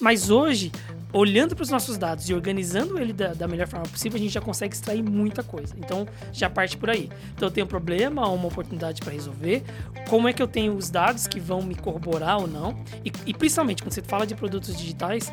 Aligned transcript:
Mas 0.00 0.30
hoje, 0.30 0.72
olhando 1.12 1.54
para 1.54 1.62
os 1.62 1.68
nossos 1.68 1.98
dados 1.98 2.28
e 2.28 2.34
organizando 2.34 2.98
ele 2.98 3.12
da, 3.12 3.34
da, 3.34 3.46
melhor 3.46 3.66
forma 3.66 3.86
possível, 3.86 4.16
a 4.16 4.20
gente 4.20 4.32
já 4.32 4.40
consegue 4.40 4.74
extrair 4.74 5.02
muita 5.02 5.42
coisa. 5.42 5.74
Então, 5.78 6.06
já 6.32 6.48
parte 6.48 6.76
por 6.76 6.90
aí. 6.90 7.10
Então, 7.34 7.48
eu 7.48 7.52
tenho 7.52 7.66
um 7.66 7.68
problema, 7.68 8.26
uma 8.28 8.48
oportunidade 8.48 9.00
para 9.00 9.12
resolver. 9.12 9.62
Como 10.08 10.28
é 10.28 10.32
que 10.32 10.42
eu 10.42 10.48
tenho 10.48 10.74
os 10.74 10.88
dados 10.88 11.26
que 11.26 11.38
vão 11.38 11.62
me 11.62 11.74
corroborar 11.74 12.38
ou 12.38 12.46
não? 12.46 12.76
E, 13.04 13.12
e 13.26 13.34
principalmente, 13.34 13.82
quando 13.82 13.92
você 13.92 14.02
fala 14.02 14.26
de 14.26 14.34
produtos 14.34 14.76
digitais, 14.76 15.30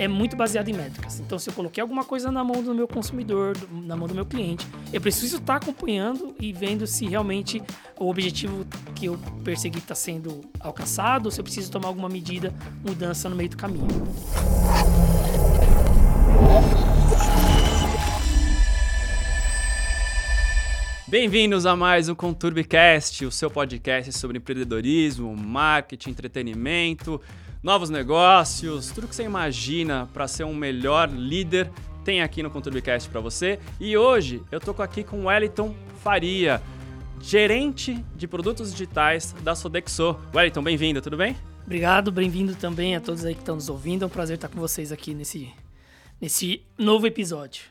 é 0.00 0.08
muito 0.08 0.34
baseado 0.34 0.66
em 0.70 0.72
métricas. 0.72 1.20
Então, 1.20 1.38
se 1.38 1.50
eu 1.50 1.52
coloquei 1.52 1.82
alguma 1.82 2.02
coisa 2.02 2.32
na 2.32 2.42
mão 2.42 2.62
do 2.62 2.74
meu 2.74 2.88
consumidor, 2.88 3.54
na 3.70 3.94
mão 3.94 4.08
do 4.08 4.14
meu 4.14 4.24
cliente, 4.24 4.66
eu 4.90 4.98
preciso 4.98 5.36
estar 5.36 5.56
acompanhando 5.56 6.34
e 6.40 6.54
vendo 6.54 6.86
se 6.86 7.06
realmente 7.06 7.62
o 7.98 8.08
objetivo 8.08 8.64
que 8.94 9.04
eu 9.04 9.18
persegui 9.44 9.76
está 9.76 9.94
sendo 9.94 10.40
alcançado, 10.58 11.26
ou 11.26 11.30
se 11.30 11.38
eu 11.38 11.44
preciso 11.44 11.70
tomar 11.70 11.88
alguma 11.88 12.08
medida, 12.08 12.50
mudança 12.82 13.28
no 13.28 13.36
meio 13.36 13.50
do 13.50 13.58
caminho. 13.58 13.86
Bem-vindos 21.06 21.66
a 21.66 21.76
mais 21.76 22.08
um 22.08 22.14
Conturbicast, 22.14 23.26
o 23.26 23.30
seu 23.30 23.50
podcast 23.50 24.14
sobre 24.14 24.38
empreendedorismo, 24.38 25.36
marketing, 25.36 26.08
entretenimento 26.08 27.20
novos 27.62 27.90
negócios, 27.90 28.90
tudo 28.90 29.06
que 29.06 29.14
você 29.14 29.24
imagina 29.24 30.08
para 30.14 30.26
ser 30.26 30.44
um 30.44 30.54
melhor 30.54 31.10
líder 31.10 31.70
tem 32.04 32.22
aqui 32.22 32.42
no 32.42 32.50
Conturbicast 32.50 33.08
para 33.10 33.20
você. 33.20 33.58
E 33.78 33.96
hoje 33.96 34.42
eu 34.50 34.58
tô 34.58 34.70
aqui 34.82 35.04
com 35.04 35.20
o 35.20 35.24
Wellington 35.26 35.74
Faria, 36.02 36.62
gerente 37.20 38.02
de 38.16 38.26
produtos 38.26 38.72
digitais 38.72 39.34
da 39.42 39.54
Sodexo. 39.54 40.18
Wellington, 40.34 40.62
bem-vindo, 40.62 41.02
tudo 41.02 41.18
bem? 41.18 41.36
Obrigado, 41.66 42.10
bem-vindo 42.10 42.54
também 42.54 42.96
a 42.96 43.00
todos 43.00 43.24
aí 43.26 43.34
que 43.34 43.40
estão 43.40 43.56
nos 43.56 43.68
ouvindo. 43.68 44.04
É 44.04 44.06
um 44.06 44.10
prazer 44.10 44.36
estar 44.36 44.48
com 44.48 44.58
vocês 44.58 44.90
aqui 44.90 45.12
nesse, 45.12 45.52
nesse 46.18 46.62
novo 46.78 47.06
episódio. 47.06 47.64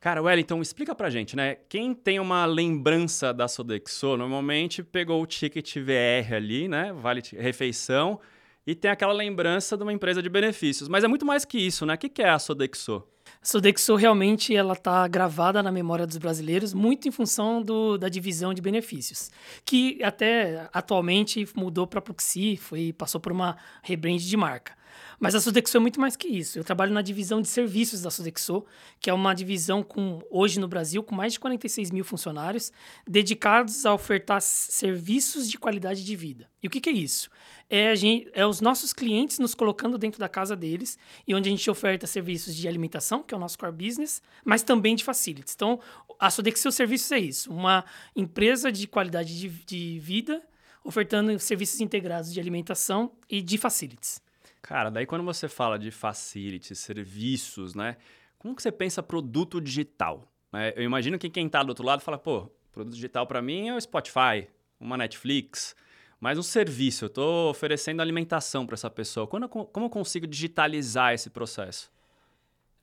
Cara, 0.00 0.22
Wellington, 0.22 0.60
explica 0.62 0.94
pra 0.94 1.10
gente, 1.10 1.36
né? 1.36 1.58
Quem 1.68 1.94
tem 1.94 2.18
uma 2.18 2.46
lembrança 2.46 3.32
da 3.32 3.46
Sodexo, 3.46 4.16
normalmente 4.16 4.82
pegou 4.82 5.22
o 5.22 5.26
ticket 5.26 5.76
VR 5.76 6.34
ali, 6.34 6.66
né? 6.66 6.92
Vale 6.94 7.22
refeição, 7.38 8.18
e 8.66 8.74
tem 8.74 8.90
aquela 8.90 9.12
lembrança 9.12 9.76
de 9.76 9.82
uma 9.82 9.92
empresa 9.92 10.22
de 10.22 10.28
benefícios. 10.28 10.88
Mas 10.88 11.04
é 11.04 11.08
muito 11.08 11.26
mais 11.26 11.44
que 11.44 11.58
isso, 11.58 11.84
né? 11.84 11.94
O 11.94 11.98
que 11.98 12.22
é 12.22 12.28
a 12.28 12.38
Sodexo? 12.38 13.02
A 13.42 13.46
Sodexo 13.46 13.94
realmente 13.94 14.54
ela 14.54 14.72
está 14.72 15.06
gravada 15.06 15.62
na 15.62 15.70
memória 15.70 16.06
dos 16.06 16.16
brasileiros 16.16 16.72
muito 16.72 17.08
em 17.08 17.10
função 17.10 17.62
do, 17.62 17.98
da 17.98 18.08
divisão 18.08 18.54
de 18.54 18.62
benefícios, 18.62 19.30
que 19.64 20.02
até 20.02 20.68
atualmente 20.72 21.46
mudou 21.54 21.86
para 21.86 22.00
Proxy, 22.00 22.56
foi 22.56 22.92
passou 22.92 23.20
por 23.20 23.32
uma 23.32 23.56
rebrand 23.82 24.18
de 24.18 24.36
marca. 24.36 24.72
Mas 25.18 25.34
a 25.34 25.40
Sodexo 25.40 25.76
é 25.76 25.80
muito 25.80 26.00
mais 26.00 26.16
que 26.16 26.28
isso. 26.28 26.58
Eu 26.58 26.64
trabalho 26.64 26.92
na 26.92 27.02
divisão 27.02 27.40
de 27.40 27.48
serviços 27.48 28.02
da 28.02 28.10
Sodexo, 28.10 28.64
que 29.00 29.10
é 29.10 29.12
uma 29.12 29.34
divisão 29.34 29.82
com 29.82 30.20
hoje 30.30 30.58
no 30.58 30.68
Brasil 30.68 31.02
com 31.02 31.14
mais 31.14 31.32
de 31.32 31.40
46 31.40 31.90
mil 31.90 32.04
funcionários 32.04 32.72
dedicados 33.06 33.84
a 33.86 33.94
ofertar 33.94 34.40
serviços 34.40 35.50
de 35.50 35.58
qualidade 35.58 36.04
de 36.04 36.16
vida. 36.16 36.48
E 36.62 36.66
o 36.66 36.70
que, 36.70 36.80
que 36.80 36.90
é 36.90 36.92
isso? 36.92 37.30
é, 37.68 37.94
gente, 37.96 38.30
é 38.32 38.46
os 38.46 38.60
nossos 38.60 38.92
clientes 38.92 39.38
nos 39.38 39.54
colocando 39.54 39.96
dentro 39.96 40.20
da 40.20 40.28
casa 40.28 40.54
deles 40.54 40.98
e 41.26 41.34
onde 41.34 41.48
a 41.48 41.50
gente 41.50 41.68
oferta 41.70 42.06
serviços 42.06 42.54
de 42.54 42.68
alimentação, 42.68 43.22
que 43.22 43.34
é 43.34 43.36
o 43.36 43.40
nosso 43.40 43.58
core 43.58 43.72
business, 43.72 44.22
mas 44.44 44.62
também 44.62 44.94
de 44.94 45.04
facilities. 45.04 45.54
Então, 45.54 45.80
a 46.18 46.30
Sodexo 46.30 46.70
Serviços 46.70 47.10
é 47.12 47.18
isso, 47.18 47.52
uma 47.52 47.84
empresa 48.14 48.70
de 48.70 48.86
qualidade 48.86 49.38
de, 49.38 49.48
de 49.48 49.98
vida 49.98 50.42
ofertando 50.84 51.38
serviços 51.38 51.80
integrados 51.80 52.32
de 52.32 52.38
alimentação 52.38 53.12
e 53.28 53.40
de 53.40 53.56
facilities. 53.56 54.20
Cara, 54.64 54.88
daí 54.88 55.04
quando 55.04 55.22
você 55.22 55.46
fala 55.46 55.78
de 55.78 55.90
facilities, 55.90 56.78
serviços, 56.78 57.74
né? 57.74 57.98
Como 58.38 58.56
que 58.56 58.62
você 58.62 58.72
pensa 58.72 59.02
produto 59.02 59.60
digital? 59.60 60.26
É, 60.54 60.72
eu 60.74 60.82
imagino 60.82 61.18
que 61.18 61.28
quem 61.28 61.46
está 61.46 61.62
do 61.62 61.68
outro 61.68 61.84
lado 61.84 62.00
fala, 62.00 62.16
pô, 62.16 62.50
produto 62.72 62.94
digital 62.94 63.26
para 63.26 63.42
mim 63.42 63.68
é 63.68 63.76
o 63.76 63.80
Spotify, 63.80 64.48
uma 64.80 64.96
Netflix, 64.96 65.76
mas 66.18 66.38
um 66.38 66.42
serviço, 66.42 67.04
eu 67.04 67.08
estou 67.08 67.50
oferecendo 67.50 68.00
alimentação 68.00 68.64
para 68.64 68.72
essa 68.72 68.88
pessoa. 68.88 69.26
Quando, 69.26 69.50
como 69.50 69.84
eu 69.84 69.90
consigo 69.90 70.26
digitalizar 70.26 71.12
esse 71.12 71.28
processo? 71.28 71.92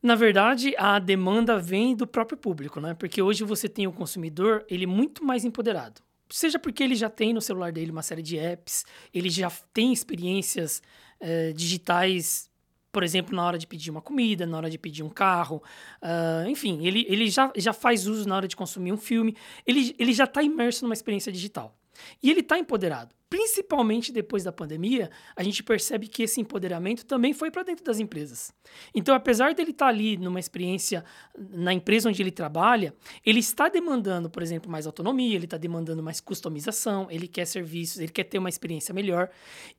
Na 0.04 0.14
verdade, 0.14 0.76
a 0.78 1.00
demanda 1.00 1.58
vem 1.58 1.96
do 1.96 2.06
próprio 2.06 2.38
público, 2.38 2.80
né? 2.80 2.94
Porque 2.94 3.24
hoje 3.24 3.44
você 3.44 3.68
tem 3.68 3.88
o 3.88 3.92
consumidor, 3.92 4.64
ele 4.70 4.86
muito 4.86 5.24
mais 5.24 5.44
empoderado. 5.44 6.00
Seja 6.30 6.60
porque 6.60 6.84
ele 6.84 6.96
já 6.96 7.10
tem 7.10 7.34
no 7.34 7.42
celular 7.42 7.72
dele 7.72 7.92
uma 7.92 8.04
série 8.04 8.22
de 8.22 8.38
apps, 8.38 8.86
ele 9.12 9.30
já 9.32 9.52
tem 9.74 9.92
experiências 9.92 10.82
é, 11.22 11.54
digitais, 11.54 12.50
por 12.92 13.04
exemplo, 13.04 13.36
na 13.36 13.46
hora 13.46 13.58
de 13.58 13.66
pedir 13.66 13.90
uma 13.90 14.02
comida, 14.02 14.46
na 14.46 14.58
hora 14.58 14.70
de 14.70 14.78
pedir 14.78 15.04
um 15.04 15.10
carro, 15.10 15.64
uh, 16.02 16.50
enfim, 16.50 16.86
ele, 16.86 17.06
ele 17.08 17.30
já, 17.30 17.52
já 17.56 17.72
faz 17.72 18.06
uso 18.06 18.28
na 18.28 18.36
hora 18.36 18.48
de 18.48 18.56
consumir 18.56 18.92
um 18.92 18.98
filme, 18.98 19.38
ele, 19.66 19.96
ele 19.98 20.14
já 20.14 20.26
está 20.26 20.44
imerso 20.44 20.84
numa 20.84 20.94
experiência 20.94 21.32
digital. 21.32 21.78
E 22.22 22.30
ele 22.30 22.42
está 22.42 22.60
empoderado 22.60 23.16
principalmente 23.32 24.12
depois 24.12 24.44
da 24.44 24.52
pandemia, 24.52 25.10
a 25.38 25.42
gente 25.42 25.64
percebe 25.64 26.06
que 26.10 26.22
esse 26.22 26.42
empoderamento 26.42 27.06
também 27.06 27.32
foi 27.34 27.50
para 27.50 27.64
dentro 27.64 27.82
das 27.86 27.98
empresas. 27.98 28.54
Então, 28.94 29.16
apesar 29.16 29.56
dele 29.56 29.72
estar 29.72 29.86
tá 29.86 29.90
ali 29.90 30.18
numa 30.18 30.38
experiência 30.38 31.06
na 31.38 31.72
empresa 31.72 32.10
onde 32.10 32.22
ele 32.22 32.30
trabalha, 32.30 32.94
ele 33.26 33.40
está 33.40 33.70
demandando, 33.70 34.30
por 34.30 34.44
exemplo, 34.44 34.70
mais 34.70 34.86
autonomia, 34.86 35.34
ele 35.34 35.46
está 35.46 35.56
demandando 35.56 36.04
mais 36.04 36.20
customização, 36.20 37.08
ele 37.10 37.26
quer 37.26 37.46
serviços, 37.46 38.00
ele 38.00 38.12
quer 38.12 38.26
ter 38.26 38.38
uma 38.38 38.50
experiência 38.50 38.94
melhor. 38.94 39.30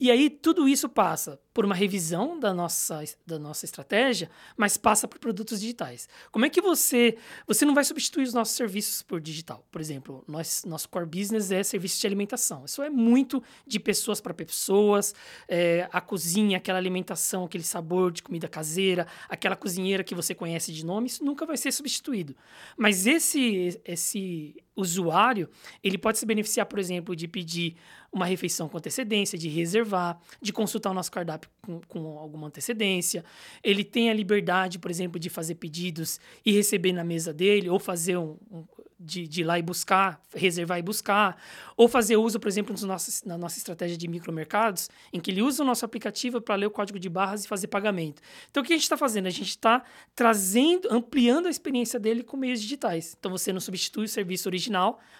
E 0.00 0.10
aí 0.10 0.30
tudo 0.30 0.66
isso 0.66 0.88
passa 0.88 1.38
por 1.52 1.66
uma 1.66 1.74
revisão 1.74 2.40
da 2.40 2.54
nossa, 2.54 3.04
da 3.26 3.38
nossa 3.38 3.66
estratégia, 3.66 4.30
mas 4.56 4.78
passa 4.78 5.06
por 5.06 5.19
produtos 5.19 5.60
digitais. 5.60 6.08
Como 6.30 6.46
é 6.46 6.48
que 6.48 6.62
você 6.62 7.19
você 7.46 7.66
não 7.66 7.74
vai 7.74 7.84
substituir 7.84 8.22
os 8.22 8.32
nossos 8.32 8.56
serviços 8.56 9.02
por 9.02 9.20
digital? 9.20 9.66
Por 9.70 9.78
exemplo, 9.78 10.24
nós, 10.26 10.64
nosso 10.64 10.88
core 10.88 11.04
business 11.04 11.50
é 11.50 11.62
serviço 11.62 12.00
de 12.00 12.06
alimentação. 12.06 12.64
Isso 12.64 12.82
é 12.82 12.88
muito 12.88 13.41
de 13.66 13.78
pessoas 13.80 14.20
para 14.20 14.34
pessoas, 14.34 15.14
é, 15.48 15.88
a 15.92 16.00
cozinha, 16.00 16.56
aquela 16.58 16.78
alimentação, 16.78 17.44
aquele 17.44 17.64
sabor 17.64 18.10
de 18.12 18.22
comida 18.22 18.48
caseira, 18.48 19.06
aquela 19.28 19.56
cozinheira 19.56 20.04
que 20.04 20.14
você 20.14 20.34
conhece 20.34 20.72
de 20.72 20.84
nome, 20.84 21.06
isso 21.06 21.25
nunca 21.25 21.47
vai 21.47 21.56
ser 21.56 21.72
substituído. 21.72 22.34
Mas 22.76 23.06
esse, 23.06 23.81
esse 23.84 24.56
usuário, 24.75 25.49
ele 25.83 25.99
pode 25.99 26.19
se 26.19 26.27
beneficiar, 26.27 26.66
por 26.66 26.78
exemplo, 26.78 27.15
de 27.15 27.28
pedir 27.28 27.77
uma 28.12 28.27
refeição 28.27 28.69
com 28.69 28.77
antecedência, 28.77 29.38
de 29.38 29.49
reservar, 29.49 30.19
de 30.41 30.53
consultar 30.53 30.91
o 30.91 30.94
nosso 30.94 31.10
cardápio 31.10 31.50
com, 31.62 31.81
com, 31.88 32.19
alguma 32.19 32.49
antecedência. 32.49 33.25
Ele 33.62 33.84
tem 33.84 34.11
a 34.11 34.15
liberdade, 34.15 34.78
por 34.78 34.91
exemplo, 34.91 35.19
de 35.19 35.31
fazer 35.31 35.55
pedidos 35.55 36.21
e 36.44 36.53
receber 36.53 36.93
na 36.93 37.05
mesa 37.05 37.32
dele, 37.32 37.71
ou 37.71 37.78
fazer 37.78 38.19
um, 38.19 38.37
um 38.50 38.65
de, 39.03 39.27
de 39.27 39.41
ir 39.41 39.44
lá 39.44 39.59
e 39.59 39.62
buscar, 39.62 40.21
reservar 40.34 40.78
e 40.78 40.82
buscar, 40.82 41.37
ou 41.77 41.88
fazer 41.88 42.16
uso, 42.16 42.38
por 42.38 42.49
exemplo, 42.49 42.72
nos 42.72 42.82
nossos, 42.82 43.22
na 43.25 43.37
nossa 43.37 43.59
estratégia 43.59 43.97
de 43.97 44.06
micromercados, 44.06 44.88
em 45.12 45.21
que 45.21 45.31
ele 45.31 45.43
usa 45.43 45.62
o 45.62 45.66
nosso 45.66 45.84
aplicativo 45.84 46.41
para 46.41 46.55
ler 46.55 46.66
o 46.66 46.71
código 46.71 46.99
de 46.99 47.09
barras 47.09 47.44
e 47.44 47.49
fazer 47.49 47.66
pagamento. 47.66 48.22
Então, 48.50 48.62
o 48.62 48.66
que 48.66 48.72
a 48.72 48.77
gente 48.77 48.84
está 48.84 48.97
fazendo? 48.97 49.27
A 49.27 49.31
gente 49.31 49.49
está 49.49 49.82
trazendo, 50.15 50.88
ampliando 50.91 51.47
a 51.47 51.50
experiência 51.50 51.99
dele 51.99 52.22
com 52.22 52.37
meios 52.37 52.61
digitais. 52.61 53.16
Então, 53.19 53.31
você 53.31 53.53
não 53.53 53.61
substitui 53.61 54.05
o 54.05 54.09
serviço 54.09 54.49
original, 54.49 54.62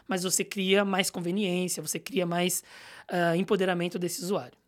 mas 0.07 0.23
você 0.23 0.45
cria 0.45 0.85
mais 0.85 1.11
conveniência, 1.11 1.83
você 1.83 1.99
cria 1.99 2.27
mais 2.27 2.63
uh, 3.11 3.37
empoderamento 3.37 3.99
desse 3.99 4.23
usuário. 4.23 4.59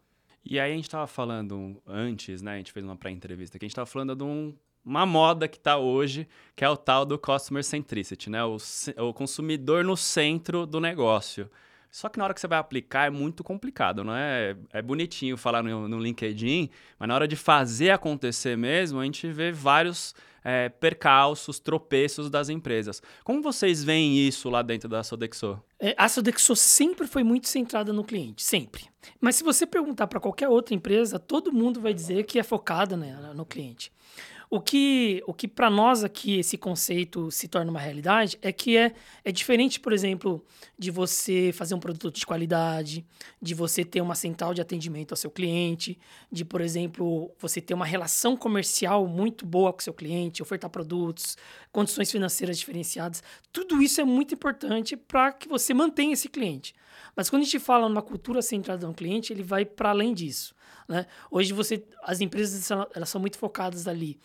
E 0.45 0.61
aí 0.61 0.73
a 0.73 0.75
gente 0.75 0.85
estava 0.85 1.07
falando 1.07 1.83
antes, 1.87 2.43
né? 2.43 2.55
A 2.55 2.57
gente 2.59 2.73
fez 2.73 2.85
uma 2.85 2.97
pré-entrevista 2.97 3.59
que 3.59 3.65
a 3.65 3.67
gente 3.67 3.73
estava 3.73 3.87
falando 3.87 4.15
de 4.15 4.23
um 4.23 4.55
uma 4.85 5.07
moda 5.07 5.49
que 5.49 5.57
está 5.57 5.79
hoje, 5.79 6.29
que 6.55 6.63
é 6.63 6.69
o 6.69 6.77
tal 6.77 7.07
do 7.07 7.19
customer 7.19 7.65
centricity, 7.65 8.29
né? 8.29 8.45
O, 8.45 8.59
o, 8.99 9.15
consumidor 9.15 9.83
no 9.83 9.97
centro 9.97 10.67
do 10.67 10.79
negócio. 10.79 11.51
Só 11.91 12.09
que 12.09 12.19
na 12.19 12.25
hora 12.25 12.35
que 12.35 12.41
você 12.41 12.49
vai 12.49 12.59
aplicar 12.59 13.07
é 13.07 13.11
muito 13.11 13.43
complicado, 13.43 14.05
não 14.05 14.15
é? 14.15 14.57
É 14.73 14.83
bonitinho 14.83 15.37
falar 15.37 15.63
no, 15.63 15.89
no 15.89 15.99
LinkedIn, 15.99 16.69
mas 16.99 17.09
na 17.09 17.15
hora 17.15 17.27
de 17.27 17.37
fazer 17.37 17.91
acontecer 17.91 18.59
mesmo, 18.59 19.01
a 19.01 19.05
gente 19.05 19.27
vê 19.31 19.53
vários 19.53 20.15
é, 20.45 20.69
percalços, 20.69 21.59
tropeços 21.59 22.29
das 22.29 22.51
empresas. 22.51 23.03
Como 23.25 23.41
vocês 23.43 23.83
veem 23.83 24.19
isso 24.19 24.51
lá 24.51 24.61
dentro 24.61 24.89
da 24.89 25.03
Sodexo? 25.03 25.59
É, 25.81 25.95
a 25.97 26.09
Sodexo 26.09 26.55
sempre 26.55 27.07
foi 27.07 27.25
muito 27.25 27.49
centrada 27.49 27.93
no 27.93 28.05
cliente, 28.05 28.43
sempre. 28.43 28.85
Mas 29.21 29.37
se 29.37 29.43
você 29.43 29.67
perguntar 29.67 30.07
para 30.07 30.21
qualquer 30.21 30.49
outra 30.49 30.75
empresa, 30.75 31.19
todo 31.19 31.53
mundo 31.53 31.81
vai 31.81 31.95
dizer 31.95 32.25
que 32.25 32.39
é 32.39 32.43
focada 32.43 32.97
né, 32.97 33.33
no 33.35 33.47
cliente. 33.47 33.91
O 34.51 34.61
que, 34.61 35.23
o 35.27 35.35
que 35.35 35.49
para 35.49 35.71
nós 35.71 36.05
aqui 36.05 36.39
esse 36.39 36.57
conceito 36.57 37.31
se 37.31 37.49
torna 37.49 37.71
uma 37.71 37.81
realidade 37.81 38.39
é 38.43 38.53
que 38.53 38.77
é, 38.77 38.93
é 39.25 39.33
diferente, 39.33 39.81
por 39.81 39.93
exemplo, 39.93 40.45
de 40.79 40.91
você 40.91 41.51
fazer 41.53 41.75
um 41.75 41.81
produto 41.81 42.15
de 42.15 42.27
qualidade, 42.27 43.05
de 43.41 43.55
você 43.55 43.85
ter 43.85 44.01
uma 44.01 44.15
central 44.15 44.55
de 44.55 44.61
atendimento 44.61 45.13
ao 45.13 45.17
seu 45.17 45.31
cliente, 45.31 45.99
de, 46.31 46.45
por 46.45 46.61
exemplo, 46.61 47.31
você 47.39 47.61
ter 47.61 47.75
uma 47.75 47.87
relação 47.87 48.37
comercial 48.37 49.07
muito 49.07 49.45
boa 49.47 49.73
com 49.73 49.81
o 49.81 49.83
seu 49.83 49.95
cliente, 49.95 50.43
ofertar 50.43 50.71
produtos, 50.71 51.37
condições 51.73 52.11
financeiras 52.11 52.59
diferenciadas. 52.59 53.23
Tudo 53.53 53.83
isso 53.83 54.01
é 54.01 54.05
muito 54.05 54.35
importante 54.35 54.97
para 54.97 55.33
que 55.33 55.49
você 55.49 55.75
mantenha 55.75 56.13
esse 56.13 56.29
cliente. 56.29 56.75
Mas 57.17 57.31
quando 57.31 57.43
a 57.43 57.45
gente 57.45 57.59
fala 57.59 57.89
numa 57.89 58.03
cultura 58.03 58.43
centrada 58.43 58.87
no 58.87 58.95
cliente, 58.95 59.33
ele 59.33 59.43
vai 59.43 59.65
para 59.65 59.91
além 59.91 60.13
disso. 60.13 60.54
Né? 60.89 61.07
Hoje 61.31 61.53
você, 61.53 61.85
as 62.03 62.21
empresas 62.21 62.71
elas 62.95 63.09
são 63.09 63.21
muito 63.21 63.39
focadas 63.39 63.89
ali 63.89 64.19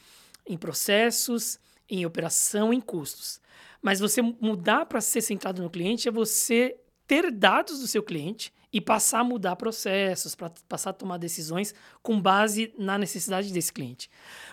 em 0.48 0.58
processos, 0.58 1.60
em 1.90 2.06
operação, 2.06 2.74
em 2.74 2.82
custos. 2.82 3.42
Mas 3.82 4.00
você 4.00 4.22
mudar 4.22 4.86
para 4.86 5.02
ser 5.02 5.22
centrado 5.22 5.62
no 5.62 5.70
cliente 5.70 6.08
é 6.08 6.12
você 6.12 6.78
ter 7.08 7.32
dados 7.32 7.80
do 7.80 7.88
seu 7.88 8.04
cliente 8.04 8.54
e 8.72 8.80
passar 8.80 9.22
a 9.22 9.24
mudar 9.24 9.56
processos, 9.56 10.36
para 10.36 10.52
passar 10.68 10.92
a 10.92 10.94
tomar 10.94 11.18
decisões 11.18 11.74
com 12.04 12.22
base 12.22 12.72
na 12.78 12.98
necessidade 12.98 13.52
desse 13.52 13.74
cliente. 13.74 14.10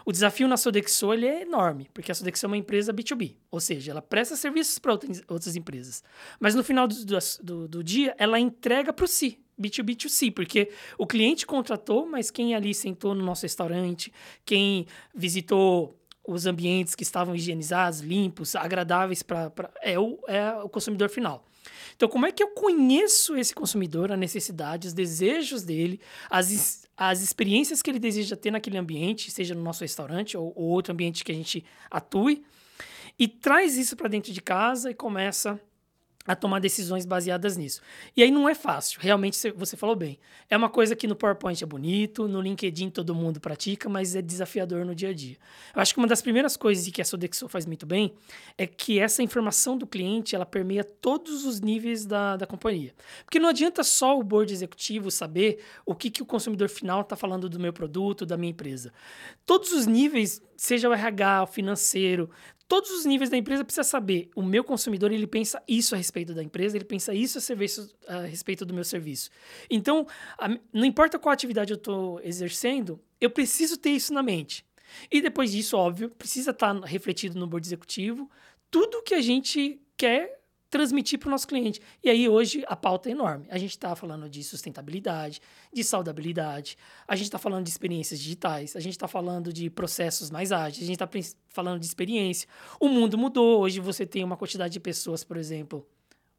O 0.07 0.13
desafio 0.13 0.49
na 0.49 0.57
Sodexo 0.57 1.13
ele 1.13 1.27
é 1.27 1.43
enorme, 1.43 1.91
porque 1.93 2.11
a 2.11 2.15
Sodexo 2.15 2.47
é 2.47 2.49
uma 2.49 2.57
empresa 2.57 2.95
B2B, 2.95 3.37
ou 3.51 3.61
seja, 3.61 3.91
ela 3.91 4.01
presta 4.01 4.35
serviços 4.35 4.79
para 4.79 4.93
outras 5.29 5.55
empresas. 5.55 6.03
Mas 6.41 6.55
no 6.55 6.65
final 6.65 6.89
do, 6.89 6.97
do, 7.43 7.69
do 7.69 7.85
dia, 7.85 8.15
ela 8.19 8.41
entrega 8.41 8.91
para 8.91 9.07
si, 9.07 9.39
B2B2C, 9.61 10.33
porque 10.33 10.71
o 10.99 11.07
cliente 11.07 11.47
contratou, 11.47 12.07
mas 12.07 12.31
quem 12.31 12.55
ali 12.55 12.75
sentou 12.75 13.15
no 13.15 13.25
nosso 13.25 13.43
restaurante, 13.43 14.13
quem 14.45 14.87
visitou 15.15 15.97
os 16.27 16.47
ambientes 16.47 16.95
que 16.95 17.03
estavam 17.03 17.35
higienizados, 17.35 18.01
limpos, 18.01 18.57
agradáveis 18.57 19.23
para 19.23 19.53
é 19.81 19.99
o, 19.99 20.19
é 20.27 20.53
o 20.55 20.69
consumidor 20.69 21.09
final. 21.09 21.47
Então, 21.95 22.09
como 22.09 22.27
é 22.27 22.33
que 22.33 22.43
eu 22.43 22.49
conheço 22.49 23.37
esse 23.37 23.55
consumidor, 23.55 24.13
a 24.13 24.17
necessidade, 24.17 24.89
os 24.89 24.93
desejos 24.93 25.63
dele, 25.63 26.01
as, 26.29 26.87
as 26.97 27.23
experiências 27.23 27.81
que 27.81 27.91
ele 27.91 27.99
deseja 27.99 28.37
ter 28.37 28.51
naquele 28.51 28.77
ambiente, 28.77 29.31
seja 29.31 29.55
no 29.55 29.63
nosso 29.63 29.83
restaurante 29.83 30.37
ou, 30.37 30.53
ou 30.55 30.67
outro 30.67 30.93
ambiente 30.93 31.25
que 31.25 31.33
a 31.33 31.35
gente 31.35 31.65
atue, 31.91 32.45
e 33.19 33.27
traz 33.27 33.77
isso 33.77 33.97
para 33.97 34.09
dentro 34.09 34.33
de 34.33 34.43
casa 34.43 34.91
e 34.91 34.95
começa 34.95 35.53
a 35.53 35.59
tomar 36.35 36.59
decisões 36.59 37.07
baseadas 37.07 37.57
nisso. 37.57 37.81
E 38.17 38.23
aí 38.23 38.31
não 38.31 38.49
é 38.49 38.55
fácil, 38.55 38.99
realmente 39.01 39.37
você 39.53 39.77
falou 39.77 39.95
bem. 39.95 40.19
É 40.49 40.57
uma 40.57 40.69
coisa 40.69 40.97
que 40.97 41.07
no 41.07 41.15
PowerPoint 41.15 41.63
é 41.63 41.67
bonito, 41.67 42.27
no 42.27 42.41
LinkedIn 42.41 42.91
todo 42.91 43.15
mundo 43.15 43.41
pratica, 43.41 43.89
mas 43.89 44.17
é 44.17 44.23
desafiador 44.23 44.85
no 44.85 44.95
dia 44.95 45.11
a 45.11 45.13
dia. 45.13 45.37
Eu 45.75 45.83
acho 45.83 45.95
que 45.95 45.99
uma 45.99 46.09
das 46.09 46.23
primeiras 46.23 46.57
coisas 46.57 46.89
que 46.89 47.03
a 47.03 47.05
Sodexo 47.05 47.49
faz 47.49 47.67
muito 47.67 47.87
bem 47.87 48.15
é 48.57 48.67
que 48.67 48.99
essa 48.99 49.23
informação 49.23 49.77
do 49.77 49.87
cliente, 49.87 50.35
ela 50.35 50.47
permeia 50.47 50.83
todos 50.83 51.45
os 51.45 51.61
níveis 51.61 52.07
da, 52.07 52.37
da 52.37 52.47
companhia. 52.47 52.95
Porque 53.25 53.39
não 53.39 53.49
adianta 53.49 53.85
só 53.85 54.19
o 54.19 54.23
board 54.23 54.53
executivo 54.53 55.11
saber 55.11 55.59
o 55.85 55.95
que, 55.95 56.11
que 56.11 56.23
o 56.23 56.27
consumidor 56.27 56.69
final 56.69 57.03
está 57.03 57.17
falando 57.17 57.49
do 57.49 57.61
meu 57.61 57.73
produto, 57.73 58.25
da 58.25 58.37
minha 58.37 58.51
empresa. 58.51 58.93
Todos 59.45 59.73
os 59.73 59.87
níveis, 59.87 60.43
seja 60.57 60.89
o 60.89 60.93
RH, 60.93 61.43
o 61.43 61.47
financeiro, 61.47 62.31
todos 62.69 62.91
os 62.91 63.05
níveis 63.05 63.31
da 63.31 63.37
empresa 63.37 63.65
precisa 63.65 63.85
saber. 63.85 64.29
O 64.35 64.43
meu 64.43 64.65
consumidor 64.65 65.13
ele 65.13 65.27
pensa 65.27 65.63
isso 65.69 65.95
a 65.95 65.99
respeito 65.99 66.35
da 66.35 66.43
empresa, 66.43 66.77
ele 66.77 66.85
pensa 66.85 67.15
isso 67.15 67.39
a, 67.39 67.41
serviço, 67.41 67.95
a 68.07 68.23
respeito 68.23 68.65
do 68.65 68.75
meu 68.75 68.85
serviço. 68.85 69.31
Então, 69.71 70.07
a, 70.39 70.49
não 70.73 70.85
importa 70.85 71.19
qual 71.19 71.33
atividade 71.33 71.73
eu 71.73 71.77
estou 71.77 72.21
exercendo, 72.23 73.01
eu 73.21 73.31
preciso 73.31 73.77
ter 73.77 73.91
isso 73.91 74.13
na 74.13 74.23
mente. 74.23 74.65
E 75.11 75.21
depois 75.21 75.53
disso, 75.53 75.77
óbvio, 75.77 76.11
precisa 76.11 76.51
estar 76.51 76.75
tá 76.81 76.87
refletido 76.87 77.39
no 77.39 77.47
board 77.47 77.67
executivo 77.67 78.31
tudo 78.71 79.03
que 79.03 79.15
a 79.15 79.21
gente 79.21 79.81
quer 79.97 80.41
transmitir 80.71 81.19
para 81.19 81.29
o 81.29 81.31
nosso 81.31 81.47
cliente. 81.47 81.81
E 82.03 82.11
aí 82.11 82.29
hoje 82.29 82.65
a 82.67 82.77
pauta 82.77 83.09
é 83.09 83.13
enorme. 83.13 83.47
A 83.51 83.59
gente 83.59 83.71
está 83.71 83.95
falando 83.95 84.29
de 84.29 84.43
sustentabilidade, 84.43 85.41
de 85.73 85.85
saudabilidade, 85.85 86.77
a 87.07 87.15
gente 87.17 87.27
está 87.27 87.39
falando 87.39 87.65
de 87.65 87.71
experiências 87.71 88.21
digitais, 88.21 88.77
a 88.77 88.81
gente 88.81 88.93
está 88.93 89.09
falando 89.09 89.53
de 89.53 89.71
processos 89.71 90.31
mais 90.31 90.53
ágeis, 90.53 90.85
a 90.85 90.87
gente 90.87 91.03
está 91.03 91.09
falando 91.49 91.81
de 91.81 91.87
experiência. 91.87 92.49
O 92.81 92.89
mundo 92.89 93.17
mudou. 93.17 93.61
Hoje 93.61 93.81
você 93.81 94.05
tem 94.05 94.25
uma 94.25 94.37
quantidade 94.37 94.73
de 94.73 94.81
pessoas, 94.81 95.25
por 95.25 95.37
exemplo, 95.37 95.87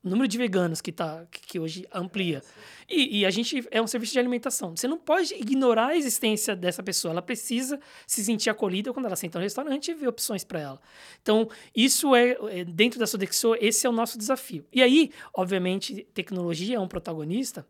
o 0.03 0.09
número 0.09 0.27
de 0.27 0.37
veganos 0.37 0.79
que, 0.79 0.91
tá, 0.91 1.25
que 1.31 1.59
hoje 1.59 1.87
amplia. 1.93 2.41
E, 2.89 3.19
e, 3.19 3.25
a 3.25 3.29
gente 3.29 3.67
é 3.69 3.81
um 3.81 3.87
serviço 3.87 4.13
de 4.13 4.19
alimentação. 4.19 4.75
Você 4.75 4.87
não 4.87 4.97
pode 4.97 5.33
ignorar 5.33 5.87
a 5.87 5.97
existência 5.97 6.55
dessa 6.55 6.81
pessoa. 6.81 7.11
Ela 7.11 7.21
precisa 7.21 7.79
se 8.05 8.23
sentir 8.23 8.49
acolhida 8.49 8.93
quando 8.93 9.07
ela 9.07 9.15
senta 9.15 9.37
no 9.37 9.43
restaurante 9.43 9.91
e 9.91 9.93
ver 9.93 10.07
opções 10.07 10.43
para 10.43 10.59
ela. 10.59 10.81
Então, 11.21 11.49
isso 11.75 12.15
é, 12.15 12.37
é, 12.49 12.63
dentro 12.63 12.99
da 12.99 13.05
Sodexo, 13.05 13.55
esse 13.59 13.85
é 13.85 13.89
o 13.89 13.93
nosso 13.93 14.17
desafio. 14.17 14.65
E 14.71 14.81
aí, 14.81 15.11
obviamente, 15.33 16.07
tecnologia 16.13 16.77
é 16.77 16.79
um 16.79 16.87
protagonista, 16.87 17.67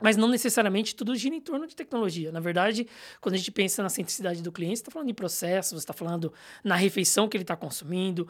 mas 0.00 0.16
não 0.16 0.28
necessariamente 0.28 0.94
tudo 0.94 1.16
gira 1.16 1.34
em 1.34 1.40
torno 1.40 1.66
de 1.66 1.74
tecnologia. 1.74 2.30
Na 2.30 2.40
verdade, 2.40 2.86
quando 3.20 3.34
a 3.34 3.38
gente 3.38 3.50
pensa 3.50 3.82
na 3.82 3.88
centricidade 3.88 4.42
do 4.42 4.52
cliente, 4.52 4.76
você 4.76 4.82
está 4.82 4.90
falando 4.92 5.08
de 5.08 5.14
processos, 5.14 5.72
você 5.72 5.84
está 5.84 5.92
falando 5.92 6.32
na 6.62 6.76
refeição 6.76 7.28
que 7.28 7.36
ele 7.36 7.44
está 7.44 7.56
consumindo. 7.56 8.28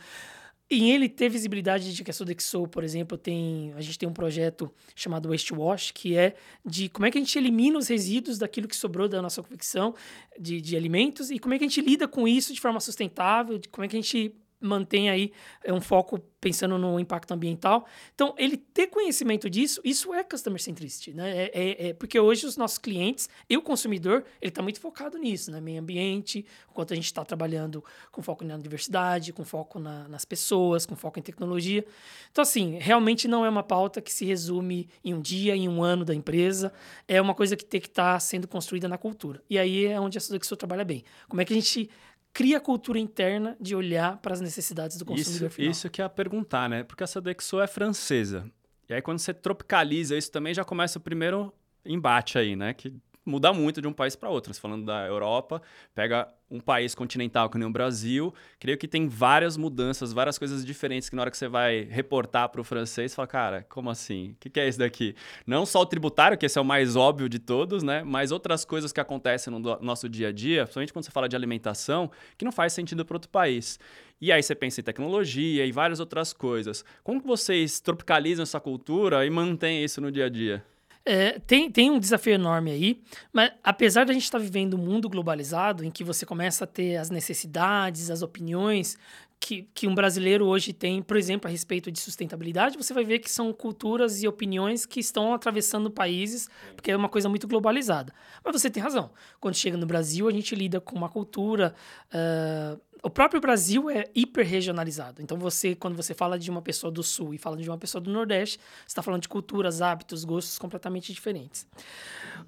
E 0.70 0.90
ele 0.90 1.11
ter 1.11 1.28
visibilidade 1.28 1.94
de 1.94 2.02
que 2.02 2.11
a 2.11 2.14
Sodexo, 2.14 2.66
por 2.69 2.82
exemplo, 2.82 3.19
tem. 3.19 3.72
A 3.75 3.82
gente 3.82 3.99
tem 3.99 4.08
um 4.08 4.12
projeto 4.12 4.72
chamado 4.94 5.28
Waste 5.28 5.52
Wash, 5.52 5.90
que 5.90 6.16
é 6.16 6.34
de 6.64 6.88
como 6.88 7.05
é 7.05 7.11
que 7.11 7.19
a 7.19 7.20
gente 7.20 7.37
elimina 7.38 7.78
os 7.78 7.88
resíduos 7.88 8.38
daquilo 8.38 8.66
que 8.66 8.75
sobrou 8.75 9.06
da 9.06 9.20
nossa 9.20 9.43
confecção 9.43 9.94
de, 10.40 10.61
de 10.62 10.75
alimentos 10.75 11.31
e 11.31 11.38
como 11.38 11.52
é 11.55 11.58
que 11.58 11.64
a 11.64 11.69
gente 11.69 11.82
lida 11.82 12.08
com 12.08 12.26
isso 12.26 12.55
de 12.55 12.61
forma 12.61 12.81
sustentável, 12.81 13.58
de 13.58 13.69
como 13.69 13.84
é 13.84 13.88
que 13.88 13.96
a 13.96 14.00
gente 14.00 14.34
mantém 14.64 15.11
aí 15.11 15.32
é 15.62 15.72
um 15.72 15.81
foco 15.81 16.19
pensando 16.44 16.76
no 16.76 17.00
impacto 17.00 17.32
ambiental. 17.32 17.87
Então, 18.14 18.34
ele 18.37 18.58
ter 18.58 18.88
conhecimento 18.88 19.49
disso, 19.49 19.81
isso 19.82 20.12
é 20.12 20.22
customer 20.22 20.61
centricity, 20.61 21.14
né? 21.14 21.44
É, 21.44 21.50
é, 21.55 21.88
é 21.88 21.93
porque 21.94 22.20
hoje 22.20 22.44
os 22.44 22.58
nossos 22.58 22.76
clientes 22.76 23.31
e 23.49 23.56
o 23.56 23.62
consumidor, 23.62 24.25
ele 24.43 24.50
está 24.50 24.61
muito 24.61 24.78
focado 24.78 25.16
nisso, 25.16 25.50
né? 25.50 25.58
Meio 25.58 25.81
ambiente, 25.81 26.44
enquanto 26.70 26.93
a 26.93 26.96
gente 26.96 27.06
está 27.06 27.25
trabalhando 27.25 27.82
com 28.12 28.20
foco 28.20 28.44
na 28.44 28.58
diversidade, 28.58 29.32
com 29.32 29.43
foco 29.43 29.78
na, 29.78 30.06
nas 30.06 30.26
pessoas, 30.26 30.84
com 30.84 30.94
foco 30.94 31.19
em 31.19 31.22
tecnologia. 31.22 31.82
Então, 32.31 32.43
assim, 32.43 32.78
realmente 32.78 33.26
não 33.26 33.43
é 33.46 33.49
uma 33.49 33.62
pauta 33.62 34.02
que 34.02 34.12
se 34.12 34.26
resume 34.26 34.88
em 35.02 35.14
um 35.14 35.22
dia, 35.22 35.56
em 35.56 35.66
um 35.66 35.82
ano 35.82 36.05
da 36.05 36.14
empresa. 36.14 36.75
É 37.08 37.22
uma 37.22 37.34
coisa 37.34 37.56
que 37.56 37.64
tem 37.64 37.81
que 37.81 37.88
estar 37.88 38.14
tá 38.14 38.20
sendo 38.20 38.46
construída 38.46 38.87
na 38.87 38.99
cultura. 38.99 39.43
E 39.49 39.58
aí 39.58 39.87
é 39.87 39.99
onde 39.99 40.19
a 40.19 40.20
Sodexo 40.20 40.55
trabalha 40.56 40.84
bem. 40.84 41.05
Como 41.26 41.40
é 41.40 41.44
que 41.46 41.55
a 41.55 41.56
gente 41.56 41.88
cria 42.34 42.58
a 42.58 42.60
cultura 42.60 42.98
interna 42.98 43.56
de 43.60 43.76
olhar 43.76 44.19
para 44.19 44.34
as 44.34 44.40
necessidades 44.40 44.98
do 44.98 45.04
consumidor 45.04 45.46
isso, 45.46 45.56
final. 45.56 45.70
Isso 45.70 45.88
que 45.88 46.02
é 46.02 46.04
a 46.04 46.08
perguntar, 46.08 46.69
né? 46.69 46.82
Porque 46.82 47.04
a 47.04 47.06
Sodexo 47.06 47.60
é 47.60 47.66
francesa. 47.69 48.44
E 48.88 48.92
aí 48.92 49.00
quando 49.00 49.20
você 49.20 49.32
tropicaliza 49.32 50.16
isso 50.19 50.31
também 50.31 50.52
já 50.52 50.64
começa 50.64 50.98
o 50.98 51.00
primeiro 51.00 51.54
embate 51.86 52.36
aí, 52.36 52.56
né? 52.56 52.75
Que 52.75 52.92
muda 53.25 53.53
muito 53.53 53.81
de 53.81 53.88
um 53.88 53.93
país 53.93 54.15
para 54.15 54.29
outro. 54.29 54.53
Falando 54.55 54.85
da 54.85 55.06
Europa, 55.06 55.62
pega 55.94 56.29
um 56.50 56.61
país 56.61 56.94
continental 56.94 57.49
que 57.49 57.59
nem 57.59 57.67
o 57.67 57.71
Brasil, 57.71 58.32
creio 58.61 58.79
que 58.79 58.87
tem 58.87 59.09
várias 59.09 59.56
mudanças, 59.56 60.12
várias 60.12 60.38
coisas 60.38 60.65
diferentes 60.65 61.09
que 61.09 61.17
na 61.17 61.23
hora 61.23 61.31
que 61.31 61.37
você 61.37 61.49
vai 61.49 61.82
reportar 61.91 62.49
para 62.50 62.61
o 62.61 62.65
francês, 62.65 63.11
você 63.11 63.17
fala, 63.17 63.26
cara, 63.26 63.67
como 63.69 63.91
assim? 63.91 64.32
O 64.32 64.37
que, 64.38 64.50
que, 64.50 64.61
é 64.61 64.69
isso 64.69 64.79
daqui? 64.79 65.17
Não 65.47 65.67
só 65.67 65.81
o 65.81 65.87
tributário, 65.87 66.37
que 66.38 66.47
esse 66.47 66.59
é 66.59 66.61
o 66.61 66.65
mais 66.65 66.97
óbvio 66.97 67.29
de 67.29 67.38
todos, 67.38 67.82
né? 67.82 68.05
Mas 68.05 68.31
outras 68.31 68.65
coisas 68.65 68.93
que 68.93 69.00
acontecem 69.00 69.53
no 69.53 69.59
nosso 69.81 70.09
dia 70.09 70.29
a 70.29 70.32
dia, 70.32 70.62
principalmente 70.62 70.93
quando 70.93 71.05
você 71.05 71.11
fala 71.11 71.29
de 71.29 71.35
alimentação, 71.35 72.11
que 72.37 72.44
não 72.44 72.53
faz 72.53 72.73
sentido 72.73 73.05
para 73.05 73.17
outro 73.17 73.31
país. 73.31 73.78
E 74.21 74.31
aí 74.31 74.43
você 74.43 74.54
pensa 74.54 74.81
em 74.81 74.85
tecnologia 74.85 75.66
e 75.66 75.73
várias 75.73 75.99
outras 75.99 76.33
coisas. 76.33 76.85
Como 77.02 77.21
que 77.21 77.26
vocês 77.26 77.81
tropicalizam 77.81 78.43
essa 78.43 78.61
cultura 78.61 79.26
e 79.26 79.31
mantêm 79.31 79.83
isso 79.83 80.00
no 80.00 80.12
dia 80.12 80.26
a 80.26 80.28
dia? 80.28 80.64
É, 81.06 81.38
tem, 81.40 81.70
tem 81.70 81.90
um 81.90 81.99
desafio 81.99 82.32
enorme 82.32 82.70
aí, 82.70 83.02
mas 83.30 83.52
apesar 83.62 84.04
de 84.04 84.11
a 84.11 84.14
gente 84.14 84.25
estar 84.25 84.38
tá 84.38 84.44
vivendo 84.44 84.75
um 84.75 84.80
mundo 84.80 85.06
globalizado, 85.06 85.84
em 85.84 85.90
que 85.90 86.02
você 86.02 86.25
começa 86.25 86.64
a 86.64 86.66
ter 86.66 86.96
as 86.96 87.11
necessidades, 87.11 88.11
as 88.11 88.23
opiniões 88.23 88.96
que, 89.44 89.68
que 89.75 89.87
um 89.87 89.94
brasileiro 89.94 90.46
hoje 90.46 90.73
tem, 90.73 91.02
por 91.02 91.18
exemplo, 91.18 91.46
a 91.46 91.50
respeito 91.50 91.92
de 91.92 92.00
sustentabilidade, 92.00 92.78
você 92.78 92.94
vai 92.94 93.04
ver 93.04 93.18
que 93.18 93.30
são 93.30 93.52
culturas 93.52 94.23
e 94.23 94.26
opiniões 94.26 94.87
que 94.87 94.99
estão 94.99 95.34
atravessando 95.34 95.90
países, 95.90 96.49
porque 96.75 96.90
é 96.90 96.96
uma 96.96 97.11
coisa 97.11 97.28
muito 97.28 97.46
globalizada. 97.46 98.11
Mas 98.42 98.58
você 98.58 98.70
tem 98.70 98.82
razão. 98.82 99.11
Quando 99.38 99.54
chega 99.54 99.76
no 99.76 99.84
Brasil, 99.84 100.26
a 100.26 100.32
gente 100.32 100.54
lida 100.54 100.80
com 100.80 100.96
uma 100.96 101.11
cultura 101.11 101.75
uh, 102.08 102.80
o 103.04 103.11
próprio 103.11 103.38
Brasil 103.38 103.90
é 103.90 104.06
hiperregionalizado. 104.14 105.20
Então, 105.20 105.37
você, 105.37 105.75
quando 105.75 105.94
você 105.94 106.14
fala 106.14 106.38
de 106.38 106.50
uma 106.50 106.62
pessoa 106.62 106.90
do 106.90 107.02
Sul 107.02 107.34
e 107.34 107.38
fala 107.38 107.54
de 107.58 107.68
uma 107.68 107.76
pessoa 107.76 108.00
do 108.00 108.11
Nordeste, 108.11 108.58
você 108.58 108.87
está 108.87 109.02
falando 109.02 109.20
de 109.20 109.28
culturas, 109.28 109.82
hábitos, 109.82 110.25
gostos 110.25 110.58
completamente 110.58 111.12
diferentes. 111.12 111.66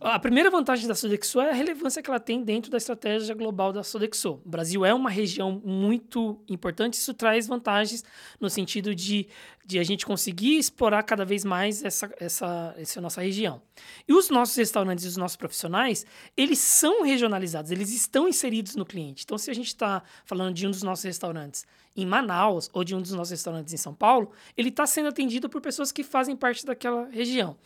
A 0.00 0.18
primeira 0.18 0.50
vantagem 0.50 0.88
da 0.88 0.94
Sodexo 0.94 1.42
é 1.42 1.50
a 1.50 1.52
relevância 1.52 2.02
que 2.02 2.08
ela 2.08 2.18
tem 2.18 2.42
dentro 2.42 2.70
da 2.70 2.78
estratégia 2.78 3.34
global 3.34 3.70
da 3.70 3.82
Sodexo. 3.82 4.40
O 4.46 4.48
Brasil 4.48 4.82
é 4.82 4.94
uma 4.94 5.10
região 5.10 5.60
muito 5.62 6.40
importante, 6.48 6.94
isso 6.94 7.12
traz 7.12 7.46
vantagens 7.46 8.02
no 8.40 8.48
sentido 8.48 8.94
de, 8.94 9.28
de 9.64 9.78
a 9.78 9.82
gente 9.82 10.06
conseguir 10.06 10.56
explorar 10.56 11.02
cada 11.02 11.24
vez 11.24 11.44
mais 11.44 11.84
essa, 11.84 12.10
essa, 12.18 12.74
essa 12.78 13.00
nossa 13.00 13.20
região. 13.20 13.60
E 14.08 14.14
os 14.14 14.30
nossos 14.30 14.56
restaurantes 14.56 15.04
e 15.04 15.08
os 15.08 15.18
nossos 15.18 15.36
profissionais, 15.36 16.06
eles 16.34 16.58
são 16.58 17.02
regionalizados, 17.02 17.70
eles 17.70 17.92
estão 17.92 18.26
inseridos 18.26 18.74
no 18.74 18.86
cliente. 18.86 19.22
Então, 19.24 19.36
se 19.36 19.50
a 19.50 19.54
gente 19.54 19.68
está 19.68 20.02
falando 20.24 20.45
falando 20.46 20.54
de 20.54 20.66
um 20.66 20.70
dos 20.70 20.82
nossos 20.82 21.04
restaurantes 21.04 21.66
em 21.96 22.06
Manaus 22.06 22.70
ou 22.72 22.84
de 22.84 22.94
um 22.94 23.00
dos 23.00 23.12
nossos 23.12 23.30
restaurantes 23.30 23.72
em 23.72 23.76
São 23.76 23.94
Paulo, 23.94 24.30
ele 24.56 24.68
está 24.68 24.86
sendo 24.86 25.08
atendido 25.08 25.48
por 25.48 25.60
pessoas 25.60 25.90
que 25.90 26.04
fazem 26.04 26.36
parte 26.36 26.64
daquela 26.64 27.08
região. 27.08 27.56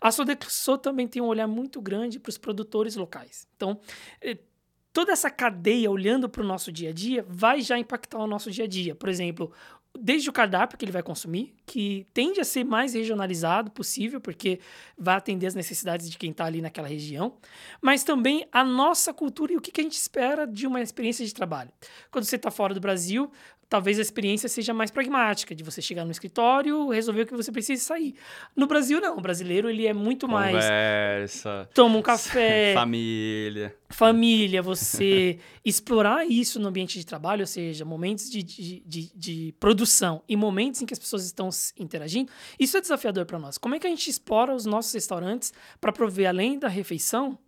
A 0.00 0.10
Sodexo 0.10 0.78
também 0.78 1.06
tem 1.06 1.20
um 1.20 1.26
olhar 1.26 1.46
muito 1.46 1.80
grande 1.80 2.18
para 2.18 2.30
os 2.30 2.38
produtores 2.38 2.96
locais. 2.96 3.46
Então, 3.56 3.78
eh, 4.20 4.38
toda 4.92 5.12
essa 5.12 5.30
cadeia 5.30 5.90
olhando 5.90 6.28
para 6.28 6.42
o 6.42 6.46
nosso 6.46 6.72
dia 6.72 6.90
a 6.90 6.92
dia 6.92 7.24
vai 7.28 7.60
já 7.60 7.78
impactar 7.78 8.18
o 8.18 8.26
nosso 8.26 8.50
dia 8.50 8.64
a 8.64 8.68
dia. 8.68 8.94
Por 8.94 9.08
exemplo, 9.08 9.52
desde 9.98 10.30
o 10.30 10.32
cardápio 10.32 10.78
que 10.78 10.84
ele 10.84 10.92
vai 10.92 11.02
consumir, 11.02 11.54
que 11.66 12.06
tende 12.14 12.40
a 12.40 12.44
ser 12.44 12.64
mais 12.64 12.94
regionalizado 12.94 13.70
possível, 13.70 14.20
porque 14.20 14.60
vai 14.96 15.16
atender 15.16 15.46
as 15.46 15.54
necessidades 15.54 16.08
de 16.08 16.16
quem 16.16 16.30
está 16.30 16.44
ali 16.44 16.62
naquela 16.62 16.88
região, 16.88 17.36
mas 17.80 18.04
também 18.04 18.46
a 18.52 18.64
nossa 18.64 19.12
cultura 19.12 19.52
e 19.52 19.56
o 19.56 19.60
que, 19.60 19.70
que 19.70 19.80
a 19.80 19.84
gente 19.84 19.96
espera 19.96 20.46
de 20.46 20.66
uma 20.66 20.80
experiência 20.80 21.24
de 21.24 21.34
trabalho. 21.34 21.70
Quando 22.10 22.24
você 22.24 22.36
está 22.36 22.50
fora 22.50 22.72
do 22.72 22.80
Brasil, 22.80 23.30
talvez 23.70 24.00
a 24.00 24.02
experiência 24.02 24.48
seja 24.48 24.74
mais 24.74 24.90
pragmática, 24.90 25.54
de 25.54 25.62
você 25.62 25.80
chegar 25.80 26.04
no 26.04 26.10
escritório, 26.10 26.88
resolver 26.88 27.22
o 27.22 27.26
que 27.26 27.36
você 27.36 27.52
precisa 27.52 27.80
e 27.80 27.84
sair. 27.84 28.14
No 28.56 28.66
Brasil, 28.66 29.00
não. 29.00 29.16
O 29.16 29.20
brasileiro, 29.20 29.70
ele 29.70 29.86
é 29.86 29.94
muito 29.94 30.26
Conversa, 30.26 30.52
mais... 30.52 30.64
Conversa. 30.64 31.70
Toma 31.72 31.96
um 31.96 32.02
café. 32.02 32.74
família. 32.74 33.74
Família, 33.88 34.60
você 34.60 35.38
explorar 35.64 36.26
isso 36.26 36.58
no 36.58 36.68
ambiente 36.68 36.98
de 36.98 37.06
trabalho, 37.06 37.42
ou 37.42 37.46
seja, 37.46 37.84
momentos 37.84 38.28
de, 38.28 38.42
de, 38.42 38.82
de, 38.84 39.12
de, 39.14 39.54
produção 39.60 40.22
e 40.28 40.36
momentos 40.36 40.82
em 40.82 40.86
que 40.86 40.92
as 40.92 40.98
pessoas 40.98 41.24
estão 41.24 41.48
interagindo, 41.78 42.30
isso 42.58 42.76
é 42.76 42.80
desafiador 42.80 43.24
para 43.24 43.38
nós. 43.38 43.56
Como 43.56 43.76
é 43.76 43.78
que 43.78 43.86
a 43.86 43.90
gente 43.90 44.10
explora 44.10 44.52
os 44.52 44.66
nossos 44.66 44.92
restaurantes 44.92 45.52
para 45.80 45.92
prover, 45.92 46.28
além 46.28 46.58
da 46.58 46.68
refeição, 46.68 47.38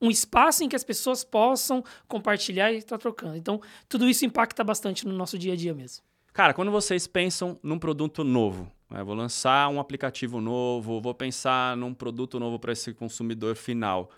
um 0.00 0.10
espaço 0.10 0.64
em 0.64 0.68
que 0.68 0.76
as 0.76 0.84
pessoas 0.84 1.22
possam 1.22 1.84
compartilhar 2.08 2.72
e 2.72 2.78
estar 2.78 2.98
trocando. 2.98 3.36
Então, 3.36 3.60
tudo 3.88 4.08
isso 4.08 4.24
impacta 4.24 4.64
bastante 4.64 5.06
no 5.06 5.12
nosso 5.14 5.38
dia 5.38 5.52
a 5.52 5.56
dia 5.56 5.74
mesmo. 5.74 6.04
Cara, 6.32 6.54
quando 6.54 6.70
vocês 6.70 7.06
pensam 7.06 7.58
num 7.62 7.78
produto 7.78 8.24
novo, 8.24 8.70
né, 8.88 9.02
vou 9.02 9.14
lançar 9.14 9.68
um 9.68 9.80
aplicativo 9.80 10.40
novo, 10.40 11.00
vou 11.00 11.14
pensar 11.14 11.76
num 11.76 11.92
produto 11.92 12.38
novo 12.38 12.58
para 12.58 12.72
esse 12.72 12.94
consumidor 12.94 13.56
final, 13.56 14.10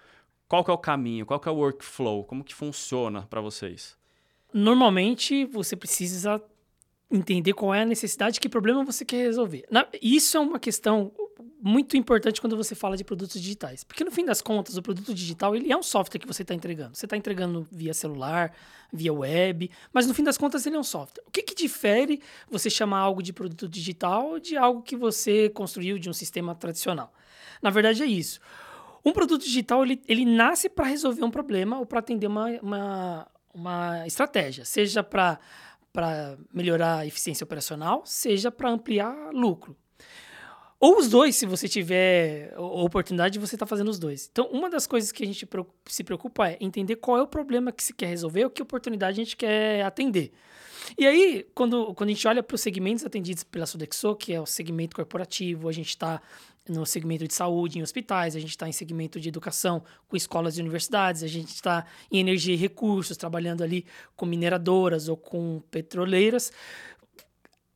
qual 0.47 0.63
que 0.63 0.71
é 0.71 0.75
o 0.75 0.79
caminho, 0.79 1.25
qual 1.25 1.41
que 1.41 1.49
é 1.49 1.53
o 1.53 1.57
workflow, 1.57 2.25
como 2.25 2.45
que 2.45 2.55
funciona 2.55 3.23
para 3.23 3.41
vocês? 3.41 3.97
Normalmente, 4.53 5.47
você 5.47 5.75
precisa 5.75 6.43
entender 7.13 7.53
qual 7.53 7.75
é 7.75 7.83
a 7.83 7.85
necessidade, 7.85 8.41
que 8.41 8.49
problema 8.49 8.85
você 8.85 9.05
quer 9.05 9.19
resolver. 9.19 9.65
Na, 9.71 9.87
isso 10.01 10.37
é 10.37 10.41
uma 10.41 10.59
questão 10.59 11.13
muito 11.63 11.97
importante 11.97 12.41
quando 12.41 12.57
você 12.57 12.75
fala 12.75 12.97
de 12.97 13.05
produtos 13.05 13.41
digitais. 13.41 13.85
Porque 13.85 14.03
no 14.03 14.11
fim 14.11 14.25
das 14.25 14.43
contas, 14.43 14.77
o 14.77 14.83
produto 14.83 15.15
digital 15.15 15.55
ele 15.55 15.71
é 15.71 15.77
um 15.77 15.83
software 15.83 16.19
que 16.19 16.27
você 16.27 16.43
está 16.43 16.55
entregando. 16.55 16.97
Você 16.97 17.07
está 17.07 17.17
entregando 17.17 17.67
via 17.71 17.95
celular, 17.95 18.53
via 18.93 19.13
web, 19.13 19.71
mas 19.93 20.07
no 20.07 20.13
fim 20.13 20.25
das 20.25 20.37
contas 20.37 20.67
ele 20.67 20.75
é 20.75 20.79
um 20.79 20.83
software. 20.83 21.23
O 21.27 21.31
que, 21.31 21.43
que 21.43 21.55
difere 21.55 22.21
você 22.51 22.69
chamar 22.69 22.99
algo 22.99 23.23
de 23.23 23.33
produto 23.33 23.69
digital 23.69 24.41
de 24.41 24.57
algo 24.57 24.83
que 24.83 24.97
você 24.97 25.49
construiu 25.51 25.99
de 25.99 26.11
um 26.11 26.13
sistema 26.13 26.55
tradicional? 26.55 27.13
Na 27.63 27.71
verdade 27.71 28.03
é 28.03 28.07
isso. 28.07 28.41
Um 29.05 29.13
produto 29.13 29.43
digital 29.43 29.85
ele, 29.85 30.01
ele 30.09 30.25
nasce 30.25 30.69
para 30.69 30.87
resolver 30.87 31.23
um 31.23 31.31
problema 31.31 31.79
ou 31.79 31.87
para 31.87 32.01
atender 32.01 32.27
uma, 32.27 32.49
uma, 32.61 33.29
uma 33.55 34.07
estratégia, 34.07 34.65
seja 34.65 35.03
para 35.03 35.39
para 35.93 36.39
melhorar 36.53 36.99
a 36.99 37.07
eficiência 37.07 37.45
operacional, 37.45 38.03
seja 38.05 38.51
para 38.51 38.71
ampliar 38.71 39.31
lucro. 39.33 39.77
Ou 40.81 40.99
os 40.99 41.09
dois, 41.09 41.37
se 41.37 41.47
você 41.47 41.69
tiver 41.69 42.53
a 42.57 42.61
oportunidade 42.61 43.35
de 43.35 43.39
você 43.39 43.55
estar 43.55 43.67
tá 43.67 43.71
fazendo 43.71 43.89
os 43.89 44.01
dois. 44.01 44.29
Então, 44.33 44.47
uma 44.47 44.69
das 44.69 44.85
coisas 44.85 45.13
que 45.13 45.23
a 45.23 45.27
gente 45.27 45.47
se 45.87 46.03
preocupa 46.03 46.49
é 46.49 46.57
entender 46.61 46.97
qual 46.97 47.19
é 47.19 47.23
o 47.23 47.27
problema 47.27 47.71
que 47.71 47.85
se 47.85 47.93
quer 47.93 48.07
resolver, 48.07 48.45
ou 48.45 48.51
que 48.51 48.61
oportunidade 48.61 49.21
a 49.21 49.25
gente 49.25 49.37
quer 49.37 49.85
atender. 49.85 50.33
E 50.99 51.07
aí, 51.07 51.47
quando, 51.55 51.95
quando 51.95 52.11
a 52.11 52.13
gente 52.13 52.27
olha 52.27 52.43
para 52.43 52.57
os 52.57 52.61
segmentos 52.61 53.05
atendidos 53.05 53.45
pela 53.45 53.65
Sodexo, 53.65 54.17
que 54.17 54.33
é 54.33 54.41
o 54.41 54.47
segmento 54.47 54.97
corporativo, 54.97 55.69
a 55.69 55.73
gente 55.73 55.91
está 55.91 56.21
no 56.69 56.87
segmento 56.87 57.27
de 57.27 57.35
saúde 57.35 57.79
em 57.79 57.83
hospitais, 57.83 58.37
a 58.37 58.41
gente 58.41 58.51
está 58.51 58.69
em 58.69 58.73
segmento 58.73 59.19
de 59.19 59.29
educação 59.29 59.83
com 60.09 60.17
escolas 60.17 60.57
e 60.57 60.61
universidades, 60.61 61.23
a 61.23 61.29
gente 61.29 61.49
está 61.49 61.85
em 62.11 62.21
energia 62.21 62.55
e 62.55 62.57
recursos, 62.57 63.17
trabalhando 63.17 63.63
ali 63.63 63.85
com 64.15 64.27
mineradoras 64.27 65.09
ou 65.09 65.17
com 65.17 65.63
petroleiras. 65.71 66.53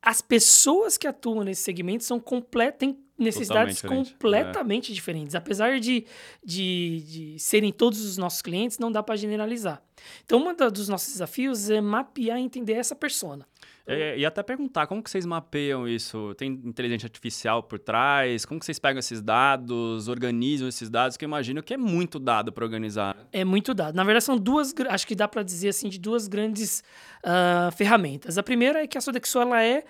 As 0.01 0.21
pessoas 0.21 0.97
que 0.97 1.05
atuam 1.05 1.43
nesse 1.43 1.63
segmento 1.63 2.03
são 2.03 2.19
completas, 2.19 2.79
têm 2.79 2.97
necessidades 3.17 3.81
Totalmente 3.81 4.11
completamente 4.13 4.93
diferente. 4.93 5.29
diferentes. 5.29 5.35
Apesar 5.35 5.79
de, 5.79 6.05
de, 6.45 7.01
de, 7.01 7.39
serem 7.39 7.73
todos 7.73 8.05
os 8.05 8.17
nossos 8.17 8.41
clientes, 8.41 8.77
não 8.77 8.91
dá 8.91 9.01
para 9.01 9.15
generalizar. 9.15 9.81
Então, 10.23 10.39
um 10.39 10.71
dos 10.71 10.87
nossos 10.87 11.11
desafios 11.13 11.69
é 11.69 11.81
mapear 11.81 12.37
e 12.37 12.43
entender 12.43 12.73
essa 12.73 12.95
persona. 12.95 13.45
É, 13.87 14.17
e 14.17 14.25
até 14.25 14.43
perguntar, 14.43 14.85
como 14.85 15.01
que 15.01 15.09
vocês 15.09 15.25
mapeiam 15.25 15.87
isso? 15.87 16.35
Tem 16.35 16.51
inteligência 16.51 17.07
artificial 17.07 17.63
por 17.63 17.79
trás? 17.79 18.45
Como 18.45 18.59
que 18.59 18.65
vocês 18.65 18.77
pegam 18.77 18.99
esses 18.99 19.21
dados, 19.21 20.09
organizam 20.09 20.67
esses 20.67 20.89
dados? 20.89 21.15
Que 21.15 21.23
eu 21.23 21.27
imagino 21.27 21.63
que 21.63 21.73
é 21.73 21.77
muito 21.77 22.19
dado 22.19 22.51
para 22.51 22.65
organizar. 22.65 23.15
É 23.31 23.45
muito 23.45 23.73
dado. 23.73 23.95
Na 23.95 24.03
verdade, 24.03 24.25
são 24.25 24.37
duas, 24.37 24.73
acho 24.89 25.07
que 25.07 25.15
dá 25.15 25.25
para 25.25 25.41
dizer 25.41 25.69
assim, 25.69 25.87
de 25.87 25.97
duas 25.97 26.27
grandes 26.27 26.83
uh, 27.23 27.71
ferramentas. 27.77 28.37
A 28.37 28.43
primeira 28.43 28.83
é 28.83 28.87
que 28.87 28.97
a 28.97 29.01
Sodexo 29.01 29.39
ela 29.39 29.63
é 29.63 29.85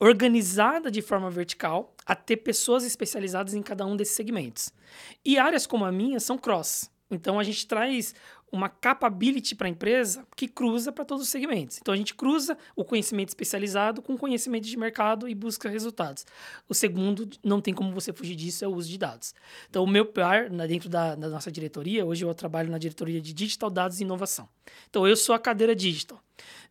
organizada 0.00 0.90
de 0.90 1.02
forma 1.02 1.30
vertical 1.30 1.94
a 2.06 2.14
ter 2.14 2.38
pessoas 2.38 2.84
especializadas 2.84 3.52
em 3.52 3.62
cada 3.62 3.84
um 3.84 3.96
desses 3.96 4.16
segmentos. 4.16 4.72
E 5.22 5.38
áreas 5.38 5.66
como 5.66 5.84
a 5.84 5.92
minha 5.92 6.18
são 6.18 6.38
cross. 6.38 6.90
Então 7.10 7.38
a 7.38 7.44
gente 7.44 7.66
traz 7.66 8.14
uma 8.52 8.68
capability 8.68 9.54
para 9.54 9.66
a 9.66 9.70
empresa 9.70 10.26
que 10.36 10.46
cruza 10.46 10.92
para 10.92 11.06
todos 11.06 11.24
os 11.24 11.30
segmentos. 11.30 11.78
Então 11.80 11.94
a 11.94 11.96
gente 11.96 12.14
cruza 12.14 12.56
o 12.76 12.84
conhecimento 12.84 13.30
especializado 13.30 14.02
com 14.02 14.16
conhecimento 14.16 14.66
de 14.66 14.76
mercado 14.76 15.26
e 15.26 15.34
busca 15.34 15.70
resultados. 15.70 16.26
O 16.68 16.74
segundo, 16.74 17.28
não 17.42 17.62
tem 17.62 17.72
como 17.72 17.92
você 17.92 18.12
fugir 18.12 18.36
disso, 18.36 18.62
é 18.62 18.68
o 18.68 18.74
uso 18.74 18.90
de 18.90 18.98
dados. 18.98 19.34
Então 19.70 19.82
o 19.82 19.86
meu 19.86 20.04
par, 20.04 20.50
dentro 20.50 20.90
da, 20.90 21.14
da 21.14 21.28
nossa 21.30 21.50
diretoria, 21.50 22.04
hoje 22.04 22.24
eu 22.24 22.34
trabalho 22.34 22.70
na 22.70 22.76
diretoria 22.76 23.20
de 23.22 23.32
Digital, 23.32 23.70
Dados 23.70 24.00
e 24.00 24.04
Inovação. 24.04 24.46
Então 24.90 25.08
eu 25.08 25.16
sou 25.16 25.34
a 25.34 25.38
cadeira 25.38 25.74
Digital. 25.74 26.22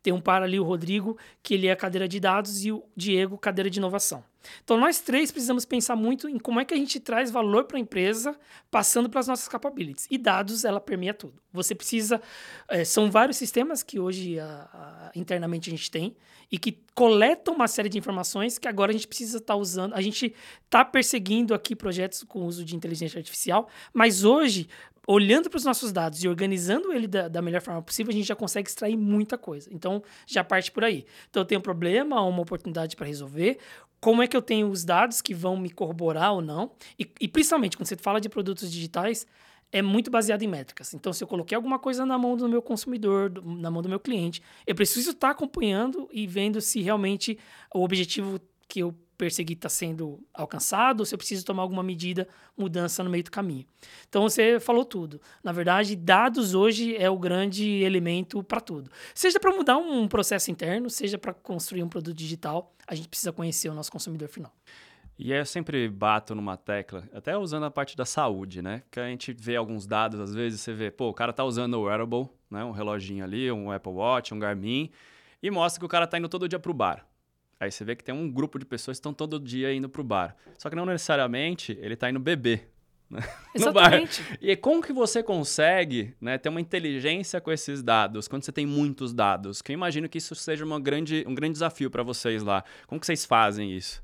Tem 0.02 0.12
um 0.12 0.20
par 0.20 0.42
ali, 0.42 0.58
o 0.58 0.64
Rodrigo, 0.64 1.16
que 1.42 1.54
ele 1.54 1.66
é 1.66 1.72
a 1.72 1.76
cadeira 1.76 2.08
de 2.08 2.18
dados, 2.18 2.64
e 2.64 2.72
o 2.72 2.84
Diego, 2.96 3.38
cadeira 3.38 3.70
de 3.70 3.78
inovação. 3.78 4.24
Então, 4.62 4.76
nós 4.76 5.00
três 5.00 5.30
precisamos 5.30 5.64
pensar 5.64 5.94
muito 5.94 6.28
em 6.28 6.38
como 6.38 6.60
é 6.60 6.64
que 6.64 6.74
a 6.74 6.76
gente 6.76 6.98
traz 6.98 7.30
valor 7.30 7.64
para 7.64 7.76
a 7.76 7.80
empresa, 7.80 8.36
passando 8.70 9.08
para 9.08 9.20
as 9.20 9.28
nossas 9.28 9.48
capabilities. 9.48 10.06
E 10.10 10.18
dados, 10.18 10.64
ela 10.64 10.80
permeia 10.80 11.14
tudo. 11.14 11.41
Você 11.52 11.74
precisa. 11.74 12.20
É, 12.68 12.84
são 12.84 13.10
vários 13.10 13.36
sistemas 13.36 13.82
que 13.82 13.98
hoje 13.98 14.38
a, 14.38 14.46
a, 14.46 15.10
internamente 15.14 15.68
a 15.68 15.72
gente 15.72 15.90
tem 15.90 16.16
e 16.50 16.58
que 16.58 16.78
coletam 16.94 17.54
uma 17.54 17.66
série 17.66 17.88
de 17.88 17.98
informações 17.98 18.58
que 18.58 18.68
agora 18.68 18.90
a 18.90 18.92
gente 18.92 19.08
precisa 19.08 19.38
estar 19.38 19.54
tá 19.54 19.58
usando. 19.58 19.94
A 19.94 20.00
gente 20.00 20.34
está 20.64 20.84
perseguindo 20.84 21.54
aqui 21.54 21.74
projetos 21.74 22.22
com 22.24 22.46
uso 22.46 22.64
de 22.64 22.76
inteligência 22.76 23.18
artificial, 23.18 23.68
mas 23.92 24.24
hoje 24.24 24.68
olhando 25.06 25.50
para 25.50 25.56
os 25.56 25.64
nossos 25.64 25.92
dados 25.92 26.22
e 26.22 26.28
organizando 26.28 26.92
ele 26.92 27.06
da, 27.06 27.28
da, 27.28 27.42
melhor 27.42 27.60
forma 27.60 27.82
possível, 27.82 28.10
a 28.10 28.14
gente 28.14 28.26
já 28.26 28.36
consegue 28.36 28.68
extrair 28.68 28.96
muita 28.96 29.36
coisa. 29.36 29.68
Então, 29.72 30.02
já 30.26 30.44
parte 30.44 30.70
por 30.70 30.84
aí. 30.84 31.04
Então, 31.28 31.42
eu 31.42 31.46
tenho 31.46 31.58
um 31.58 31.62
problema, 31.62 32.20
uma 32.22 32.42
oportunidade 32.42 32.94
para 32.94 33.06
resolver. 33.06 33.58
Como 34.00 34.22
é 34.22 34.26
que 34.26 34.36
eu 34.36 34.42
tenho 34.42 34.68
os 34.68 34.84
dados 34.84 35.20
que 35.20 35.34
vão 35.34 35.56
me 35.56 35.70
corroborar 35.70 36.32
ou 36.34 36.42
não? 36.42 36.72
E, 36.98 37.10
e 37.20 37.28
principalmente, 37.28 37.76
quando 37.76 37.86
você 37.86 37.96
fala 37.96 38.20
de 38.20 38.28
produtos 38.28 38.70
digitais, 38.70 39.26
é 39.72 39.80
muito 39.80 40.10
baseado 40.10 40.42
em 40.42 40.48
métricas. 40.48 40.92
Então, 40.92 41.12
se 41.12 41.24
eu 41.24 41.28
coloquei 41.28 41.56
alguma 41.56 41.78
coisa 41.78 42.04
na 42.04 42.18
mão 42.18 42.36
do 42.36 42.48
meu 42.48 42.60
consumidor, 42.60 43.30
do, 43.30 43.42
na 43.42 43.70
mão 43.70 43.80
do 43.80 43.88
meu 43.88 43.98
cliente, 43.98 44.42
eu 44.66 44.74
preciso 44.74 45.12
estar 45.12 45.30
acompanhando 45.30 46.08
e 46.12 46.26
vendo 46.26 46.60
se 46.60 46.82
realmente 46.82 47.38
o 47.74 47.82
objetivo 47.82 48.38
que 48.68 48.80
eu 48.80 48.94
perseguir 49.16 49.56
está 49.56 49.68
sendo 49.68 50.18
alcançado, 50.34 51.00
ou 51.00 51.06
se 51.06 51.14
eu 51.14 51.18
preciso 51.18 51.44
tomar 51.44 51.62
alguma 51.62 51.82
medida, 51.82 52.26
mudança 52.56 53.04
no 53.04 53.10
meio 53.10 53.22
do 53.22 53.30
caminho. 53.30 53.64
Então 54.08 54.22
você 54.22 54.58
falou 54.58 54.84
tudo. 54.84 55.20
Na 55.44 55.52
verdade, 55.52 55.94
dados 55.94 56.54
hoje 56.54 56.96
é 56.96 57.08
o 57.08 57.16
grande 57.16 57.64
elemento 57.84 58.42
para 58.42 58.60
tudo. 58.60 58.90
Seja 59.14 59.38
para 59.38 59.52
mudar 59.52 59.76
um 59.76 60.08
processo 60.08 60.50
interno, 60.50 60.90
seja 60.90 61.18
para 61.18 61.32
construir 61.32 61.84
um 61.84 61.88
produto 61.88 62.16
digital, 62.16 62.74
a 62.86 62.96
gente 62.96 63.08
precisa 63.08 63.32
conhecer 63.32 63.68
o 63.68 63.74
nosso 63.74 63.92
consumidor 63.92 64.28
final. 64.28 64.52
E 65.18 65.32
eu 65.32 65.44
sempre 65.44 65.88
bato 65.88 66.34
numa 66.34 66.56
tecla, 66.56 67.08
até 67.12 67.36
usando 67.36 67.64
a 67.64 67.70
parte 67.70 67.96
da 67.96 68.04
saúde, 68.04 68.62
né? 68.62 68.82
Que 68.90 68.98
a 68.98 69.06
gente 69.06 69.32
vê 69.32 69.56
alguns 69.56 69.86
dados, 69.86 70.18
às 70.18 70.34
vezes 70.34 70.60
você 70.60 70.72
vê, 70.72 70.90
pô, 70.90 71.08
o 71.08 71.14
cara 71.14 71.32
tá 71.32 71.44
usando 71.44 71.74
o 71.74 71.82
wearable, 71.82 72.28
né? 72.50 72.64
Um 72.64 72.72
reloginho 72.72 73.24
ali, 73.24 73.50
um 73.52 73.70
Apple 73.70 73.92
Watch, 73.92 74.34
um 74.34 74.38
Garmin, 74.38 74.90
e 75.42 75.50
mostra 75.50 75.78
que 75.78 75.86
o 75.86 75.88
cara 75.88 76.06
tá 76.06 76.18
indo 76.18 76.28
todo 76.28 76.48
dia 76.48 76.58
pro 76.58 76.72
bar. 76.72 77.06
Aí 77.60 77.70
você 77.70 77.84
vê 77.84 77.94
que 77.94 78.02
tem 78.02 78.14
um 78.14 78.28
grupo 78.28 78.58
de 78.58 78.64
pessoas 78.64 78.96
que 78.96 79.00
estão 79.00 79.14
todo 79.14 79.38
dia 79.38 79.72
indo 79.72 79.88
pro 79.88 80.02
bar. 80.02 80.34
Só 80.58 80.68
que 80.68 80.74
não 80.74 80.84
necessariamente 80.84 81.78
ele 81.80 81.94
está 81.94 82.10
indo 82.10 82.18
beber. 82.18 82.68
Né? 83.08 83.20
Exatamente. 83.54 84.20
E 84.40 84.56
como 84.56 84.82
que 84.82 84.92
você 84.92 85.22
consegue 85.22 86.16
né, 86.20 86.38
ter 86.38 86.48
uma 86.48 86.60
inteligência 86.60 87.40
com 87.40 87.52
esses 87.52 87.80
dados, 87.80 88.26
quando 88.26 88.42
você 88.42 88.50
tem 88.50 88.66
muitos 88.66 89.12
dados? 89.14 89.62
Que 89.62 89.70
eu 89.70 89.74
imagino 89.74 90.08
que 90.08 90.18
isso 90.18 90.34
seja 90.34 90.64
uma 90.64 90.80
grande, 90.80 91.24
um 91.28 91.34
grande 91.34 91.52
desafio 91.52 91.88
para 91.88 92.02
vocês 92.02 92.42
lá. 92.42 92.64
Como 92.88 93.00
que 93.00 93.06
vocês 93.06 93.24
fazem 93.24 93.72
isso? 93.72 94.02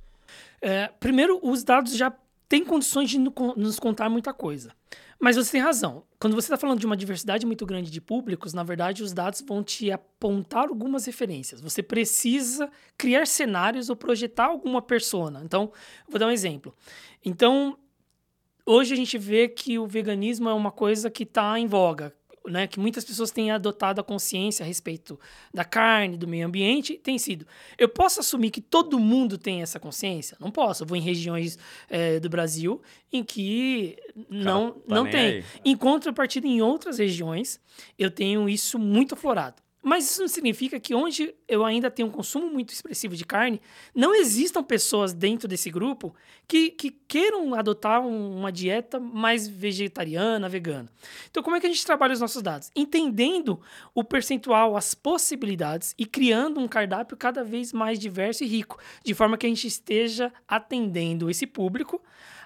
É, 0.60 0.88
primeiro, 1.00 1.38
os 1.42 1.62
dados 1.62 1.96
já 1.96 2.12
têm 2.48 2.64
condições 2.64 3.10
de 3.10 3.18
nos 3.18 3.78
contar 3.78 4.08
muita 4.08 4.32
coisa. 4.32 4.72
Mas 5.20 5.36
você 5.36 5.52
tem 5.52 5.60
razão. 5.60 6.04
Quando 6.20 6.34
você 6.34 6.46
está 6.46 6.56
falando 6.56 6.78
de 6.78 6.86
uma 6.86 6.96
diversidade 6.96 7.44
muito 7.44 7.66
grande 7.66 7.90
de 7.90 8.00
públicos, 8.00 8.54
na 8.54 8.62
verdade, 8.62 9.02
os 9.02 9.12
dados 9.12 9.42
vão 9.46 9.64
te 9.64 9.90
apontar 9.90 10.68
algumas 10.68 11.06
referências. 11.06 11.60
Você 11.60 11.82
precisa 11.82 12.70
criar 12.96 13.26
cenários 13.26 13.90
ou 13.90 13.96
projetar 13.96 14.46
alguma 14.46 14.80
persona. 14.80 15.42
Então, 15.44 15.72
vou 16.08 16.20
dar 16.20 16.28
um 16.28 16.30
exemplo. 16.30 16.72
Então, 17.24 17.76
hoje 18.64 18.94
a 18.94 18.96
gente 18.96 19.18
vê 19.18 19.48
que 19.48 19.76
o 19.78 19.86
veganismo 19.86 20.48
é 20.48 20.54
uma 20.54 20.70
coisa 20.70 21.10
que 21.10 21.24
está 21.24 21.58
em 21.58 21.66
voga. 21.66 22.14
Né, 22.48 22.66
que 22.66 22.80
muitas 22.80 23.04
pessoas 23.04 23.30
têm 23.30 23.50
adotado 23.50 24.00
a 24.00 24.04
consciência 24.04 24.64
a 24.64 24.66
respeito 24.66 25.18
da 25.52 25.64
carne, 25.64 26.16
do 26.16 26.26
meio 26.26 26.46
ambiente, 26.46 26.94
tem 26.94 27.18
sido. 27.18 27.46
Eu 27.76 27.88
posso 27.88 28.20
assumir 28.20 28.50
que 28.50 28.60
todo 28.60 28.98
mundo 28.98 29.38
tem 29.38 29.62
essa 29.62 29.78
consciência? 29.78 30.36
Não 30.40 30.50
posso. 30.50 30.82
Eu 30.82 30.86
vou 30.86 30.96
em 30.96 31.00
regiões 31.00 31.58
é, 31.88 32.18
do 32.20 32.28
Brasil 32.28 32.80
em 33.12 33.22
que 33.22 33.96
não, 34.28 34.72
tá 34.72 34.94
não 34.94 35.08
tem. 35.08 35.20
Aí. 35.20 35.44
Em 35.64 35.76
contrapartida, 35.76 36.46
em 36.46 36.60
outras 36.60 36.98
regiões, 36.98 37.60
eu 37.98 38.10
tenho 38.10 38.48
isso 38.48 38.78
muito 38.78 39.14
aflorado. 39.14 39.62
Mas 39.82 40.10
isso 40.10 40.20
não 40.20 40.28
significa 40.28 40.80
que 40.80 40.94
onde 40.94 41.34
eu 41.46 41.64
ainda 41.64 41.90
tenho 41.90 42.08
um 42.08 42.10
consumo 42.10 42.50
muito 42.50 42.72
expressivo 42.72 43.14
de 43.14 43.24
carne, 43.24 43.60
não 43.94 44.12
existam 44.14 44.62
pessoas 44.62 45.12
dentro 45.12 45.46
desse 45.46 45.70
grupo 45.70 46.14
que, 46.48 46.70
que 46.70 46.90
queiram 46.90 47.54
adotar 47.54 48.04
uma 48.04 48.50
dieta 48.50 48.98
mais 48.98 49.46
vegetariana, 49.46 50.48
vegana. 50.48 50.90
Então, 51.30 51.42
como 51.42 51.54
é 51.54 51.60
que 51.60 51.66
a 51.66 51.68
gente 51.68 51.86
trabalha 51.86 52.12
os 52.12 52.20
nossos 52.20 52.42
dados? 52.42 52.70
Entendendo 52.74 53.60
o 53.94 54.02
percentual, 54.02 54.76
as 54.76 54.94
possibilidades 54.94 55.94
e 55.96 56.04
criando 56.04 56.58
um 56.58 56.66
cardápio 56.66 57.16
cada 57.16 57.44
vez 57.44 57.72
mais 57.72 58.00
diverso 58.00 58.42
e 58.42 58.48
rico, 58.48 58.78
de 59.04 59.14
forma 59.14 59.38
que 59.38 59.46
a 59.46 59.48
gente 59.48 59.66
esteja 59.66 60.32
atendendo 60.48 61.30
esse 61.30 61.46
público 61.46 62.02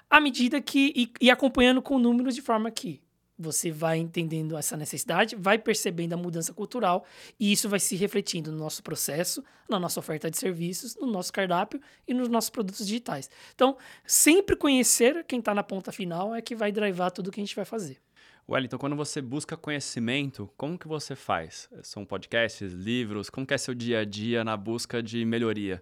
à 0.09 0.21
medida 0.21 0.61
que. 0.61 0.93
e, 0.95 1.11
e 1.19 1.31
acompanhando 1.31 1.81
com 1.81 1.97
números 1.97 2.35
de 2.35 2.41
forma 2.41 2.69
que 2.69 3.01
você 3.37 3.71
vai 3.71 3.97
entendendo 3.97 4.55
essa 4.57 4.77
necessidade, 4.77 5.35
vai 5.35 5.57
percebendo 5.57 6.13
a 6.13 6.17
mudança 6.17 6.53
cultural 6.53 7.05
e 7.39 7.51
isso 7.51 7.67
vai 7.67 7.79
se 7.79 7.95
refletindo 7.95 8.51
no 8.51 8.57
nosso 8.57 8.83
processo, 8.83 9.43
na 9.67 9.79
nossa 9.79 9.99
oferta 9.99 10.29
de 10.29 10.37
serviços, 10.37 10.95
no 10.95 11.07
nosso 11.07 11.33
cardápio 11.33 11.81
e 12.07 12.13
nos 12.13 12.29
nossos 12.29 12.49
produtos 12.49 12.85
digitais. 12.85 13.29
Então, 13.55 13.77
sempre 14.05 14.55
conhecer 14.55 15.23
quem 15.25 15.39
está 15.39 15.53
na 15.53 15.63
ponta 15.63 15.91
final 15.91 16.33
é 16.33 16.41
que 16.41 16.55
vai 16.55 16.71
drivar 16.71 17.11
tudo 17.11 17.31
que 17.31 17.39
a 17.39 17.43
gente 17.43 17.55
vai 17.55 17.65
fazer. 17.65 17.99
Wellington, 18.47 18.77
quando 18.77 18.95
você 18.95 19.21
busca 19.21 19.55
conhecimento, 19.55 20.49
como 20.57 20.77
que 20.77 20.87
você 20.87 21.15
faz? 21.15 21.69
São 21.81 22.05
podcasts, 22.05 22.73
livros? 22.73 23.29
Como 23.29 23.47
que 23.47 23.53
é 23.53 23.57
seu 23.57 23.73
dia 23.73 23.99
a 23.99 24.05
dia 24.05 24.43
na 24.43 24.57
busca 24.57 25.01
de 25.01 25.23
melhoria? 25.23 25.81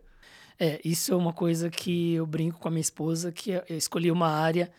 É, 0.59 0.79
isso 0.85 1.11
é 1.11 1.15
uma 1.15 1.33
coisa 1.33 1.71
que 1.71 2.13
eu 2.13 2.25
brinco 2.27 2.59
com 2.59 2.67
a 2.67 2.71
minha 2.71 2.81
esposa, 2.81 3.31
que 3.31 3.49
eu 3.49 3.63
escolhi 3.69 4.11
uma 4.11 4.27
área 4.27 4.71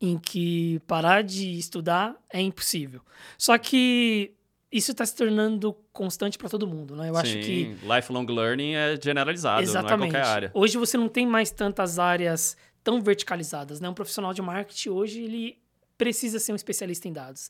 em 0.00 0.18
que 0.18 0.80
parar 0.86 1.22
de 1.22 1.58
estudar 1.58 2.16
é 2.30 2.40
impossível. 2.40 3.00
Só 3.38 3.56
que 3.56 4.32
isso 4.70 4.90
está 4.90 5.06
se 5.06 5.14
tornando 5.14 5.72
constante 5.92 6.36
para 6.36 6.48
todo 6.48 6.66
mundo, 6.66 6.96
né? 6.96 7.08
Eu 7.08 7.14
Sim, 7.14 7.20
acho 7.20 7.38
que 7.38 7.76
lifelong 7.82 8.26
learning 8.26 8.74
é 8.74 8.98
generalizado, 9.00 9.62
Exatamente. 9.62 9.98
não 9.98 10.06
é 10.06 10.10
qualquer 10.10 10.26
área. 10.26 10.50
Hoje 10.52 10.76
você 10.76 10.96
não 10.96 11.08
tem 11.08 11.26
mais 11.26 11.50
tantas 11.50 11.98
áreas 11.98 12.56
tão 12.82 13.00
verticalizadas, 13.00 13.80
né? 13.80 13.88
Um 13.88 13.94
profissional 13.94 14.34
de 14.34 14.42
marketing 14.42 14.88
hoje 14.90 15.22
ele 15.22 15.58
precisa 15.96 16.38
ser 16.38 16.52
um 16.52 16.56
especialista 16.56 17.08
em 17.08 17.12
dados. 17.12 17.48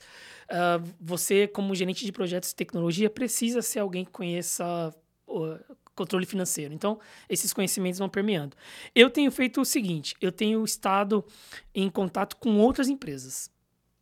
Uh, 0.50 0.86
você, 1.00 1.48
como 1.48 1.74
gerente 1.74 2.04
de 2.04 2.12
projetos 2.12 2.50
de 2.50 2.54
tecnologia, 2.56 3.08
precisa 3.08 3.62
ser 3.62 3.80
alguém 3.80 4.04
que 4.04 4.10
conheça 4.10 4.94
uh, 5.26 5.58
controle 5.94 6.26
financeiro. 6.26 6.74
Então, 6.74 6.98
esses 7.28 7.52
conhecimentos 7.52 7.98
vão 7.98 8.08
permeando. 8.08 8.56
Eu 8.94 9.10
tenho 9.10 9.30
feito 9.30 9.60
o 9.60 9.64
seguinte: 9.64 10.14
eu 10.20 10.32
tenho 10.32 10.64
estado 10.64 11.24
em 11.74 11.88
contato 11.88 12.36
com 12.36 12.58
outras 12.58 12.88
empresas. 12.88 13.50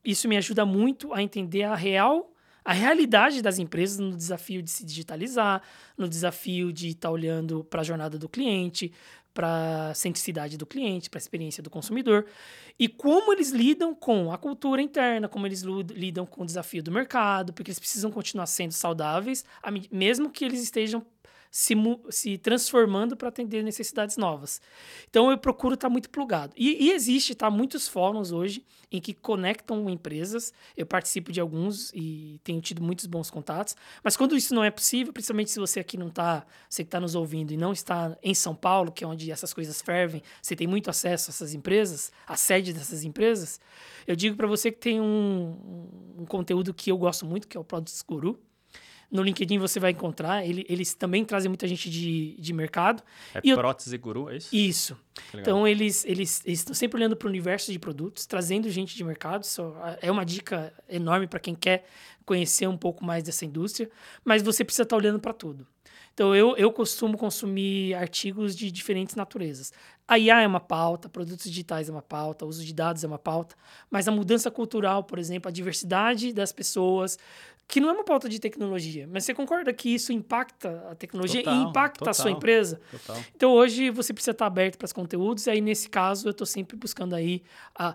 Isso 0.04 0.28
me 0.28 0.36
ajuda 0.36 0.66
muito 0.66 1.12
a 1.12 1.22
entender 1.22 1.62
a 1.62 1.74
real 1.74 2.32
a 2.64 2.72
realidade 2.72 3.42
das 3.42 3.58
empresas 3.58 3.98
no 3.98 4.16
desafio 4.16 4.62
de 4.62 4.70
se 4.70 4.84
digitalizar, 4.84 5.62
no 5.98 6.08
desafio 6.08 6.72
de 6.72 6.90
estar 6.90 7.10
olhando 7.10 7.64
para 7.64 7.80
a 7.80 7.84
jornada 7.84 8.18
do 8.18 8.28
cliente, 8.28 8.92
para 9.34 9.90
a 9.90 9.94
centricidade 9.94 10.56
do 10.56 10.66
cliente, 10.66 11.08
para 11.08 11.18
a 11.18 11.22
experiência 11.22 11.62
do 11.62 11.70
consumidor, 11.70 12.26
e 12.78 12.88
como 12.88 13.32
eles 13.32 13.50
lidam 13.50 13.94
com 13.94 14.30
a 14.30 14.38
cultura 14.38 14.82
interna, 14.82 15.28
como 15.28 15.46
eles 15.46 15.62
lidam 15.62 16.26
com 16.26 16.42
o 16.42 16.46
desafio 16.46 16.82
do 16.82 16.92
mercado, 16.92 17.52
porque 17.52 17.70
eles 17.70 17.78
precisam 17.78 18.10
continuar 18.10 18.46
sendo 18.46 18.72
saudáveis, 18.72 19.44
mesmo 19.90 20.30
que 20.30 20.44
eles 20.44 20.62
estejam 20.62 21.04
se, 21.52 21.74
se 22.08 22.38
transformando 22.38 23.14
para 23.14 23.28
atender 23.28 23.62
necessidades 23.62 24.16
novas. 24.16 24.58
Então 25.10 25.30
eu 25.30 25.36
procuro 25.36 25.74
estar 25.74 25.88
tá 25.88 25.92
muito 25.92 26.08
plugado. 26.08 26.54
E, 26.56 26.86
e 26.86 26.92
existe 26.92 27.34
tá, 27.34 27.50
muitos 27.50 27.86
fóruns 27.86 28.32
hoje 28.32 28.64
em 28.90 29.02
que 29.02 29.12
conectam 29.12 29.88
empresas. 29.90 30.50
Eu 30.74 30.86
participo 30.86 31.30
de 31.30 31.40
alguns 31.40 31.92
e 31.92 32.40
tenho 32.42 32.58
tido 32.62 32.82
muitos 32.82 33.04
bons 33.04 33.30
contatos. 33.30 33.76
Mas 34.02 34.16
quando 34.16 34.34
isso 34.34 34.54
não 34.54 34.64
é 34.64 34.70
possível, 34.70 35.12
principalmente 35.12 35.50
se 35.50 35.60
você 35.60 35.78
aqui 35.78 35.98
não 35.98 36.08
está, 36.08 36.46
você 36.70 36.82
que 36.82 36.88
está 36.88 36.98
nos 36.98 37.14
ouvindo 37.14 37.52
e 37.52 37.56
não 37.58 37.72
está 37.72 38.16
em 38.22 38.34
São 38.34 38.54
Paulo, 38.54 38.90
que 38.90 39.04
é 39.04 39.06
onde 39.06 39.30
essas 39.30 39.52
coisas 39.52 39.82
fervem, 39.82 40.22
você 40.40 40.56
tem 40.56 40.66
muito 40.66 40.88
acesso 40.88 41.28
a 41.28 41.32
essas 41.32 41.52
empresas, 41.52 42.10
a 42.26 42.34
sede 42.34 42.72
dessas 42.72 43.04
empresas, 43.04 43.60
eu 44.06 44.16
digo 44.16 44.36
para 44.36 44.46
você 44.46 44.72
que 44.72 44.78
tem 44.78 45.00
um, 45.02 46.16
um 46.18 46.24
conteúdo 46.24 46.72
que 46.72 46.90
eu 46.90 46.96
gosto 46.96 47.26
muito, 47.26 47.46
que 47.46 47.58
é 47.58 47.60
o 47.60 47.64
Products 47.64 48.02
Guru 48.02 48.40
no 49.12 49.22
LinkedIn 49.22 49.58
você 49.58 49.78
vai 49.78 49.90
encontrar. 49.90 50.44
Ele, 50.44 50.64
eles 50.68 50.94
também 50.94 51.22
trazem 51.22 51.50
muita 51.50 51.68
gente 51.68 51.90
de, 51.90 52.34
de 52.38 52.52
mercado. 52.54 53.02
É 53.34 53.40
e 53.44 53.54
prótese 53.54 53.94
eu... 53.94 54.00
guru, 54.00 54.30
é 54.30 54.38
isso? 54.38 54.56
Isso. 54.56 54.96
Então, 55.34 55.68
eles, 55.68 56.02
eles, 56.06 56.42
eles 56.46 56.60
estão 56.60 56.74
sempre 56.74 56.96
olhando 56.96 57.14
para 57.14 57.26
o 57.26 57.28
universo 57.28 57.70
de 57.70 57.78
produtos, 57.78 58.24
trazendo 58.24 58.70
gente 58.70 58.96
de 58.96 59.04
mercado. 59.04 59.42
Isso 59.42 59.74
é 60.00 60.10
uma 60.10 60.24
dica 60.24 60.72
enorme 60.88 61.26
para 61.26 61.38
quem 61.38 61.54
quer 61.54 61.84
conhecer 62.24 62.66
um 62.66 62.76
pouco 62.76 63.04
mais 63.04 63.22
dessa 63.22 63.44
indústria. 63.44 63.90
Mas 64.24 64.42
você 64.42 64.64
precisa 64.64 64.84
estar 64.84 64.96
tá 64.96 65.00
olhando 65.00 65.20
para 65.20 65.34
tudo. 65.34 65.66
Então, 66.14 66.34
eu, 66.34 66.54
eu 66.56 66.70
costumo 66.70 67.16
consumir 67.16 67.94
artigos 67.94 68.54
de 68.54 68.70
diferentes 68.70 69.14
naturezas. 69.14 69.72
A 70.06 70.18
IA 70.18 70.42
é 70.42 70.46
uma 70.46 70.60
pauta, 70.60 71.08
produtos 71.08 71.46
digitais 71.46 71.88
é 71.88 71.92
uma 71.92 72.02
pauta, 72.02 72.44
uso 72.44 72.62
de 72.62 72.74
dados 72.74 73.02
é 73.02 73.06
uma 73.06 73.18
pauta, 73.18 73.56
mas 73.90 74.06
a 74.06 74.10
mudança 74.10 74.50
cultural, 74.50 75.04
por 75.04 75.18
exemplo, 75.18 75.48
a 75.48 75.52
diversidade 75.52 76.32
das 76.32 76.52
pessoas, 76.52 77.18
que 77.72 77.80
não 77.80 77.88
é 77.88 77.92
uma 77.92 78.04
pauta 78.04 78.28
de 78.28 78.38
tecnologia, 78.38 79.08
mas 79.10 79.24
você 79.24 79.32
concorda 79.32 79.72
que 79.72 79.88
isso 79.88 80.12
impacta 80.12 80.86
a 80.90 80.94
tecnologia 80.94 81.42
total, 81.42 81.56
e 81.56 81.62
impacta 81.62 81.98
total, 82.00 82.10
a 82.10 82.14
sua 82.14 82.30
empresa? 82.30 82.78
Total. 82.90 83.24
Então 83.34 83.50
hoje 83.50 83.88
você 83.88 84.12
precisa 84.12 84.32
estar 84.32 84.44
aberto 84.44 84.76
para 84.76 84.84
os 84.84 84.92
conteúdos, 84.92 85.46
e 85.46 85.50
aí 85.50 85.62
nesse 85.62 85.88
caso 85.88 86.28
eu 86.28 86.32
estou 86.32 86.46
sempre 86.46 86.76
buscando 86.76 87.14
aí 87.14 87.42
a, 87.74 87.94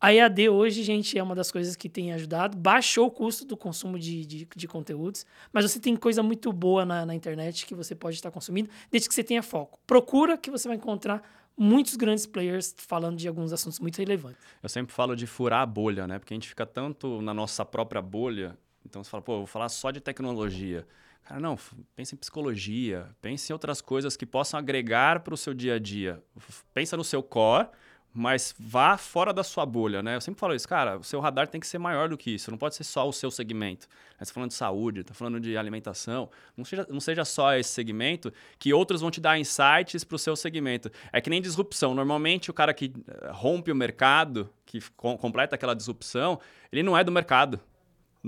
a 0.00 0.12
EAD 0.12 0.48
hoje, 0.48 0.82
gente, 0.82 1.16
é 1.16 1.22
uma 1.22 1.36
das 1.36 1.52
coisas 1.52 1.76
que 1.76 1.88
tem 1.88 2.12
ajudado. 2.12 2.56
Baixou 2.56 3.06
o 3.06 3.10
custo 3.12 3.44
do 3.44 3.56
consumo 3.56 4.00
de, 4.00 4.26
de, 4.26 4.48
de 4.52 4.66
conteúdos, 4.66 5.24
mas 5.52 5.70
você 5.70 5.78
tem 5.78 5.94
coisa 5.94 6.20
muito 6.20 6.52
boa 6.52 6.84
na, 6.84 7.06
na 7.06 7.14
internet 7.14 7.66
que 7.66 7.76
você 7.76 7.94
pode 7.94 8.16
estar 8.16 8.32
consumindo, 8.32 8.68
desde 8.90 9.08
que 9.08 9.14
você 9.14 9.22
tenha 9.22 9.44
foco. 9.44 9.78
Procura 9.86 10.36
que 10.36 10.50
você 10.50 10.66
vai 10.66 10.76
encontrar 10.76 11.22
muitos 11.56 11.94
grandes 11.94 12.26
players 12.26 12.74
falando 12.76 13.16
de 13.16 13.28
alguns 13.28 13.52
assuntos 13.52 13.78
muito 13.78 13.96
relevantes. 13.98 14.40
Eu 14.60 14.68
sempre 14.68 14.92
falo 14.92 15.14
de 15.14 15.24
furar 15.24 15.62
a 15.62 15.66
bolha, 15.66 16.04
né? 16.08 16.18
Porque 16.18 16.34
a 16.34 16.36
gente 16.36 16.48
fica 16.48 16.66
tanto 16.66 17.22
na 17.22 17.32
nossa 17.32 17.64
própria 17.64 18.02
bolha 18.02 18.58
então 18.88 19.04
você 19.04 19.10
fala, 19.10 19.22
pô, 19.22 19.38
vou 19.38 19.46
falar 19.46 19.68
só 19.68 19.90
de 19.90 20.00
tecnologia. 20.00 20.86
Cara, 21.24 21.40
não, 21.40 21.58
pense 21.94 22.14
em 22.14 22.18
psicologia, 22.18 23.06
pense 23.20 23.52
em 23.52 23.52
outras 23.52 23.82
coisas 23.82 24.16
que 24.16 24.24
possam 24.24 24.58
agregar 24.58 25.20
para 25.20 25.34
o 25.34 25.36
seu 25.36 25.52
dia 25.52 25.74
a 25.74 25.78
dia. 25.78 26.22
Pensa 26.72 26.96
no 26.96 27.04
seu 27.04 27.22
core, 27.22 27.68
mas 28.14 28.54
vá 28.58 28.96
fora 28.96 29.32
da 29.32 29.44
sua 29.44 29.66
bolha, 29.66 30.02
né? 30.02 30.16
Eu 30.16 30.20
sempre 30.22 30.40
falo 30.40 30.54
isso, 30.54 30.66
cara, 30.66 30.96
o 30.96 31.04
seu 31.04 31.20
radar 31.20 31.46
tem 31.46 31.60
que 31.60 31.66
ser 31.66 31.78
maior 31.78 32.08
do 32.08 32.16
que 32.16 32.30
isso, 32.30 32.50
não 32.50 32.56
pode 32.56 32.74
ser 32.74 32.84
só 32.84 33.06
o 33.06 33.12
seu 33.12 33.30
segmento. 33.30 33.86
Você 34.16 34.22
está 34.24 34.34
falando 34.34 34.48
de 34.48 34.56
saúde, 34.56 35.00
está 35.00 35.12
falando 35.12 35.38
de 35.38 35.56
alimentação, 35.56 36.30
não 36.56 36.64
seja, 36.64 36.86
não 36.88 37.00
seja 37.00 37.24
só 37.26 37.54
esse 37.54 37.70
segmento 37.70 38.32
que 38.58 38.72
outros 38.72 39.02
vão 39.02 39.10
te 39.10 39.20
dar 39.20 39.38
insights 39.38 40.04
para 40.04 40.16
o 40.16 40.18
seu 40.18 40.34
segmento. 40.34 40.90
É 41.12 41.20
que 41.20 41.28
nem 41.28 41.42
disrupção. 41.42 41.94
Normalmente 41.94 42.50
o 42.50 42.54
cara 42.54 42.72
que 42.72 42.92
eh, 43.06 43.30
rompe 43.32 43.70
o 43.70 43.76
mercado, 43.76 44.48
que 44.64 44.80
completa 44.96 45.54
aquela 45.54 45.74
disrupção, 45.74 46.40
ele 46.72 46.82
não 46.82 46.96
é 46.96 47.04
do 47.04 47.12
mercado. 47.12 47.60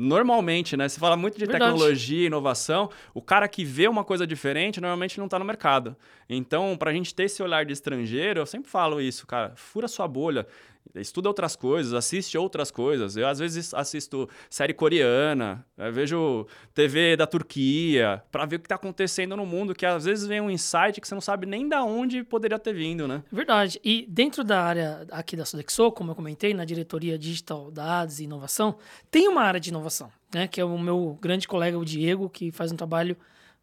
Normalmente, 0.01 0.79
né? 0.79 0.89
Se 0.89 0.99
fala 0.99 1.15
muito 1.15 1.39
de 1.39 1.45
Verdade. 1.45 1.73
tecnologia, 1.73 2.27
inovação, 2.27 2.89
o 3.13 3.21
cara 3.21 3.47
que 3.47 3.65
vê 3.65 3.87
uma 3.87 4.03
coisa 4.03 4.27
diferente 4.27 4.81
normalmente 4.81 5.19
não 5.19 5.27
está 5.27 5.39
no 5.39 5.45
mercado. 5.45 5.95
Então, 6.29 6.75
para 6.79 6.91
a 6.91 6.95
gente 6.95 7.15
ter 7.15 7.25
esse 7.25 7.43
olhar 7.43 7.67
de 7.67 7.75
estrangeiro, 7.75 8.41
eu 8.41 8.47
sempre 8.47 8.71
falo 8.71 8.99
isso, 8.99 9.27
cara, 9.27 9.53
fura 9.57 9.87
sua 9.87 10.09
bolha 10.09 10.47
estuda 10.95 11.29
outras 11.29 11.55
coisas, 11.55 11.95
assiste 11.95 12.37
outras 12.37 12.71
coisas. 12.71 13.16
Eu, 13.16 13.29
às 13.29 13.38
vezes, 13.38 13.73
assisto 13.75 14.29
série 14.49 14.75
coreana, 14.75 15.64
vejo 15.93 16.47
TV 16.75 17.16
da 17.16 17.27
Turquia, 17.27 18.23
para 18.31 18.45
ver 18.47 18.57
o 18.57 18.59
que 18.59 18.66
está 18.66 18.75
acontecendo 18.75 19.37
no 19.37 19.47
mundo, 19.47 19.75
que 19.75 19.87
às 19.87 20.05
vezes 20.05 20.27
vem 20.27 20.40
um 20.40 20.51
insight 20.51 21.01
que 21.01 21.07
você 21.07 21.14
não 21.14 21.21
sabe 21.21 21.47
nem 21.47 21.69
da 21.69 21.85
onde 21.85 22.25
poderia 22.25 22.59
ter 22.59 22.73
vindo, 22.73 23.07
né? 23.07 23.23
Verdade. 23.31 23.81
E 23.85 24.07
dentro 24.09 24.43
da 24.43 24.62
área 24.62 25.07
aqui 25.11 25.37
da 25.37 25.45
Sodexo, 25.45 25.93
como 25.93 26.11
eu 26.11 26.14
comentei, 26.14 26.55
na 26.55 26.64
diretoria 26.64 27.19
digital 27.19 27.71
dados 27.71 28.21
e 28.21 28.25
inovação, 28.25 28.77
tem 29.11 29.29
uma 29.29 29.43
área 29.43 29.61
de 29.61 29.71
inovação, 29.71 30.11
né? 30.35 30.49
Que 30.49 30.61
é 30.61 30.64
o 30.64 30.79
meu 30.79 31.19
grande 31.21 31.47
colega, 31.47 31.79
o 31.79 31.85
Diego, 31.85 32.29
que 32.29 32.51
faz 32.51 32.73
um 32.73 32.77
trabalho 32.77 33.16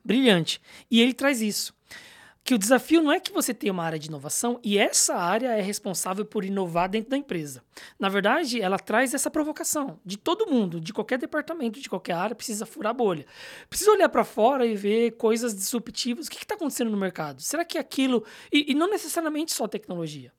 brilhante. 0.03 0.61
E 0.89 1.01
ele 1.01 1.13
traz 1.13 1.41
isso 1.41 1.75
que 2.47 2.55
o 2.55 2.57
desafio 2.57 3.03
não 3.03 3.11
é 3.11 3.19
que 3.19 3.33
você 3.33 3.53
tenha 3.53 3.73
uma 3.73 3.83
área 3.83 3.99
de 3.99 4.07
inovação 4.07 4.57
e 4.63 4.77
essa 4.77 5.13
área 5.15 5.49
é 5.49 5.59
responsável 5.59 6.23
por 6.23 6.45
inovar 6.45 6.87
dentro 6.87 7.09
da 7.09 7.17
empresa. 7.17 7.61
Na 7.99 8.07
verdade, 8.07 8.61
ela 8.61 8.79
traz 8.79 9.13
essa 9.13 9.29
provocação 9.29 9.99
de 10.05 10.17
todo 10.17 10.47
mundo, 10.47 10.79
de 10.79 10.93
qualquer 10.93 11.19
departamento, 11.19 11.81
de 11.81 11.89
qualquer 11.89 12.13
área, 12.13 12.33
precisa 12.33 12.65
furar 12.65 12.91
a 12.91 12.93
bolha. 12.93 13.25
Precisa 13.69 13.91
olhar 13.91 14.07
para 14.07 14.23
fora 14.23 14.65
e 14.65 14.77
ver 14.77 15.17
coisas 15.17 15.53
disruptivas. 15.53 16.27
O 16.27 16.29
que 16.29 16.37
está 16.37 16.55
acontecendo 16.55 16.89
no 16.89 16.95
mercado? 16.95 17.41
Será 17.41 17.65
que 17.65 17.77
aquilo. 17.77 18.23
E, 18.49 18.71
e 18.71 18.73
não 18.73 18.89
necessariamente 18.89 19.51
só 19.51 19.67
tecnologia. 19.67 20.31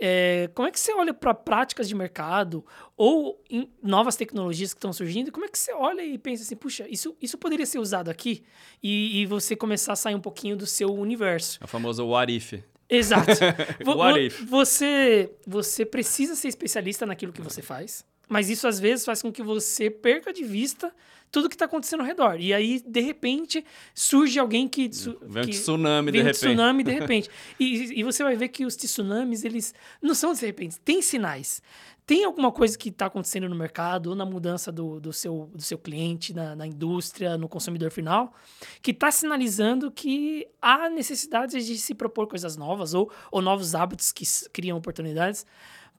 É, 0.00 0.50
como 0.54 0.66
é 0.66 0.70
que 0.70 0.80
você 0.80 0.92
olha 0.92 1.14
para 1.14 1.32
práticas 1.32 1.88
de 1.88 1.94
mercado 1.94 2.64
ou 2.96 3.42
novas 3.82 4.16
tecnologias 4.16 4.74
que 4.74 4.78
estão 4.78 4.92
surgindo? 4.92 5.30
Como 5.30 5.44
é 5.44 5.48
que 5.48 5.58
você 5.58 5.72
olha 5.72 6.02
e 6.02 6.18
pensa 6.18 6.42
assim, 6.42 6.56
puxa, 6.56 6.86
isso, 6.88 7.16
isso 7.22 7.38
poderia 7.38 7.66
ser 7.66 7.78
usado 7.78 8.10
aqui? 8.10 8.42
E, 8.82 9.20
e 9.20 9.26
você 9.26 9.54
começar 9.54 9.92
a 9.92 9.96
sair 9.96 10.14
um 10.14 10.20
pouquinho 10.20 10.56
do 10.56 10.66
seu 10.66 10.92
universo. 10.92 11.58
É 11.60 11.64
o 11.64 11.68
famoso 11.68 12.06
what 12.06 12.34
if. 12.34 12.54
Exato. 12.88 13.30
what 13.86 14.20
if. 14.20 14.42
Você, 14.44 15.32
você 15.46 15.84
precisa 15.84 16.34
ser 16.34 16.48
especialista 16.48 17.06
naquilo 17.06 17.32
que 17.32 17.40
você 17.40 17.62
faz, 17.62 18.04
mas 18.28 18.48
isso 18.50 18.66
às 18.66 18.80
vezes 18.80 19.04
faz 19.04 19.22
com 19.22 19.32
que 19.32 19.42
você 19.42 19.90
perca 19.90 20.32
de 20.32 20.44
vista 20.44 20.92
tudo 21.34 21.48
que 21.48 21.56
está 21.56 21.64
acontecendo 21.64 22.00
ao 22.00 22.06
redor. 22.06 22.40
E 22.40 22.54
aí, 22.54 22.80
de 22.86 23.00
repente, 23.00 23.64
surge 23.92 24.38
alguém 24.38 24.68
que. 24.68 24.88
Vem 25.22 25.42
um 25.42 25.46
tsunami, 25.48 26.12
vem 26.12 26.20
de 26.20 26.24
um 26.24 26.30
repente. 26.30 26.46
tsunami, 26.46 26.84
de 26.84 26.92
repente. 26.94 27.30
e, 27.58 28.00
e 28.00 28.02
você 28.04 28.22
vai 28.22 28.36
ver 28.36 28.48
que 28.48 28.64
os 28.64 28.76
tsunamis, 28.76 29.44
eles 29.44 29.74
não 30.00 30.14
são 30.14 30.32
de 30.32 30.46
repente, 30.46 30.78
tem 30.78 31.02
sinais. 31.02 31.60
Tem 32.06 32.22
alguma 32.22 32.52
coisa 32.52 32.76
que 32.76 32.90
está 32.90 33.06
acontecendo 33.06 33.48
no 33.48 33.56
mercado, 33.56 34.10
ou 34.10 34.14
na 34.14 34.26
mudança 34.26 34.70
do, 34.70 35.00
do, 35.00 35.10
seu, 35.10 35.50
do 35.54 35.62
seu 35.62 35.78
cliente, 35.78 36.34
na, 36.34 36.54
na 36.54 36.66
indústria, 36.66 37.38
no 37.38 37.48
consumidor 37.48 37.90
final, 37.90 38.34
que 38.82 38.90
está 38.90 39.10
sinalizando 39.10 39.90
que 39.90 40.46
há 40.60 40.90
necessidade 40.90 41.64
de 41.64 41.78
se 41.78 41.94
propor 41.94 42.28
coisas 42.28 42.56
novas 42.56 42.92
ou, 42.92 43.10
ou 43.32 43.40
novos 43.40 43.74
hábitos 43.74 44.12
que 44.12 44.24
criam 44.52 44.76
oportunidades 44.76 45.46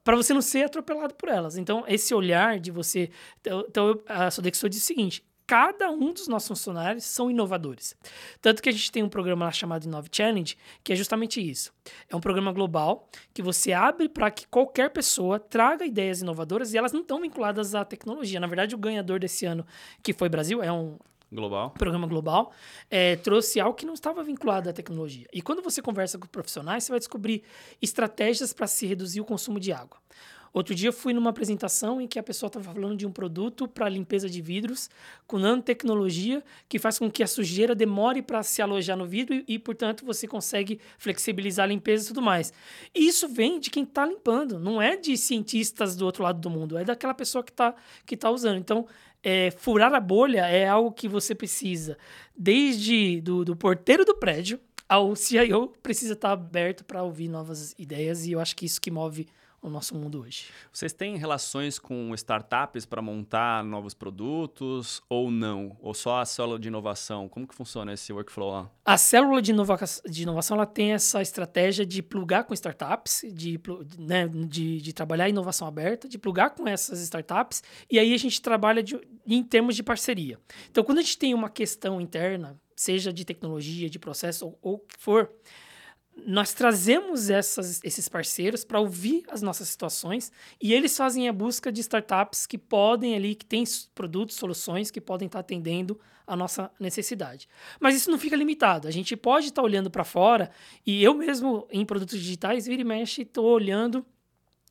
para 0.05 0.15
você 0.15 0.33
não 0.33 0.41
ser 0.41 0.63
atropelado 0.63 1.15
por 1.15 1.27
elas. 1.27 1.57
Então, 1.57 1.83
esse 1.87 2.13
olhar 2.13 2.59
de 2.59 2.71
você. 2.71 3.09
Então, 3.41 3.65
então 3.67 4.01
a 4.07 4.29
Sodexo 4.29 4.69
diz 4.69 4.83
o 4.83 4.85
seguinte: 4.85 5.25
cada 5.47 5.89
um 5.89 6.13
dos 6.13 6.27
nossos 6.27 6.47
funcionários 6.47 7.03
são 7.03 7.29
inovadores. 7.29 7.95
Tanto 8.39 8.61
que 8.61 8.69
a 8.69 8.71
gente 8.71 8.91
tem 8.91 9.01
um 9.01 9.09
programa 9.09 9.45
lá 9.45 9.51
chamado 9.51 9.83
Inove 9.83 10.09
Challenge, 10.11 10.55
que 10.83 10.93
é 10.93 10.95
justamente 10.95 11.41
isso. 11.41 11.73
É 12.07 12.15
um 12.15 12.21
programa 12.21 12.53
global 12.53 13.09
que 13.33 13.41
você 13.41 13.73
abre 13.73 14.07
para 14.07 14.29
que 14.29 14.47
qualquer 14.47 14.91
pessoa 14.91 15.39
traga 15.39 15.85
ideias 15.85 16.21
inovadoras 16.21 16.71
e 16.71 16.77
elas 16.77 16.93
não 16.93 17.01
estão 17.01 17.19
vinculadas 17.19 17.73
à 17.73 17.83
tecnologia. 17.83 18.39
Na 18.39 18.47
verdade, 18.47 18.75
o 18.75 18.77
ganhador 18.77 19.19
desse 19.19 19.45
ano, 19.45 19.65
que 20.03 20.13
foi 20.13 20.29
Brasil, 20.29 20.61
é 20.61 20.71
um 20.71 20.99
global. 21.31 21.71
programa 21.71 22.07
global, 22.07 22.51
é, 22.89 23.15
trouxe 23.17 23.59
algo 23.59 23.75
que 23.75 23.85
não 23.85 23.93
estava 23.93 24.23
vinculado 24.23 24.69
à 24.69 24.73
tecnologia. 24.73 25.27
E 25.33 25.41
quando 25.41 25.61
você 25.61 25.81
conversa 25.81 26.17
com 26.17 26.27
profissionais, 26.27 26.83
você 26.83 26.91
vai 26.91 26.99
descobrir 26.99 27.43
estratégias 27.81 28.53
para 28.53 28.67
se 28.67 28.85
reduzir 28.85 29.21
o 29.21 29.25
consumo 29.25 29.59
de 29.59 29.71
água. 29.71 29.97
Outro 30.55 30.73
dia 30.73 30.93
fui 30.93 31.11
numa 31.11 31.31
apresentação 31.31 31.99
em 31.99 32.07
que 32.07 32.17
a 32.17 32.23
pessoa 32.23 32.47
estava 32.47 32.73
falando 32.73 32.95
de 32.95 33.05
um 33.05 33.11
produto 33.11 33.67
para 33.67 33.89
limpeza 33.89 34.29
de 34.29 34.41
vidros 34.41 34.89
com 35.27 35.37
nanotecnologia 35.37 36.41
que 36.69 36.79
faz 36.79 36.97
com 36.97 37.11
que 37.11 37.21
a 37.21 37.27
sujeira 37.27 37.75
demore 37.75 38.21
para 38.21 38.41
se 38.41 38.61
alojar 38.61 38.95
no 38.95 39.05
vidro 39.05 39.35
e, 39.35 39.43
e, 39.49 39.59
portanto, 39.59 40.05
você 40.05 40.25
consegue 40.25 40.79
flexibilizar 40.97 41.65
a 41.65 41.67
limpeza 41.67 42.05
e 42.05 42.07
tudo 42.07 42.21
mais. 42.21 42.53
E 42.95 43.05
isso 43.05 43.27
vem 43.27 43.59
de 43.59 43.69
quem 43.69 43.83
está 43.83 44.05
limpando, 44.05 44.57
não 44.57 44.81
é 44.81 44.95
de 44.95 45.17
cientistas 45.17 45.93
do 45.93 46.05
outro 46.05 46.23
lado 46.23 46.39
do 46.39 46.49
mundo, 46.49 46.77
é 46.77 46.85
daquela 46.85 47.13
pessoa 47.13 47.43
que 47.43 47.51
está 47.51 47.75
que 48.05 48.15
tá 48.15 48.31
usando. 48.31 48.57
Então, 48.57 48.87
é, 49.25 49.49
furar 49.49 49.91
a 49.91 49.99
bolha 49.99 50.45
é 50.45 50.67
algo 50.67 50.91
que 50.91 51.07
você 51.07 51.33
precisa, 51.33 51.97
desde 52.37 53.19
do, 53.21 53.43
do 53.43 53.55
porteiro 53.55 54.05
do 54.05 54.15
prédio 54.15 54.59
ao 54.87 55.15
CIO, 55.15 55.73
precisa 55.81 56.13
estar 56.13 56.31
aberto 56.31 56.85
para 56.85 57.01
ouvir 57.01 57.27
novas 57.27 57.73
ideias 57.75 58.27
e 58.27 58.33
eu 58.33 58.39
acho 58.39 58.55
que 58.55 58.67
isso 58.67 58.79
que 58.79 58.91
move 58.91 59.27
o 59.61 59.69
nosso 59.69 59.95
mundo 59.95 60.21
hoje. 60.21 60.45
Vocês 60.71 60.93
têm 60.93 61.17
relações 61.17 61.79
com 61.79 62.13
startups 62.13 62.85
para 62.85 63.01
montar 63.01 63.63
novos 63.63 63.93
produtos 63.93 65.01
ou 65.09 65.31
não? 65.31 65.75
Ou 65.81 65.93
só 65.93 66.21
a 66.21 66.25
célula 66.25 66.59
de 66.59 66.67
inovação? 66.67 67.27
Como 67.27 67.47
que 67.47 67.55
funciona 67.55 67.93
esse 67.93 68.13
workflow 68.13 68.51
lá? 68.51 68.71
A 68.83 68.97
célula 68.97 69.41
de, 69.41 69.51
inova 69.51 69.77
de 70.07 70.23
inovação 70.23 70.57
ela 70.57 70.65
tem 70.65 70.93
essa 70.93 71.21
estratégia 71.21 71.85
de 71.85 72.03
plugar 72.03 72.43
com 72.43 72.53
startups, 72.53 73.25
de, 73.33 73.59
né, 73.97 74.27
de, 74.27 74.81
de, 74.81 74.93
trabalhar 74.93 75.27
inovação 75.27 75.67
aberta, 75.67 76.07
de 76.07 76.17
plugar 76.17 76.51
com 76.51 76.67
essas 76.67 76.99
startups, 77.01 77.63
e 77.89 77.97
aí 77.97 78.13
a 78.13 78.17
gente 78.17 78.41
trabalha 78.41 78.83
de, 78.83 78.99
em 79.25 79.43
termos 79.43 79.75
de 79.75 79.83
parceria. 79.83 80.39
Então, 80.69 80.83
quando 80.83 80.99
a 80.99 81.01
gente 81.01 81.17
tem 81.17 81.33
uma 81.33 81.49
questão 81.49 81.99
interna, 81.99 82.59
seja 82.75 83.11
de 83.11 83.25
tecnologia, 83.25 83.89
de 83.89 83.97
processo 83.97 84.45
ou, 84.45 84.59
ou 84.61 84.73
o 84.75 84.79
que 84.79 84.95
for, 84.99 85.31
nós 86.25 86.53
trazemos 86.53 87.29
essas, 87.29 87.81
esses 87.83 88.07
parceiros 88.07 88.63
para 88.63 88.79
ouvir 88.79 89.23
as 89.29 89.41
nossas 89.41 89.67
situações 89.67 90.31
e 90.61 90.73
eles 90.73 90.95
fazem 90.95 91.27
a 91.27 91.33
busca 91.33 91.71
de 91.71 91.81
startups 91.81 92.45
que 92.45 92.57
podem 92.57 93.15
ali, 93.15 93.35
que 93.35 93.45
têm 93.45 93.63
produtos, 93.93 94.35
soluções 94.35 94.89
que 94.89 95.01
podem 95.01 95.25
estar 95.25 95.39
tá 95.39 95.41
atendendo 95.41 95.99
a 96.25 96.35
nossa 96.35 96.71
necessidade. 96.79 97.47
Mas 97.79 97.95
isso 97.95 98.09
não 98.09 98.17
fica 98.17 98.35
limitado. 98.35 98.87
A 98.87 98.91
gente 98.91 99.15
pode 99.15 99.47
estar 99.47 99.61
tá 99.61 99.65
olhando 99.65 99.91
para 99.91 100.03
fora 100.03 100.49
e 100.85 101.03
eu 101.03 101.13
mesmo, 101.13 101.67
em 101.69 101.85
produtos 101.85 102.17
digitais, 102.17 102.65
vira 102.65 102.81
e 102.81 102.85
mexe, 102.85 103.23
estou 103.23 103.45
olhando 103.45 104.05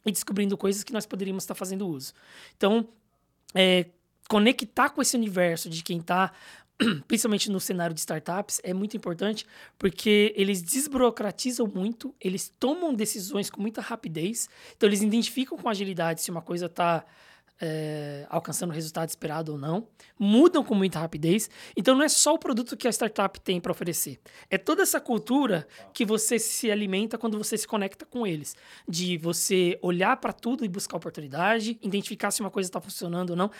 e 0.05 0.11
descobrindo 0.11 0.57
coisas 0.57 0.83
que 0.83 0.93
nós 0.93 1.07
poderíamos 1.07 1.45
estar 1.45 1.55
tá 1.55 1.59
fazendo 1.59 1.87
uso. 1.87 2.13
Então, 2.57 2.89
é, 3.55 3.87
conectar 4.29 4.91
com 4.91 5.01
esse 5.01 5.17
universo 5.17 5.69
de 5.69 5.83
quem 5.83 5.99
está 5.99 6.33
principalmente 7.07 7.51
no 7.51 7.61
cenário 7.61 7.95
de 7.95 8.01
startups, 8.01 8.61
é 8.65 8.75
muito 8.75 8.97
importante 8.97 9.47
porque 9.79 10.33
eles 10.37 10.63
desburocratizam 10.63 11.67
muito, 11.67 12.15
eles 12.21 12.53
tomam 12.59 12.93
decisões 12.95 13.51
com 13.51 13.61
muita 13.61 13.81
rapidez, 13.81 14.49
então 14.77 14.89
eles 14.89 15.03
identificam 15.03 15.57
com 15.57 15.69
agilidade 15.69 16.21
se 16.23 16.31
uma 16.31 16.43
coisa 16.43 16.67
está 16.67 17.05
é, 17.61 18.27
alcançando 18.29 18.71
o 18.71 18.75
resultado 18.75 19.09
esperado 19.09 19.53
ou 19.53 19.59
não, 19.59 19.87
mudam 20.19 20.65
com 20.65 20.75
muita 20.75 20.99
rapidez. 20.99 21.49
Então 21.77 21.95
não 21.95 22.03
é 22.03 22.09
só 22.09 22.35
o 22.35 22.39
produto 22.39 22.77
que 22.77 22.89
a 22.89 22.91
startup 22.91 23.41
tem 23.41 23.61
para 23.61 23.71
oferecer, 23.71 24.19
é 24.51 24.59
toda 24.59 24.83
essa 24.83 25.01
cultura 25.01 25.67
que 25.93 26.05
você 26.05 26.39
se 26.39 26.71
alimenta 26.71 27.17
quando 27.17 27.39
você 27.39 27.57
se 27.57 27.67
conecta 27.67 28.05
com 28.05 28.27
eles, 28.27 28.57
de 28.89 29.17
você 29.17 29.79
olhar 29.81 30.17
para 30.17 30.33
tudo 30.33 30.65
e 30.65 30.69
buscar 30.69 30.97
oportunidade, 30.97 31.79
identificar 31.81 32.31
se 32.31 32.41
uma 32.41 32.51
coisa 32.51 32.69
está 32.69 32.81
funcionando 32.81 33.31
ou 33.31 33.37
não 33.37 33.51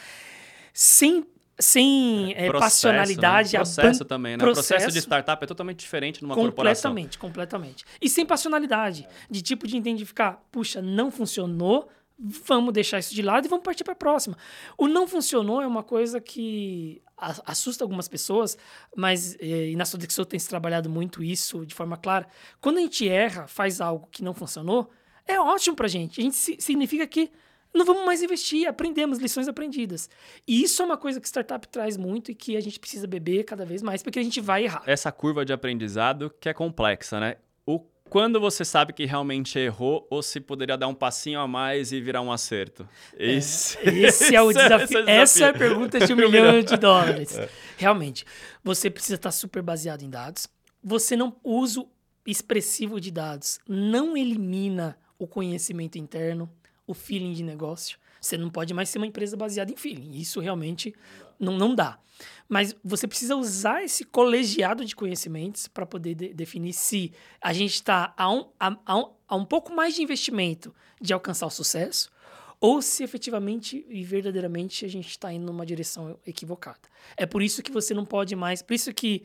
sem 0.75 1.25
sem 1.59 2.33
é, 2.33 2.49
processo, 2.49 2.61
passionalidade. 2.61 3.53
Né? 3.53 3.59
Processo 3.59 4.05
também, 4.05 4.33
né? 4.33 4.39
Processo, 4.39 4.69
processo 4.69 4.93
de 4.93 4.99
startup 4.99 5.43
é 5.43 5.47
totalmente 5.47 5.79
diferente 5.79 6.23
numa 6.23 6.35
corporação. 6.35 6.91
Completamente, 6.91 7.19
completamente. 7.19 7.85
E 8.01 8.09
sem 8.09 8.27
passionalidade. 8.27 9.07
De 9.31 9.43
tipo 9.43 9.67
de 9.67 9.77
identificar, 9.77 10.43
puxa, 10.51 10.83
não 10.83 11.11
funcionou, 11.11 11.89
vamos 12.19 12.73
deixar 12.73 12.99
isso 12.99 13.15
de 13.15 13.23
lado 13.23 13.47
e 13.47 13.49
vamos 13.49 13.65
partir 13.65 13.85
para 13.85 13.93
a 13.93 13.97
próxima. 13.97 14.37
O 14.77 14.89
não 14.89 15.07
funcionou 15.07 15.63
é 15.63 15.67
uma 15.67 15.83
coisa 15.83 16.21
que 16.21 17.03
assusta 17.17 17.85
algumas 17.85 18.09
pessoas, 18.09 18.59
mas 18.97 19.37
e 19.41 19.75
na 19.77 19.85
Sodexo 19.85 20.25
tem 20.25 20.39
se 20.39 20.49
trabalhado 20.49 20.91
muito 20.91 21.23
isso 21.23 21.65
de 21.65 21.75
forma 21.75 21.97
clara. 21.97 22.27
Quando 22.61 22.79
a 22.79 22.81
gente 22.81 23.09
erra, 23.09 23.47
faz 23.47 23.81
algo 23.81 24.09
que 24.11 24.23
não 24.23 24.35
funcionou, 24.35 24.91
é 25.27 25.39
ótimo 25.41 25.77
para 25.77 25.87
a 25.87 25.89
gente. 25.89 26.21
A 26.21 26.25
gente 26.25 26.37
significa 26.61 27.07
que 27.07 27.31
não 27.75 27.85
vamos 27.85 28.05
mais 28.05 28.23
investir, 28.23 28.67
aprendemos 28.67 29.19
lições 29.19 29.49
aprendidas. 29.49 30.09
E 30.47 30.63
isso 30.63 30.81
é 30.81 30.85
uma 30.85 30.97
coisa 30.97 31.21
que 31.21 31.27
startup 31.27 31.67
traz 31.69 31.97
muito 31.97 32.31
e 32.31 32.35
que 32.35 32.57
a 32.57 32.61
gente 32.61 32.79
precisa 32.79 33.07
beber 33.07 33.45
cada 33.45 33.65
vez 33.65 33.83
mais, 33.83 34.03
porque 34.03 34.19
a 34.19 34.23
gente 34.23 34.41
vai 34.41 34.65
errar. 34.65 34.83
Essa 34.87 35.11
curva 35.11 35.45
de 35.45 35.53
aprendizado 35.53 36.33
que 36.41 36.49
é 36.49 36.55
complexa, 36.55 37.19
né? 37.19 37.37
O 37.67 37.81
quando 38.09 38.39
você 38.39 38.65
sabe 38.65 38.93
que 38.93 39.07
realmente 39.07 39.59
errou 39.59 40.07
ou 40.09 40.23
se 40.23 40.39
poderia 40.39 40.77
dar 40.77 40.87
um 40.87 40.95
passinho 40.95 41.41
a 41.41 41.49
mais 41.49 41.91
e 41.91 42.01
virar 42.01 42.21
um 42.21 42.31
acerto? 42.31 42.89
Esse 43.19 43.79
é, 43.79 43.91
esse 44.07 44.37
é 44.37 44.43
o 44.43 44.53
desafio. 44.53 45.09
É 45.09 45.17
Essa 45.17 45.47
é 45.47 45.49
a 45.49 45.53
pergunta 45.53 45.99
de 45.99 46.13
um 46.13 46.17
milhão 46.17 46.63
de 46.63 46.77
dólares. 46.77 47.37
É. 47.37 47.49
Realmente, 47.77 48.25
você 48.63 48.89
precisa 48.89 49.17
estar 49.17 49.33
super 49.33 49.63
baseado 49.63 50.03
em 50.03 50.11
dados. 50.11 50.47
Você 50.83 51.17
não 51.17 51.35
uso 51.43 51.89
expressivo 52.27 53.01
de 53.01 53.11
dados 53.11 53.59
não 53.69 54.17
elimina 54.17 54.97
o 55.19 55.27
conhecimento 55.27 55.99
interno 55.99 56.51
o 56.87 56.95
feeling 56.95 57.33
de 57.33 57.43
negócio. 57.43 57.99
Você 58.21 58.39
não 58.39 58.51
pode 58.51 58.73
mais 58.73 58.89
ser 58.89 58.99
uma 58.99 59.07
empresa 59.07 59.37
baseada 59.37 59.71
em 59.71 59.77
feeling. 59.77 60.19
Isso 60.19 60.41
realmente 60.41 60.95
não, 61.39 61.57
não 61.57 61.75
dá. 61.75 61.99
Mas 62.49 62.75
você 62.83 63.07
precisa 63.07 63.37
usar 63.37 63.83
esse 63.83 64.05
colegiado 64.05 64.85
de 64.85 64.95
conhecimentos 64.95 65.69
para 65.69 65.85
poder 65.85 66.15
de, 66.15 66.33
definir 66.33 66.73
se 66.73 67.13
a 67.41 67.53
gente 67.53 67.75
está 67.75 68.15
a 68.17 68.31
um, 68.31 68.47
a, 68.59 68.77
a, 68.87 68.97
um, 68.97 69.13
a 69.29 69.37
um 69.37 69.45
pouco 69.45 69.75
mais 69.75 69.95
de 69.95 70.03
investimento 70.03 70.75
de 71.01 71.13
alcançar 71.13 71.47
o 71.47 71.51
sucesso 71.51 72.13
ou 72.61 72.81
se 72.81 73.03
efetivamente 73.03 73.85
e 73.91 74.03
verdadeiramente 74.03 74.85
a 74.87 74.89
gente 74.89 75.09
está 75.09 75.33
indo 75.33 75.45
numa 75.45 75.67
direção 75.67 76.19
equivocada. 76.27 76.81
É 77.17 77.27
por 77.27 77.43
isso 77.43 77.63
que 77.63 77.71
você 77.71 77.93
não 77.93 78.07
pode 78.07 78.35
mais, 78.35 78.63
por 78.63 78.73
isso 78.73 78.95
que 78.95 79.23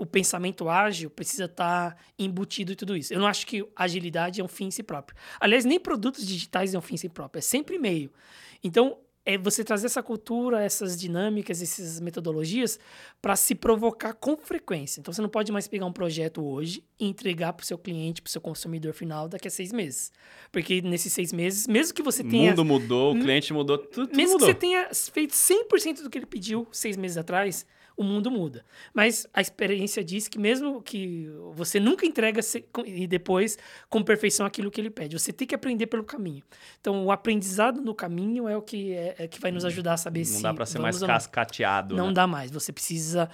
o 0.00 0.06
pensamento 0.06 0.68
ágil 0.68 1.10
precisa 1.10 1.44
estar 1.44 1.94
tá 1.94 1.96
embutido 2.18 2.72
em 2.72 2.74
tudo 2.74 2.96
isso. 2.96 3.12
Eu 3.12 3.20
não 3.20 3.26
acho 3.26 3.46
que 3.46 3.62
agilidade 3.76 4.40
é 4.40 4.44
um 4.44 4.48
fim 4.48 4.66
em 4.66 4.70
si 4.70 4.82
próprio. 4.82 5.16
Aliás, 5.38 5.66
nem 5.66 5.78
produtos 5.78 6.26
digitais 6.26 6.72
é 6.74 6.78
um 6.78 6.80
fim 6.80 6.94
em 6.94 6.96
si 6.96 7.08
próprio, 7.10 7.38
é 7.38 7.42
sempre 7.42 7.78
meio. 7.78 8.10
Então, 8.64 8.96
é 9.26 9.36
você 9.36 9.62
trazer 9.62 9.86
essa 9.86 10.02
cultura, 10.02 10.62
essas 10.62 10.98
dinâmicas, 10.98 11.60
essas 11.60 12.00
metodologias 12.00 12.80
para 13.20 13.36
se 13.36 13.54
provocar 13.54 14.14
com 14.14 14.38
frequência. 14.38 15.00
Então, 15.00 15.12
você 15.12 15.20
não 15.20 15.28
pode 15.28 15.52
mais 15.52 15.68
pegar 15.68 15.84
um 15.84 15.92
projeto 15.92 16.42
hoje 16.42 16.82
e 16.98 17.06
entregar 17.06 17.52
para 17.52 17.62
o 17.62 17.66
seu 17.66 17.76
cliente, 17.76 18.22
para 18.22 18.28
o 18.28 18.32
seu 18.32 18.40
consumidor 18.40 18.94
final 18.94 19.28
daqui 19.28 19.46
a 19.46 19.50
seis 19.50 19.70
meses. 19.70 20.10
Porque 20.50 20.80
nesses 20.80 21.12
seis 21.12 21.30
meses, 21.30 21.66
mesmo 21.66 21.94
que 21.94 22.02
você 22.02 22.24
tenha... 22.24 22.44
O 22.44 22.56
mundo 22.56 22.64
mudou, 22.64 23.14
o 23.14 23.20
cliente 23.20 23.52
mudou, 23.52 23.76
tudo, 23.76 24.06
tudo 24.06 24.16
Mesmo 24.16 24.32
mudou. 24.32 24.48
que 24.48 24.54
você 24.54 24.58
tenha 24.58 24.88
feito 24.94 25.34
100% 25.34 26.02
do 26.02 26.08
que 26.08 26.16
ele 26.16 26.26
pediu 26.26 26.66
seis 26.72 26.96
meses 26.96 27.18
atrás, 27.18 27.66
o 28.00 28.02
mundo 28.02 28.30
muda. 28.30 28.64
Mas 28.94 29.26
a 29.34 29.42
experiência 29.42 30.02
diz 30.02 30.26
que 30.26 30.38
mesmo 30.38 30.80
que 30.80 31.30
você 31.52 31.78
nunca 31.78 32.06
entrega 32.06 32.40
e 32.86 33.06
depois 33.06 33.58
com 33.90 34.02
perfeição 34.02 34.46
aquilo 34.46 34.70
que 34.70 34.80
ele 34.80 34.88
pede, 34.88 35.18
você 35.18 35.34
tem 35.34 35.46
que 35.46 35.54
aprender 35.54 35.86
pelo 35.86 36.02
caminho. 36.02 36.42
Então, 36.80 37.04
o 37.04 37.12
aprendizado 37.12 37.82
no 37.82 37.94
caminho 37.94 38.48
é 38.48 38.56
o 38.56 38.62
que, 38.62 38.94
é, 38.94 39.16
é 39.18 39.28
que 39.28 39.38
vai 39.38 39.52
nos 39.52 39.66
ajudar 39.66 39.92
a 39.92 39.96
saber 39.98 40.20
não 40.20 40.24
se. 40.26 40.34
Não 40.34 40.42
dá 40.42 40.54
para 40.54 40.64
ser 40.64 40.78
mais 40.78 40.98
cascateado. 40.98 41.94
Não 41.94 42.06
né? 42.06 42.14
dá 42.14 42.26
mais. 42.26 42.50
Você 42.50 42.72
precisa 42.72 43.28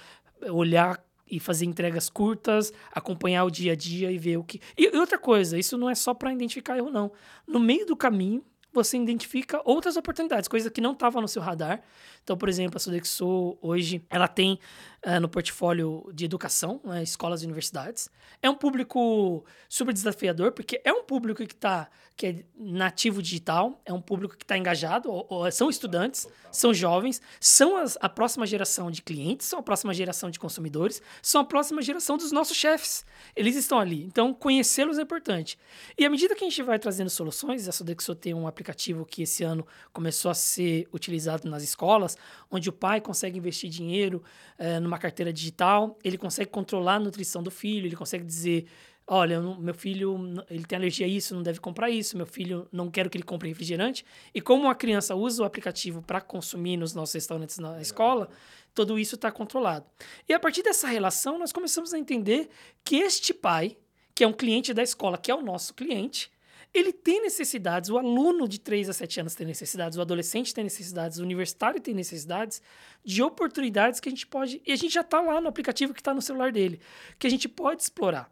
olhar 0.49 1.01
e 1.31 1.39
fazer 1.39 1.63
entregas 1.63 2.09
curtas, 2.09 2.73
acompanhar 2.91 3.45
o 3.45 3.49
dia 3.49 3.71
a 3.71 3.75
dia 3.75 4.11
e 4.11 4.17
ver 4.17 4.35
o 4.35 4.43
que. 4.43 4.59
E 4.77 4.97
outra 4.97 5.17
coisa, 5.17 5.57
isso 5.57 5.77
não 5.77 5.89
é 5.89 5.95
só 5.95 6.13
para 6.13 6.33
identificar 6.33 6.77
erro, 6.77 6.89
não. 6.89 7.09
No 7.47 7.59
meio 7.59 7.85
do 7.85 7.95
caminho, 7.95 8.43
você 8.73 8.97
identifica 8.97 9.61
outras 9.65 9.97
oportunidades, 9.97 10.47
coisas 10.47 10.71
que 10.71 10.81
não 10.81 10.93
estavam 10.93 11.21
no 11.21 11.27
seu 11.27 11.41
radar. 11.41 11.81
Então, 12.23 12.37
por 12.37 12.49
exemplo, 12.49 12.77
a 12.77 12.79
Sodexo 12.79 13.57
hoje, 13.61 14.05
ela 14.09 14.27
tem 14.27 14.59
uh, 15.05 15.19
no 15.19 15.29
portfólio 15.29 16.09
de 16.13 16.25
educação, 16.25 16.81
né, 16.83 17.01
escolas 17.01 17.41
e 17.41 17.45
universidades. 17.45 18.09
É 18.41 18.49
um 18.49 18.55
público 18.55 19.45
super 19.69 19.93
desafiador, 19.93 20.51
porque 20.51 20.81
é 20.83 20.91
um 20.91 21.03
público 21.03 21.45
que 21.45 21.53
está 21.53 21.89
que 22.17 22.25
é 22.25 22.43
nativo 22.57 23.21
digital, 23.21 23.79
é 23.85 23.93
um 23.93 24.01
público 24.01 24.35
que 24.35 24.43
está 24.43 24.57
engajado, 24.57 25.11
ou, 25.11 25.27
ou, 25.29 25.51
são 25.51 25.69
estudantes, 25.69 26.27
são 26.51 26.73
jovens, 26.73 27.21
são 27.39 27.77
as, 27.77 27.95
a 28.01 28.09
próxima 28.09 28.47
geração 28.47 28.89
de 28.89 29.03
clientes, 29.03 29.45
são 29.45 29.59
a 29.59 29.61
próxima 29.61 29.93
geração 29.93 30.31
de 30.31 30.39
consumidores, 30.39 30.99
são 31.21 31.41
a 31.41 31.45
próxima 31.45 31.79
geração 31.79 32.17
dos 32.17 32.31
nossos 32.31 32.57
chefes. 32.57 33.05
Eles 33.35 33.55
estão 33.55 33.77
ali. 33.77 34.03
Então, 34.03 34.33
conhecê-los 34.33 34.97
é 34.97 35.03
importante. 35.03 35.59
E 35.95 36.03
à 36.03 36.09
medida 36.09 36.33
que 36.33 36.43
a 36.43 36.49
gente 36.49 36.63
vai 36.63 36.79
trazendo 36.79 37.11
soluções, 37.11 37.67
a 37.67 37.71
Sodexo 37.71 38.15
tem 38.15 38.33
um 38.33 38.47
aplicativo 38.57 39.05
que 39.05 39.21
esse 39.21 39.43
ano 39.43 39.65
começou 39.93 40.31
a 40.31 40.33
ser 40.33 40.87
utilizado 40.91 41.47
nas 41.47 41.61
escolas, 41.61 42.17
onde 42.49 42.67
o 42.69 42.73
pai 42.73 42.99
consegue 42.99 43.37
investir 43.37 43.69
dinheiro 43.69 44.23
é, 44.57 44.79
numa 44.79 44.97
carteira 44.97 45.31
digital, 45.31 45.97
ele 46.03 46.17
consegue 46.17 46.49
controlar 46.49 46.95
a 46.95 46.99
nutrição 46.99 47.43
do 47.43 47.51
filho, 47.51 47.85
ele 47.85 47.95
consegue 47.95 48.25
dizer 48.25 48.65
olha, 49.09 49.39
meu 49.39 49.73
filho 49.73 50.43
ele 50.49 50.65
tem 50.65 50.77
alergia 50.77 51.05
a 51.05 51.09
isso, 51.09 51.33
não 51.33 51.41
deve 51.41 51.61
comprar 51.61 51.89
isso, 51.89 52.17
meu 52.17 52.25
filho 52.25 52.67
não 52.73 52.91
quero 52.91 53.09
que 53.09 53.15
ele 53.15 53.23
compre 53.23 53.47
refrigerante. 53.47 54.05
E 54.35 54.41
como 54.41 54.67
a 54.67 54.75
criança 54.75 55.15
usa 55.15 55.43
o 55.43 55.45
aplicativo 55.45 56.01
para 56.01 56.19
consumir 56.19 56.75
nos 56.75 56.93
nossos 56.93 57.15
restaurantes 57.15 57.57
na 57.57 57.79
escola, 57.81 58.27
tudo 58.73 58.99
isso 58.99 59.15
está 59.15 59.31
controlado. 59.31 59.85
E 60.27 60.33
a 60.33 60.39
partir 60.39 60.61
dessa 60.61 60.87
relação, 60.87 61.39
nós 61.39 61.53
começamos 61.53 61.93
a 61.93 61.97
entender 61.97 62.49
que 62.83 62.97
este 62.97 63.33
pai, 63.33 63.77
que 64.13 64.25
é 64.25 64.27
um 64.27 64.33
cliente 64.33 64.73
da 64.73 64.83
escola, 64.83 65.17
que 65.17 65.31
é 65.31 65.35
o 65.35 65.41
nosso 65.41 65.73
cliente, 65.73 66.29
ele 66.77 66.93
tem 66.93 67.21
necessidades, 67.21 67.89
o 67.89 67.97
aluno 67.97 68.47
de 68.47 68.59
3 68.59 68.89
a 68.89 68.93
7 68.93 69.21
anos 69.21 69.35
tem 69.35 69.47
necessidades, 69.47 69.97
o 69.97 70.01
adolescente 70.01 70.53
tem 70.53 70.63
necessidades, 70.63 71.17
o 71.17 71.23
universitário 71.23 71.79
tem 71.81 71.93
necessidades 71.93 72.61
de 73.03 73.23
oportunidades 73.23 73.99
que 73.99 74.09
a 74.09 74.11
gente 74.11 74.27
pode. 74.27 74.61
E 74.65 74.71
a 74.71 74.75
gente 74.75 74.93
já 74.93 75.01
está 75.01 75.19
lá 75.19 75.41
no 75.41 75.47
aplicativo 75.47 75.93
que 75.93 76.01
está 76.01 76.13
no 76.13 76.21
celular 76.21 76.51
dele, 76.51 76.79
que 77.17 77.25
a 77.25 77.29
gente 77.29 77.49
pode 77.49 77.81
explorar. 77.81 78.29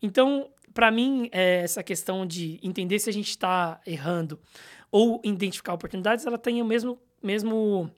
Então, 0.00 0.50
para 0.72 0.90
mim, 0.90 1.28
é, 1.32 1.62
essa 1.62 1.82
questão 1.82 2.24
de 2.24 2.60
entender 2.62 2.98
se 2.98 3.10
a 3.10 3.12
gente 3.12 3.30
está 3.30 3.80
errando 3.86 4.38
ou 4.90 5.20
identificar 5.24 5.74
oportunidades, 5.74 6.24
ela 6.24 6.38
tem 6.38 6.62
o 6.62 6.64
mesmo, 6.64 7.00
mesmo 7.22 7.90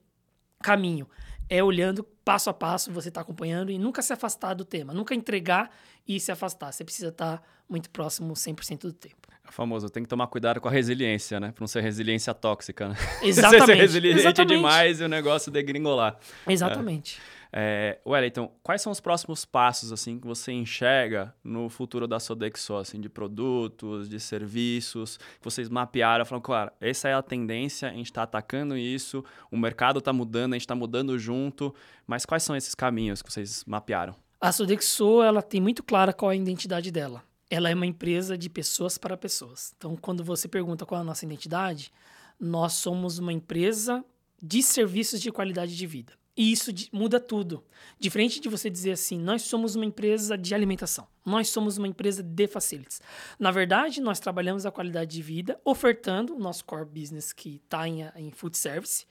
caminho. 0.62 1.08
É 1.50 1.62
olhando 1.62 2.04
passo 2.24 2.48
a 2.48 2.54
passo, 2.54 2.92
você 2.92 3.08
está 3.08 3.20
acompanhando 3.20 3.72
e 3.72 3.78
nunca 3.78 4.00
se 4.02 4.12
afastar 4.12 4.54
do 4.54 4.64
tema, 4.64 4.94
nunca 4.94 5.14
entregar 5.14 5.70
e 6.06 6.20
se 6.20 6.30
afastar. 6.30 6.72
Você 6.72 6.84
precisa 6.84 7.08
estar 7.08 7.38
tá 7.38 7.42
muito 7.68 7.90
próximo 7.90 8.32
100% 8.32 8.82
do 8.82 8.92
tempo. 8.92 9.28
É 9.46 9.50
famoso, 9.50 9.90
tem 9.90 10.04
que 10.04 10.08
tomar 10.08 10.28
cuidado 10.28 10.60
com 10.60 10.68
a 10.68 10.70
resiliência, 10.70 11.40
né? 11.40 11.50
Para 11.50 11.60
não 11.60 11.66
ser 11.66 11.82
resiliência 11.82 12.32
tóxica, 12.32 12.88
né? 12.90 12.94
Exatamente. 13.20 13.60
Você 13.60 13.66
ser 13.66 13.74
resiliente 13.74 14.20
Exatamente. 14.20 14.56
demais 14.56 15.00
e 15.00 15.04
o 15.04 15.08
negócio 15.08 15.50
degringolar. 15.50 16.16
Exatamente. 16.48 17.20
É. 17.36 17.39
É, 17.52 17.98
Wellington, 18.06 18.52
quais 18.62 18.80
são 18.80 18.92
os 18.92 19.00
próximos 19.00 19.44
passos 19.44 19.92
assim 19.92 20.18
que 20.18 20.26
você 20.26 20.52
enxerga 20.52 21.34
no 21.42 21.68
futuro 21.68 22.06
da 22.06 22.20
Sodexo, 22.20 22.76
assim, 22.76 23.00
de 23.00 23.08
produtos, 23.08 24.08
de 24.08 24.20
serviços, 24.20 25.16
que 25.16 25.44
vocês 25.44 25.68
mapearam, 25.68 26.24
falam, 26.24 26.42
claro, 26.42 26.70
essa 26.80 27.08
é 27.08 27.14
a 27.14 27.22
tendência, 27.22 27.88
a 27.88 27.92
gente 27.92 28.06
está 28.06 28.22
atacando 28.22 28.76
isso, 28.76 29.24
o 29.50 29.56
mercado 29.56 29.98
está 29.98 30.12
mudando, 30.12 30.52
a 30.52 30.56
gente 30.56 30.62
está 30.62 30.74
mudando 30.74 31.18
junto, 31.18 31.74
mas 32.06 32.24
quais 32.24 32.42
são 32.42 32.54
esses 32.54 32.74
caminhos 32.74 33.22
que 33.22 33.32
vocês 33.32 33.64
mapearam? 33.66 34.14
A 34.40 34.52
Sodexo, 34.52 35.22
ela 35.22 35.42
tem 35.42 35.60
muito 35.60 35.82
clara 35.82 36.12
qual 36.12 36.30
é 36.30 36.34
a 36.34 36.36
identidade 36.36 36.90
dela. 36.90 37.22
Ela 37.50 37.68
é 37.68 37.74
uma 37.74 37.84
empresa 37.84 38.38
de 38.38 38.48
pessoas 38.48 38.96
para 38.96 39.16
pessoas. 39.16 39.74
Então, 39.76 39.96
quando 39.96 40.22
você 40.22 40.48
pergunta 40.48 40.86
qual 40.86 41.00
é 41.00 41.02
a 41.02 41.04
nossa 41.04 41.24
identidade, 41.24 41.92
nós 42.38 42.74
somos 42.74 43.18
uma 43.18 43.32
empresa 43.32 44.04
de 44.42 44.62
serviços 44.62 45.20
de 45.20 45.30
qualidade 45.30 45.76
de 45.76 45.86
vida. 45.86 46.12
E 46.40 46.52
isso 46.52 46.70
muda 46.90 47.20
tudo. 47.20 47.62
Diferente 47.98 48.40
de 48.40 48.48
você 48.48 48.70
dizer 48.70 48.92
assim, 48.92 49.18
nós 49.18 49.42
somos 49.42 49.76
uma 49.76 49.84
empresa 49.84 50.38
de 50.38 50.54
alimentação, 50.54 51.06
nós 51.22 51.50
somos 51.50 51.76
uma 51.76 51.86
empresa 51.86 52.22
de 52.22 52.46
facilities. 52.46 53.02
Na 53.38 53.50
verdade, 53.50 54.00
nós 54.00 54.18
trabalhamos 54.18 54.64
a 54.64 54.70
qualidade 54.70 55.10
de 55.10 55.20
vida 55.20 55.60
ofertando 55.66 56.34
o 56.34 56.38
nosso 56.38 56.64
core 56.64 56.86
business 56.86 57.34
que 57.34 57.60
está 57.62 57.86
em, 57.86 58.08
em 58.16 58.30
food 58.30 58.56
service 58.56 59.04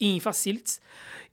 e 0.00 0.16
em 0.16 0.18
facilities. 0.18 0.80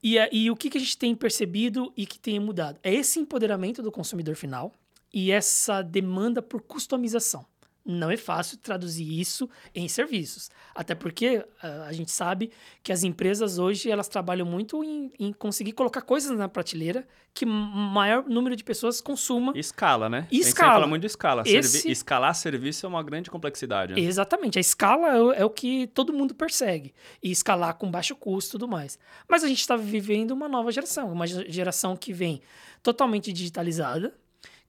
E, 0.00 0.16
e 0.30 0.48
o 0.48 0.54
que, 0.54 0.70
que 0.70 0.78
a 0.78 0.80
gente 0.80 0.96
tem 0.96 1.12
percebido 1.12 1.92
e 1.96 2.06
que 2.06 2.20
tem 2.20 2.38
mudado? 2.38 2.78
É 2.80 2.94
esse 2.94 3.18
empoderamento 3.18 3.82
do 3.82 3.90
consumidor 3.90 4.36
final 4.36 4.72
e 5.12 5.32
essa 5.32 5.82
demanda 5.82 6.40
por 6.40 6.62
customização 6.62 7.44
não 7.84 8.10
é 8.10 8.16
fácil 8.16 8.58
traduzir 8.58 9.20
isso 9.20 9.48
em 9.74 9.88
serviços. 9.88 10.50
Até 10.74 10.94
porque 10.94 11.38
uh, 11.38 11.82
a 11.86 11.92
gente 11.92 12.10
sabe 12.10 12.50
que 12.82 12.92
as 12.92 13.02
empresas 13.02 13.58
hoje 13.58 13.90
elas 13.90 14.08
trabalham 14.08 14.46
muito 14.46 14.82
em, 14.84 15.12
em, 15.18 15.32
conseguir 15.32 15.72
colocar 15.72 16.02
coisas 16.02 16.36
na 16.36 16.48
prateleira 16.48 17.06
que 17.34 17.44
maior 17.44 18.24
número 18.28 18.54
de 18.54 18.62
pessoas 18.62 19.00
consuma. 19.00 19.52
Escala, 19.56 20.08
né? 20.08 20.28
E 20.30 20.38
escala. 20.40 20.72
fala 20.72 20.86
muito 20.86 21.02
de 21.02 21.06
escala. 21.06 21.42
Esse... 21.44 21.80
Servi 21.80 21.90
escalar 21.92 22.34
serviço 22.34 22.86
é 22.86 22.88
uma 22.88 23.02
grande 23.02 23.30
complexidade. 23.30 23.94
Né? 23.94 24.00
Exatamente. 24.00 24.58
A 24.58 24.60
escala 24.60 25.08
é 25.08 25.20
o, 25.20 25.32
é 25.32 25.44
o, 25.44 25.50
que 25.50 25.86
todo 25.88 26.12
mundo 26.12 26.34
persegue. 26.34 26.94
E 27.22 27.30
escalar 27.30 27.74
com 27.74 27.90
baixo 27.90 28.14
custo 28.14 28.50
e 28.50 28.52
tudo 28.52 28.68
mais. 28.68 28.98
Mas 29.28 29.42
a 29.42 29.48
gente 29.48 29.60
está 29.60 29.76
vivendo 29.76 30.32
uma 30.32 30.48
nova 30.48 30.70
geração. 30.70 31.10
Uma 31.10 31.26
geração 31.26 31.96
que 31.96 32.12
vem 32.12 32.42
totalmente 32.82 33.32
digitalizada, 33.32 34.14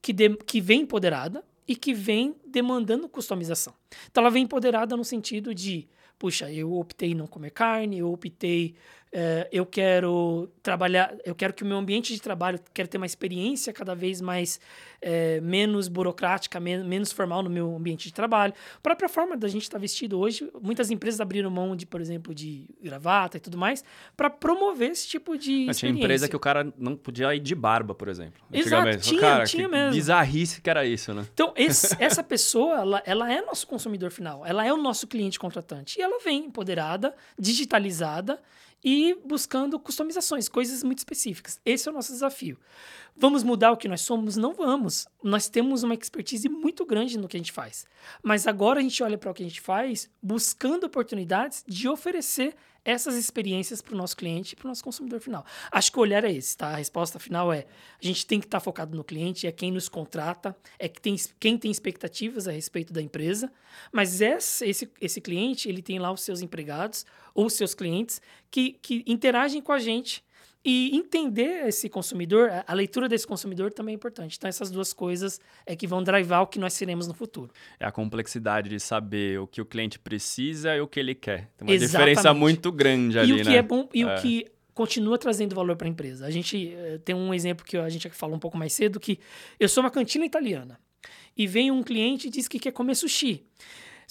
que, 0.01 0.13
de, 0.13 0.35
que 0.37 0.61
vem 0.61 0.81
empoderada, 0.81 1.43
e 1.67 1.75
que 1.75 1.93
vem 1.93 2.35
demandando 2.45 3.07
customização. 3.09 3.73
Então 4.09 4.21
ela 4.21 4.31
vem 4.31 4.43
empoderada 4.43 4.97
no 4.97 5.03
sentido 5.03 5.53
de, 5.53 5.87
puxa, 6.17 6.51
eu 6.51 6.73
optei 6.73 7.13
não 7.15 7.27
comer 7.27 7.51
carne, 7.51 7.99
eu 7.99 8.11
optei 8.11 8.75
é, 9.15 9.47
eu 9.51 9.63
quero 9.63 10.49
trabalhar, 10.63 11.15
eu 11.23 11.35
quero 11.35 11.53
que 11.53 11.61
o 11.61 11.65
meu 11.67 11.77
ambiente 11.77 12.11
de 12.11 12.19
trabalho, 12.19 12.59
quero 12.73 12.89
ter 12.89 12.97
uma 12.97 13.05
experiência 13.05 13.71
cada 13.71 13.93
vez 13.93 14.19
mais 14.19 14.59
é, 14.99 15.39
menos 15.39 15.87
burocrática, 15.87 16.59
men 16.59 16.83
menos 16.83 17.11
formal 17.11 17.43
no 17.43 17.49
meu 17.49 17.75
ambiente 17.75 18.05
de 18.05 18.13
trabalho. 18.13 18.53
A 18.75 18.79
própria 18.79 19.07
forma 19.07 19.37
da 19.37 19.47
gente 19.47 19.61
estar 19.61 19.77
tá 19.77 19.81
vestido 19.81 20.17
hoje, 20.17 20.49
muitas 20.59 20.89
empresas 20.89 21.21
abriram 21.21 21.51
mão 21.51 21.75
de, 21.75 21.85
por 21.85 22.01
exemplo, 22.01 22.33
de 22.33 22.65
gravata 22.81 23.37
e 23.37 23.39
tudo 23.39 23.55
mais, 23.55 23.83
para 24.17 24.31
promover 24.31 24.89
esse 24.89 25.07
tipo 25.07 25.37
de 25.37 25.65
Mas 25.67 25.77
tinha 25.77 25.91
empresa 25.91 26.27
que 26.27 26.35
o 26.35 26.39
cara 26.39 26.73
não 26.75 26.95
podia 26.95 27.35
ir 27.35 27.39
de 27.39 27.53
barba, 27.53 27.93
por 27.93 28.07
exemplo. 28.07 28.41
Exato, 28.51 28.97
tinha, 28.97 29.21
cara, 29.21 29.43
tinha 29.45 29.67
mesmo. 29.67 29.93
Bizarrice 29.93 30.59
que 30.59 30.69
era 30.69 30.83
isso, 30.87 31.13
né? 31.13 31.27
Então, 31.31 31.53
esse, 31.55 31.95
essa 32.01 32.23
pessoa, 32.23 32.77
ela, 32.77 33.03
ela 33.05 33.31
é 33.31 33.41
nosso 33.41 33.67
consumidor 33.67 34.09
final, 34.09 34.43
ela 34.43 34.65
é 34.65 34.73
o 34.73 34.77
nosso 34.77 35.05
cliente 35.05 35.37
contratante. 35.37 35.99
E 35.99 36.01
ela 36.01 36.17
vem 36.23 36.45
empoderada, 36.45 37.13
digitalizada, 37.37 38.41
e 38.83 39.15
buscando 39.25 39.79
customizações, 39.79 40.49
coisas 40.49 40.83
muito 40.83 40.99
específicas. 40.99 41.59
Esse 41.65 41.87
é 41.87 41.91
o 41.91 41.95
nosso 41.95 42.11
desafio. 42.11 42.59
Vamos 43.15 43.43
mudar 43.43 43.71
o 43.71 43.77
que 43.77 43.87
nós 43.87 44.01
somos? 44.01 44.35
Não 44.35 44.53
vamos. 44.53 45.07
Nós 45.23 45.47
temos 45.47 45.83
uma 45.83 45.93
expertise 45.93 46.49
muito 46.49 46.85
grande 46.85 47.17
no 47.17 47.27
que 47.27 47.37
a 47.37 47.39
gente 47.39 47.51
faz. 47.51 47.85
Mas 48.21 48.47
agora 48.47 48.79
a 48.79 48.83
gente 48.83 49.01
olha 49.03 49.17
para 49.17 49.31
o 49.31 49.33
que 49.33 49.43
a 49.43 49.47
gente 49.47 49.61
faz 49.61 50.09
buscando 50.21 50.85
oportunidades 50.85 51.63
de 51.67 51.87
oferecer 51.87 52.55
essas 52.85 53.15
experiências 53.15 53.81
para 53.81 53.93
o 53.93 53.97
nosso 53.97 54.15
cliente 54.15 54.53
e 54.53 54.55
para 54.55 54.65
o 54.65 54.69
nosso 54.69 54.83
consumidor 54.83 55.19
final. 55.19 55.45
Acho 55.71 55.91
que 55.91 55.97
o 55.97 56.01
olhar 56.01 56.23
é 56.23 56.31
esse, 56.31 56.57
tá? 56.57 56.69
A 56.69 56.75
resposta 56.75 57.19
final 57.19 57.51
é: 57.51 57.65
a 58.01 58.05
gente 58.05 58.25
tem 58.25 58.39
que 58.39 58.45
estar 58.45 58.59
tá 58.59 58.63
focado 58.63 58.95
no 58.95 59.03
cliente, 59.03 59.47
é 59.47 59.51
quem 59.51 59.71
nos 59.71 59.87
contrata, 59.87 60.55
é 60.77 60.87
que 60.87 61.01
tem, 61.01 61.15
quem 61.39 61.57
tem 61.57 61.71
expectativas 61.71 62.47
a 62.47 62.51
respeito 62.51 62.91
da 62.91 63.01
empresa, 63.01 63.51
mas 63.91 64.21
esse, 64.21 64.65
esse, 64.65 64.91
esse 64.99 65.21
cliente, 65.21 65.69
ele 65.69 65.81
tem 65.81 65.99
lá 65.99 66.11
os 66.11 66.21
seus 66.21 66.41
empregados 66.41 67.05
ou 67.33 67.45
os 67.45 67.53
seus 67.53 67.73
clientes 67.73 68.21
que, 68.51 68.73
que 68.81 69.03
interagem 69.07 69.61
com 69.61 69.71
a 69.71 69.79
gente 69.79 70.23
e 70.65 70.95
entender 70.95 71.67
esse 71.67 71.89
consumidor, 71.89 72.49
a 72.65 72.73
leitura 72.73 73.09
desse 73.09 73.27
consumidor 73.27 73.71
também 73.71 73.93
é 73.93 73.95
importante. 73.95 74.37
Então, 74.37 74.47
essas 74.47 74.71
duas 74.71 74.93
coisas 74.93 75.41
é 75.65 75.75
que 75.75 75.85
vão 75.85 76.01
drivar 76.01 76.41
o 76.41 76.47
que 76.47 76.57
nós 76.57 76.73
seremos 76.73 77.05
no 77.05 77.13
futuro. 77.13 77.51
É 77.79 77.85
a 77.85 77.91
complexidade 77.91 78.69
de 78.69 78.79
saber 78.79 79.39
o 79.39 79.47
que 79.47 79.59
o 79.59 79.65
cliente 79.65 79.99
precisa 79.99 80.75
e 80.75 80.79
o 80.79 80.87
que 80.87 80.99
ele 80.99 81.15
quer. 81.15 81.49
Tem 81.57 81.67
uma 81.67 81.73
Exatamente. 81.73 81.91
diferença 81.91 82.33
muito 82.33 82.71
grande 82.71 83.19
ali, 83.19 83.31
e 83.31 83.33
o 83.33 83.37
que 83.37 83.43
né? 83.43 83.55
É 83.57 83.61
bom, 83.61 83.89
e 83.93 84.03
é. 84.03 84.05
o 84.05 84.21
que 84.21 84.47
continua 84.73 85.17
trazendo 85.17 85.53
valor 85.53 85.75
para 85.75 85.87
a 85.87 85.89
empresa. 85.89 86.25
A 86.25 86.31
gente 86.31 86.73
uh, 86.73 86.99
tem 86.99 87.13
um 87.13 87.33
exemplo 87.33 87.65
que 87.65 87.77
a 87.77 87.89
gente 87.89 88.09
falou 88.09 88.35
um 88.35 88.39
pouco 88.39 88.57
mais 88.57 88.71
cedo, 88.73 88.99
que 88.99 89.19
eu 89.59 89.67
sou 89.67 89.83
uma 89.83 89.91
cantina 89.91 90.25
italiana 90.25 90.79
e 91.35 91.45
vem 91.45 91.71
um 91.71 91.83
cliente 91.83 92.27
e 92.27 92.31
diz 92.31 92.47
que 92.47 92.57
quer 92.57 92.71
comer 92.71 92.95
sushi. 92.95 93.43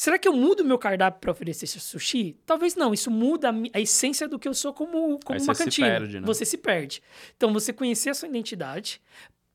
Será 0.02 0.18
que 0.18 0.26
eu 0.26 0.32
mudo 0.32 0.64
meu 0.64 0.80
cardápio 0.80 1.20
para 1.20 1.30
oferecer 1.30 1.68
sushi? 1.68 2.36
Talvez 2.44 2.74
não. 2.74 2.92
Isso 2.92 3.08
muda 3.08 3.50
a, 3.50 3.54
a 3.72 3.80
essência 3.80 4.26
do 4.26 4.36
que 4.36 4.48
eu 4.48 4.52
sou 4.52 4.74
como, 4.74 5.20
como 5.24 5.38
uma 5.38 5.54
você 5.54 5.62
cantina. 5.62 5.86
Se 5.86 5.92
perde, 5.92 6.20
né? 6.20 6.26
Você 6.26 6.44
se 6.44 6.58
perde. 6.58 7.02
Então, 7.36 7.52
você 7.52 7.72
conhecer 7.72 8.10
a 8.10 8.14
sua 8.14 8.28
identidade, 8.28 9.00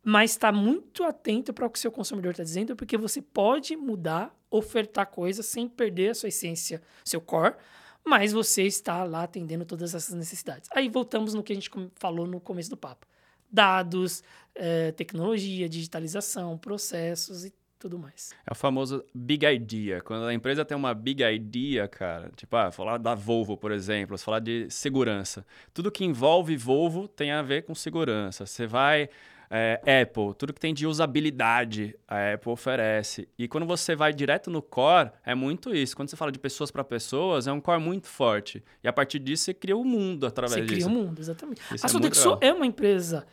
mas 0.01 0.31
estar 0.31 0.53
tá 0.53 0.57
muito 0.57 1.03
atento 1.03 1.53
para 1.53 1.65
o 1.65 1.69
que 1.69 1.77
o 1.77 1.81
seu 1.81 1.91
consumidor 1.91 2.31
está 2.31 2.43
dizendo, 2.43 2.77
porque 2.77 2.95
você 2.97 3.21
pode 3.21 3.75
mudar, 3.75 4.33
ofertar 4.49 5.07
coisas 5.07 5.45
sem 5.45 5.67
perder 5.67 6.11
a 6.11 6.15
sua 6.15 6.29
essência, 6.29 6.81
seu 7.03 7.19
core, 7.19 7.55
mas 8.05 8.31
você 8.31 8.63
está 8.63 9.03
lá 9.03 9.23
atendendo 9.23 9.65
todas 9.65 9.93
essas 9.93 10.15
necessidades. 10.15 10.69
Aí 10.73 10.87
voltamos 10.87 11.33
no 11.33 11.43
que 11.43 11.51
a 11.51 11.55
gente 11.55 11.69
falou 11.95 12.25
no 12.25 12.39
começo 12.39 12.69
do 12.69 12.77
papo. 12.77 13.05
Dados, 13.51 14.23
eh, 14.55 14.93
tecnologia, 14.93 15.67
digitalização, 15.67 16.57
processos 16.57 17.43
e 17.43 17.53
tudo 17.79 17.97
mais. 17.99 18.33
É 18.45 18.51
o 18.51 18.55
famoso 18.55 19.03
big 19.13 19.45
idea. 19.45 20.01
Quando 20.01 20.25
a 20.25 20.33
empresa 20.33 20.65
tem 20.65 20.75
uma 20.75 20.93
big 20.93 21.23
idea, 21.23 21.87
cara, 21.87 22.31
tipo, 22.35 22.55
ah, 22.55 22.71
falar 22.71 22.97
da 22.97 23.15
Volvo, 23.15 23.57
por 23.57 23.71
exemplo, 23.71 24.17
falar 24.17 24.39
de 24.39 24.69
segurança. 24.69 25.45
Tudo 25.73 25.91
que 25.91 26.03
envolve 26.03 26.55
Volvo 26.57 27.07
tem 27.07 27.31
a 27.31 27.41
ver 27.41 27.63
com 27.63 27.75
segurança. 27.75 28.45
Você 28.45 28.65
vai 28.65 29.09
é, 29.49 30.01
Apple, 30.01 30.33
tudo 30.37 30.53
que 30.53 30.59
tem 30.59 30.73
de 30.73 30.85
usabilidade, 30.85 31.95
a 32.07 32.33
Apple 32.33 32.51
oferece. 32.51 33.27
E 33.37 33.47
quando 33.47 33.65
você 33.65 33.95
vai 33.95 34.13
direto 34.13 34.49
no 34.49 34.61
core, 34.61 35.11
é 35.25 35.33
muito 35.33 35.73
isso. 35.73 35.95
Quando 35.95 36.09
você 36.09 36.15
fala 36.15 36.31
de 36.31 36.39
pessoas 36.39 36.69
para 36.69 36.83
pessoas, 36.83 37.47
é 37.47 37.51
um 37.51 37.61
core 37.61 37.81
muito 37.81 38.07
forte. 38.07 38.63
E 38.83 38.87
a 38.87 38.93
partir 38.93 39.19
disso, 39.19 39.45
você 39.45 39.53
cria 39.53 39.75
o 39.75 39.81
um 39.81 39.85
mundo 39.85 40.27
através 40.27 40.55
você 40.55 40.61
disso. 40.61 40.81
Você 40.81 40.85
cria 40.85 40.87
o 40.87 41.01
um 41.01 41.07
mundo, 41.07 41.19
exatamente. 41.19 41.61
Isso 41.73 41.85
a 41.85 41.87
é 41.87 41.89
Sodexo 41.89 42.37
é 42.41 42.51
uma 42.51 42.65
empresa 42.65 43.25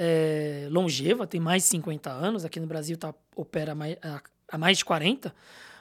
é, 0.00 0.68
longeva, 0.70 1.26
tem 1.26 1.40
mais 1.40 1.64
de 1.64 1.70
50 1.70 2.08
anos. 2.08 2.44
Aqui 2.44 2.60
no 2.60 2.66
Brasil 2.68 2.96
tá, 2.96 3.12
opera 3.34 3.74
mais, 3.74 3.96
há 4.46 4.56
mais 4.56 4.78
de 4.78 4.84
40. 4.84 5.34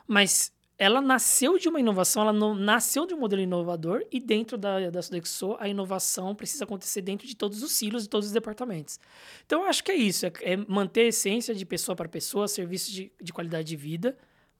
Mas 0.07 0.51
ela 0.75 0.99
nasceu 0.99 1.59
de 1.59 1.69
uma 1.69 1.79
inovação, 1.79 2.23
ela 2.23 2.55
nasceu 2.55 3.05
de 3.05 3.13
um 3.13 3.19
modelo 3.19 3.41
inovador 3.41 4.03
e 4.11 4.19
dentro 4.19 4.57
da, 4.57 4.89
da 4.89 5.01
Sodexo 5.01 5.55
a 5.59 5.67
inovação 5.67 6.33
precisa 6.33 6.63
acontecer 6.63 7.01
dentro 7.01 7.27
de 7.27 7.35
todos 7.35 7.61
os 7.61 7.71
silos 7.73 8.03
de 8.03 8.09
todos 8.09 8.27
os 8.27 8.33
departamentos. 8.33 8.99
Então, 9.45 9.61
eu 9.61 9.67
acho 9.67 9.83
que 9.83 9.91
é 9.91 9.95
isso, 9.95 10.25
é, 10.25 10.31
é 10.41 10.57
manter 10.57 11.01
a 11.01 11.07
essência 11.07 11.53
de 11.53 11.65
pessoa 11.65 11.95
para 11.95 12.09
pessoa, 12.09 12.47
serviço 12.47 12.91
de, 12.91 13.11
de 13.21 13.33
qualidade 13.33 13.67
de 13.67 13.75
vida, 13.75 14.17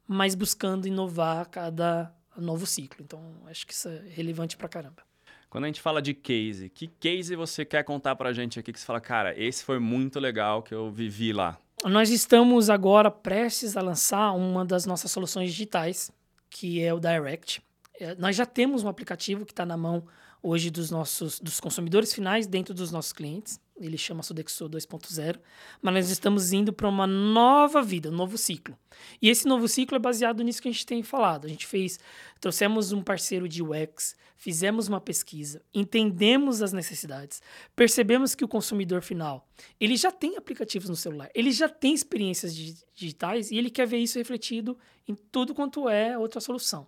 mas 0.08 0.36
buscando 0.36 0.88
inovar 0.88 1.42
a 1.42 1.46
cada 1.46 2.16
novo 2.36 2.66
ciclo. 2.66 3.04
Então, 3.04 3.22
acho 3.46 3.66
que 3.66 3.74
isso 3.74 3.90
é 3.90 4.04
relevante 4.10 4.56
para 4.56 4.68
caramba. 4.68 5.08
Quando 5.50 5.64
a 5.64 5.68
gente 5.68 5.82
fala 5.82 6.02
de 6.02 6.14
case, 6.14 6.70
que 6.70 6.88
case 6.88 7.36
você 7.36 7.64
quer 7.64 7.84
contar 7.84 8.16
para 8.16 8.30
a 8.30 8.34
gente 8.34 8.60
aqui 8.60 8.74
que 8.74 8.80
você 8.80 8.86
fala, 8.86 9.00
cara, 9.00 9.34
esse 9.38 9.64
foi 9.64 9.80
muito 9.80 10.20
legal 10.20 10.62
que 10.62 10.74
eu 10.74 10.92
vivi 10.92 11.32
lá? 11.32 11.58
Nós 11.86 12.10
estamos 12.10 12.70
agora 12.70 13.10
prestes 13.10 13.78
a 13.78 13.82
lançar 13.82 14.32
uma 14.32 14.66
das 14.66 14.86
nossas 14.86 15.12
soluções 15.12 15.52
digitais, 15.52 16.12
que 16.50 16.82
é 16.82 16.94
o 16.94 17.00
Direct. 17.00 17.62
É, 18.00 18.16
nós 18.16 18.36
já 18.36 18.46
temos 18.46 18.84
um 18.84 18.90
aplicativo 18.90 19.46
que 19.46 19.52
está 19.52 19.66
na 19.66 19.78
mão 19.78 20.04
hoje 20.48 20.70
dos 20.70 20.90
nossos 20.90 21.40
dos 21.40 21.60
consumidores 21.60 22.14
finais 22.14 22.48
dentro 22.48 22.74
dos 22.74 22.90
nossos 22.90 23.12
clientes. 23.12 23.60
Ele 23.80 23.98
chama 23.98 24.24
Sodexo 24.24 24.68
2.0, 24.68 25.40
mas 25.82 25.94
nós 25.94 26.10
estamos 26.10 26.52
indo 26.52 26.74
para 26.74 26.88
uma 26.88 27.06
nova 27.06 27.82
vida, 27.84 28.10
um 28.10 28.14
novo 28.14 28.36
ciclo. 28.38 28.76
E 29.22 29.30
esse 29.30 29.46
novo 29.46 29.68
ciclo 29.68 29.98
é 29.98 30.00
baseado 30.00 30.44
nisso 30.44 30.62
que 30.62 30.68
a 30.68 30.72
gente 30.72 30.86
tem 30.86 31.04
falado. 31.04 31.46
A 31.46 31.50
gente 31.50 31.68
fez, 31.68 32.00
trouxemos 32.40 32.92
um 32.92 33.04
parceiro 33.04 33.48
de 33.48 33.62
UX, 33.62 34.16
fizemos 34.36 34.88
uma 34.88 35.00
pesquisa, 35.00 35.62
entendemos 35.74 36.64
as 36.64 36.74
necessidades, 36.74 37.40
percebemos 37.76 38.34
que 38.34 38.44
o 38.44 38.48
consumidor 38.48 39.04
final, 39.04 39.48
ele 39.80 39.96
já 39.96 40.12
tem 40.12 40.38
aplicativos 40.38 40.90
no 40.90 40.96
celular, 40.96 41.30
ele 41.36 41.52
já 41.52 41.70
tem 41.70 41.94
experiências 41.94 42.56
digitais 42.96 43.52
e 43.52 43.58
ele 43.58 43.70
quer 43.70 43.86
ver 43.86 43.98
isso 43.98 44.18
refletido 44.18 44.78
em 45.08 45.14
tudo 45.14 45.54
quanto 45.54 45.88
é 45.88 46.18
outra 46.18 46.42
solução. 46.42 46.88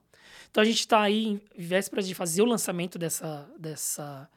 Então 0.49 0.61
a 0.61 0.65
gente 0.65 0.79
está 0.79 1.01
aí 1.01 1.25
em 1.25 1.41
vésperas 1.57 2.07
de 2.07 2.15
fazer 2.15 2.41
o 2.41 2.45
lançamento 2.45 2.97
dessa, 2.97 3.49
dessa, 3.57 4.29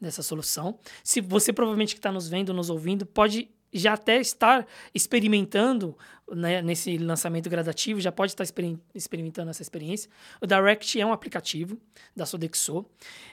dessa 0.00 0.22
solução. 0.22 0.78
Se 1.04 1.20
você 1.20 1.52
provavelmente 1.52 1.94
que 1.94 1.98
está 1.98 2.12
nos 2.12 2.28
vendo, 2.28 2.54
nos 2.54 2.70
ouvindo, 2.70 3.04
pode 3.04 3.50
já 3.72 3.92
até 3.92 4.20
estar 4.20 4.66
experimentando 4.94 5.96
né, 6.30 6.60
nesse 6.62 6.96
lançamento 6.98 7.48
gradativo, 7.48 8.00
já 8.00 8.10
pode 8.10 8.32
estar 8.32 8.44
exper 8.44 8.76
experimentando 8.94 9.50
essa 9.50 9.62
experiência. 9.62 10.10
O 10.40 10.46
Direct 10.46 11.00
é 11.00 11.06
um 11.06 11.12
aplicativo 11.12 11.78
da 12.14 12.26
Sodexo, 12.26 12.84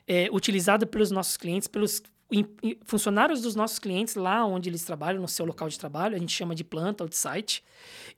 é, 0.08 0.30
utilizado 0.32 0.86
pelos 0.86 1.12
nossos 1.12 1.38
clientes, 1.38 1.68
pelos 1.68 2.02
funcionários 2.84 3.42
dos 3.42 3.56
nossos 3.56 3.80
clientes 3.80 4.16
lá 4.16 4.46
onde 4.46 4.70
eles 4.70 4.84
trabalham, 4.84 5.22
no 5.22 5.28
seu 5.28 5.46
local 5.46 5.70
de 5.70 5.80
trabalho, 5.80 6.16
a 6.16 6.20
gente 6.20 6.34
chama 6.34 6.54
de 6.54 6.64
planta 6.64 7.04
ou 7.04 7.10
de 7.10 7.16
site. 7.16 7.64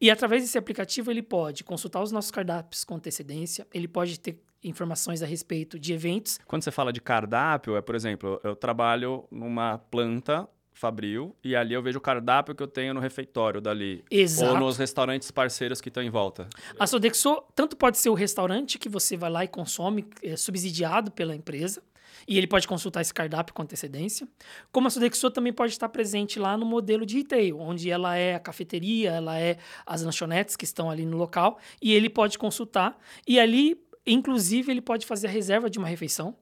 E 0.02 0.10
através 0.10 0.44
desse 0.44 0.58
aplicativo 0.58 1.12
ele 1.12 1.22
pode 1.22 1.64
consultar 1.64 2.02
os 2.02 2.12
nossos 2.12 2.32
cardápios 2.32 2.84
com 2.84 2.96
antecedência, 2.96 3.68
ele 3.74 3.88
pode 3.88 4.20
ter 4.20 4.42
informações 4.64 5.22
a 5.22 5.26
respeito 5.26 5.80
de 5.80 5.94
eventos. 5.94 6.40
Quando 6.46 6.64
você 6.64 6.72
fala 6.72 6.92
de 6.92 7.00
cardápio, 7.00 7.78
é, 7.78 7.82
por 7.82 7.96
exemplo, 7.96 8.40
eu 8.44 8.56
trabalho 8.56 9.26
numa 9.32 9.78
planta 9.78 10.48
Fabril 10.80 11.36
e 11.44 11.58
ali 11.58 11.74
eu 11.74 11.84
vejo 11.84 11.98
o 11.98 12.02
cardápio 12.02 12.56
que 12.56 12.64
eu 12.64 12.68
tenho 12.68 12.94
no 12.94 13.02
refeitório 13.02 13.60
dali. 13.60 14.02
Exato. 14.10 14.54
Ou 14.54 14.60
nos 14.60 14.78
restaurantes 14.78 15.30
parceiros 15.30 15.82
que 15.82 15.90
estão 15.90 16.02
em 16.02 16.10
volta. 16.10 16.48
A 16.80 16.88
Sodexo 16.88 17.44
tanto 17.54 17.76
pode 17.76 17.98
ser 17.98 18.10
o 18.10 18.14
restaurante 18.14 18.80
que 18.80 18.88
você 18.88 19.18
vai 19.18 19.30
lá 19.30 19.44
e 19.44 19.48
consome, 19.48 20.06
é, 20.24 20.38
subsidiado 20.38 21.12
pela 21.12 21.36
empresa, 21.36 21.84
e 22.30 22.38
ele 22.38 22.46
pode 22.46 22.68
consultar 22.68 23.02
esse 23.02 23.14
cardápio 23.14 23.56
com 23.56 23.64
antecedência. 23.64 24.28
Como 24.72 24.88
a 24.88 24.92
Sodexo 24.92 25.32
também 25.32 25.52
pode 25.52 25.74
estar 25.74 25.90
presente 25.90 26.38
lá 26.38 26.56
no 26.56 26.66
modelo 26.66 27.04
de 27.04 27.18
retail, 27.18 27.60
onde 27.60 27.90
ela 27.90 28.16
é 28.16 28.36
a 28.36 28.40
cafeteria, 28.40 29.10
ela 29.10 29.40
é 29.40 29.58
as 29.84 30.04
lanchonetes 30.04 30.56
que 30.56 30.64
estão 30.64 30.92
ali 30.92 31.08
no 31.08 31.18
local, 31.18 31.58
e 31.82 31.92
ele 31.92 32.08
pode 32.08 32.38
consultar. 32.38 32.98
E 33.28 33.40
ali 33.40 33.84
Inclusive, 34.08 34.72
ele 34.72 34.82
pode 34.82 35.06
fazer 35.06 35.28
a 35.28 35.30
reserva 35.30 35.70
de 35.70 35.78
uma 35.78 35.88
refeição. 35.88 36.36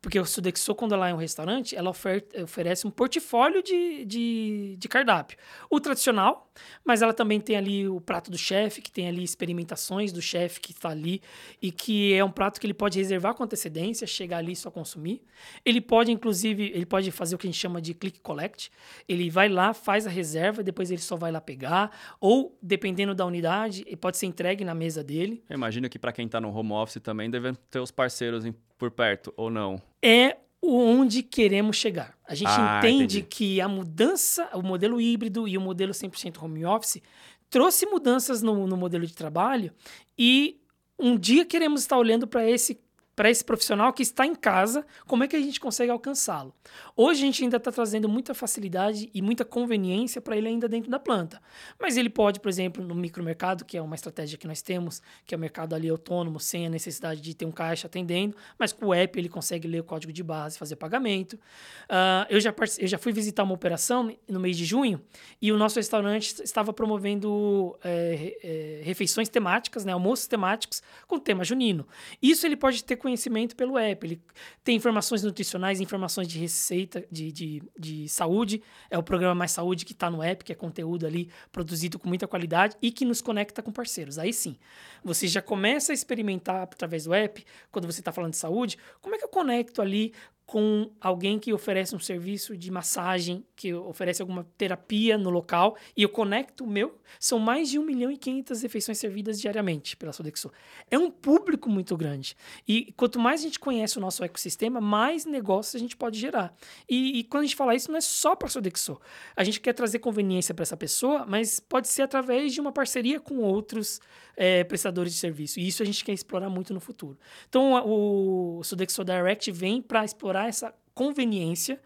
Porque 0.00 0.20
o 0.20 0.24
Sodexo, 0.24 0.74
quando 0.74 0.94
ela 0.94 1.08
é 1.08 1.14
um 1.14 1.16
restaurante, 1.16 1.74
ela 1.74 1.90
oferece 1.90 2.86
um 2.86 2.90
portfólio 2.90 3.62
de, 3.62 4.04
de, 4.04 4.76
de, 4.78 4.88
cardápio. 4.88 5.36
O 5.68 5.80
tradicional, 5.80 6.47
mas 6.84 7.02
ela 7.02 7.12
também 7.12 7.40
tem 7.40 7.56
ali 7.56 7.88
o 7.88 8.00
prato 8.00 8.30
do 8.30 8.38
chefe, 8.38 8.80
que 8.80 8.90
tem 8.90 9.08
ali 9.08 9.22
experimentações 9.22 10.12
do 10.12 10.22
chefe 10.22 10.60
que 10.60 10.72
está 10.72 10.90
ali 10.90 11.20
e 11.60 11.70
que 11.70 12.14
é 12.14 12.24
um 12.24 12.30
prato 12.30 12.60
que 12.60 12.66
ele 12.66 12.74
pode 12.74 12.98
reservar 12.98 13.34
com 13.34 13.42
antecedência, 13.42 14.06
chegar 14.06 14.38
ali 14.38 14.52
e 14.52 14.56
só 14.56 14.70
consumir. 14.70 15.22
Ele 15.64 15.80
pode, 15.80 16.10
inclusive, 16.10 16.72
ele 16.74 16.86
pode 16.86 17.10
fazer 17.10 17.34
o 17.34 17.38
que 17.38 17.46
a 17.46 17.50
gente 17.50 17.60
chama 17.60 17.80
de 17.80 17.94
click 17.94 18.20
collect. 18.20 18.70
Ele 19.08 19.30
vai 19.30 19.48
lá, 19.48 19.72
faz 19.72 20.06
a 20.06 20.10
reserva, 20.10 20.62
depois 20.62 20.90
ele 20.90 21.00
só 21.00 21.16
vai 21.16 21.30
lá 21.30 21.40
pegar. 21.40 21.90
Ou, 22.20 22.56
dependendo 22.62 23.14
da 23.14 23.24
unidade, 23.24 23.84
ele 23.86 23.96
pode 23.96 24.16
ser 24.16 24.26
entregue 24.26 24.64
na 24.64 24.74
mesa 24.74 25.02
dele. 25.02 25.42
Eu 25.48 25.54
imagino 25.54 25.88
que 25.88 25.98
para 25.98 26.12
quem 26.12 26.26
está 26.26 26.40
no 26.40 26.54
home 26.54 26.72
office 26.72 27.00
também 27.02 27.30
deve 27.30 27.52
ter 27.70 27.80
os 27.80 27.90
parceiros 27.90 28.44
por 28.76 28.90
perto, 28.90 29.32
ou 29.36 29.50
não? 29.50 29.80
É 30.02 30.36
onde 30.62 31.22
queremos 31.22 31.76
chegar. 31.76 32.16
A 32.26 32.34
gente 32.34 32.48
ah, 32.50 32.78
entende 32.78 33.18
entendi. 33.18 33.22
que 33.22 33.60
a 33.60 33.68
mudança, 33.68 34.48
o 34.54 34.62
modelo 34.62 35.00
híbrido 35.00 35.46
e 35.46 35.56
o 35.56 35.60
modelo 35.60 35.92
100% 35.92 36.42
home 36.42 36.64
office 36.64 37.02
trouxe 37.48 37.86
mudanças 37.86 38.42
no, 38.42 38.66
no 38.66 38.76
modelo 38.76 39.06
de 39.06 39.14
trabalho 39.14 39.72
e 40.18 40.60
um 40.98 41.16
dia 41.16 41.44
queremos 41.44 41.82
estar 41.82 41.96
olhando 41.96 42.26
para 42.26 42.48
esse 42.48 42.80
para 43.18 43.28
esse 43.28 43.44
profissional 43.44 43.92
que 43.92 44.00
está 44.00 44.24
em 44.24 44.32
casa, 44.32 44.86
como 45.04 45.24
é 45.24 45.26
que 45.26 45.34
a 45.34 45.40
gente 45.40 45.58
consegue 45.58 45.90
alcançá-lo? 45.90 46.54
Hoje 46.96 47.20
a 47.20 47.26
gente 47.26 47.42
ainda 47.42 47.56
está 47.56 47.72
trazendo 47.72 48.08
muita 48.08 48.32
facilidade 48.32 49.10
e 49.12 49.20
muita 49.20 49.44
conveniência 49.44 50.20
para 50.20 50.36
ele 50.36 50.46
ainda 50.46 50.68
dentro 50.68 50.88
da 50.88 51.00
planta. 51.00 51.42
Mas 51.80 51.96
ele 51.96 52.08
pode, 52.08 52.38
por 52.38 52.48
exemplo, 52.48 52.80
no 52.80 52.94
micromercado, 52.94 53.64
que 53.64 53.76
é 53.76 53.82
uma 53.82 53.96
estratégia 53.96 54.38
que 54.38 54.46
nós 54.46 54.62
temos, 54.62 55.02
que 55.26 55.34
é 55.34 55.36
o 55.36 55.40
mercado 55.40 55.74
ali 55.74 55.88
autônomo, 55.88 56.38
sem 56.38 56.68
a 56.68 56.70
necessidade 56.70 57.20
de 57.20 57.34
ter 57.34 57.44
um 57.44 57.50
caixa 57.50 57.88
atendendo, 57.88 58.36
mas 58.56 58.72
com 58.72 58.86
o 58.86 58.94
app 58.94 59.18
ele 59.18 59.28
consegue 59.28 59.66
ler 59.66 59.80
o 59.80 59.84
código 59.84 60.12
de 60.12 60.22
base, 60.22 60.56
fazer 60.56 60.76
pagamento. 60.76 61.32
Uh, 61.32 62.22
eu, 62.30 62.38
já 62.38 62.54
eu 62.78 62.86
já 62.86 62.98
fui 62.98 63.12
visitar 63.12 63.42
uma 63.42 63.54
operação 63.54 64.16
no 64.28 64.38
mês 64.38 64.56
de 64.56 64.64
junho 64.64 65.02
e 65.42 65.50
o 65.50 65.56
nosso 65.56 65.74
restaurante 65.74 66.40
estava 66.44 66.72
promovendo 66.72 67.76
é, 67.82 68.38
é, 68.44 68.80
refeições 68.84 69.28
temáticas, 69.28 69.84
né, 69.84 69.90
almoços 69.90 70.28
temáticos 70.28 70.80
com 71.08 71.18
tema 71.18 71.42
junino. 71.42 71.84
Isso 72.22 72.46
ele 72.46 72.56
pode 72.56 72.84
ter 72.84 72.94
conhecimento 73.08 73.56
pelo 73.56 73.78
app. 73.78 74.06
Ele 74.06 74.22
tem 74.62 74.76
informações 74.76 75.22
nutricionais, 75.22 75.80
informações 75.80 76.28
de 76.28 76.38
receita, 76.38 77.04
de, 77.10 77.32
de, 77.32 77.62
de 77.78 78.08
saúde. 78.08 78.62
É 78.90 78.98
o 78.98 79.02
programa 79.02 79.34
Mais 79.34 79.52
Saúde 79.52 79.84
que 79.84 79.92
está 79.92 80.10
no 80.10 80.22
app, 80.22 80.44
que 80.44 80.52
é 80.52 80.54
conteúdo 80.54 81.06
ali 81.06 81.30
produzido 81.50 81.98
com 81.98 82.06
muita 82.06 82.28
qualidade 82.28 82.76
e 82.82 82.90
que 82.90 83.04
nos 83.04 83.22
conecta 83.22 83.62
com 83.62 83.72
parceiros. 83.72 84.18
Aí 84.18 84.32
sim, 84.32 84.56
você 85.02 85.26
já 85.26 85.40
começa 85.40 85.92
a 85.92 85.94
experimentar 85.94 86.62
através 86.62 87.04
do 87.04 87.14
app, 87.14 87.44
quando 87.70 87.86
você 87.86 88.00
está 88.00 88.12
falando 88.12 88.32
de 88.32 88.38
saúde, 88.38 88.76
como 89.00 89.14
é 89.14 89.18
que 89.18 89.24
eu 89.24 89.28
conecto 89.28 89.80
ali 89.80 90.12
com 90.48 90.90
alguém 90.98 91.38
que 91.38 91.52
oferece 91.52 91.94
um 91.94 91.98
serviço 91.98 92.56
de 92.56 92.70
massagem, 92.70 93.44
que 93.54 93.74
oferece 93.74 94.22
alguma 94.22 94.46
terapia 94.56 95.18
no 95.18 95.28
local, 95.28 95.76
e 95.94 96.02
eu 96.02 96.08
conecto 96.08 96.64
o 96.64 96.66
meu, 96.66 96.98
são 97.20 97.38
mais 97.38 97.68
de 97.68 97.78
1 97.78 97.84
milhão 97.84 98.10
e 98.10 98.16
500 98.16 98.62
refeições 98.62 98.96
servidas 98.98 99.38
diariamente 99.38 99.94
pela 99.94 100.10
Sodexo. 100.10 100.50
É 100.90 100.98
um 100.98 101.10
público 101.10 101.68
muito 101.68 101.94
grande. 101.98 102.34
E 102.66 102.94
quanto 102.96 103.18
mais 103.18 103.42
a 103.42 103.44
gente 103.44 103.58
conhece 103.58 103.98
o 103.98 104.00
nosso 104.00 104.24
ecossistema, 104.24 104.80
mais 104.80 105.26
negócios 105.26 105.74
a 105.74 105.78
gente 105.78 105.94
pode 105.94 106.18
gerar. 106.18 106.56
E, 106.88 107.18
e 107.18 107.24
quando 107.24 107.42
a 107.42 107.46
gente 107.46 107.56
fala 107.56 107.74
isso, 107.74 107.90
não 107.90 107.98
é 107.98 108.00
só 108.00 108.34
para 108.34 108.48
a 108.48 108.50
Sodexo. 108.50 108.98
A 109.36 109.44
gente 109.44 109.60
quer 109.60 109.74
trazer 109.74 109.98
conveniência 109.98 110.54
para 110.54 110.62
essa 110.62 110.78
pessoa, 110.78 111.26
mas 111.28 111.60
pode 111.60 111.88
ser 111.88 112.00
através 112.00 112.54
de 112.54 112.60
uma 112.62 112.72
parceria 112.72 113.20
com 113.20 113.40
outros 113.40 114.00
é, 114.34 114.64
prestadores 114.64 115.12
de 115.12 115.18
serviço. 115.18 115.58
E 115.58 115.66
isso 115.66 115.82
a 115.82 115.86
gente 115.86 116.02
quer 116.02 116.12
explorar 116.12 116.48
muito 116.48 116.72
no 116.72 116.80
futuro. 116.80 117.18
Então, 117.48 117.72
o 117.84 118.62
Sodexo 118.62 119.04
Direct 119.04 119.50
vem 119.50 119.82
para 119.82 120.04
explorar 120.04 120.37
explorar 120.38 120.48
essa 120.48 120.74
conveniência 120.94 121.80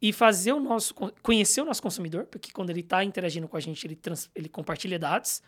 e 0.00 0.12
fazer 0.12 0.52
o 0.52 0.60
nosso 0.60 0.94
conhecer 1.22 1.62
o 1.62 1.64
nosso 1.64 1.82
consumidor, 1.82 2.26
porque 2.26 2.52
quando 2.52 2.70
ele 2.70 2.80
está 2.80 3.02
interagindo 3.02 3.48
com 3.48 3.56
a 3.56 3.60
gente, 3.60 3.86
ele, 3.86 3.96
trans, 3.96 4.30
ele 4.34 4.48
compartilha 4.48 4.98
dados. 4.98 5.42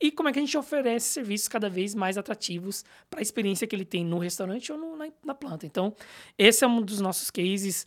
E 0.00 0.10
como 0.10 0.28
é 0.28 0.32
que 0.32 0.38
a 0.38 0.42
gente 0.42 0.56
oferece 0.58 1.06
serviços 1.06 1.48
cada 1.48 1.70
vez 1.70 1.94
mais 1.94 2.18
atrativos 2.18 2.84
para 3.08 3.20
a 3.20 3.22
experiência 3.22 3.66
que 3.66 3.74
ele 3.74 3.84
tem 3.84 4.04
no 4.04 4.18
restaurante 4.18 4.70
ou 4.72 4.78
no, 4.78 4.96
na, 4.96 5.08
na, 5.24 5.34
planta. 5.34 5.64
Então, 5.64 5.94
esse 6.36 6.64
é 6.64 6.66
um 6.66 6.82
dos 6.82 7.00
nossos 7.00 7.30
cases. 7.30 7.86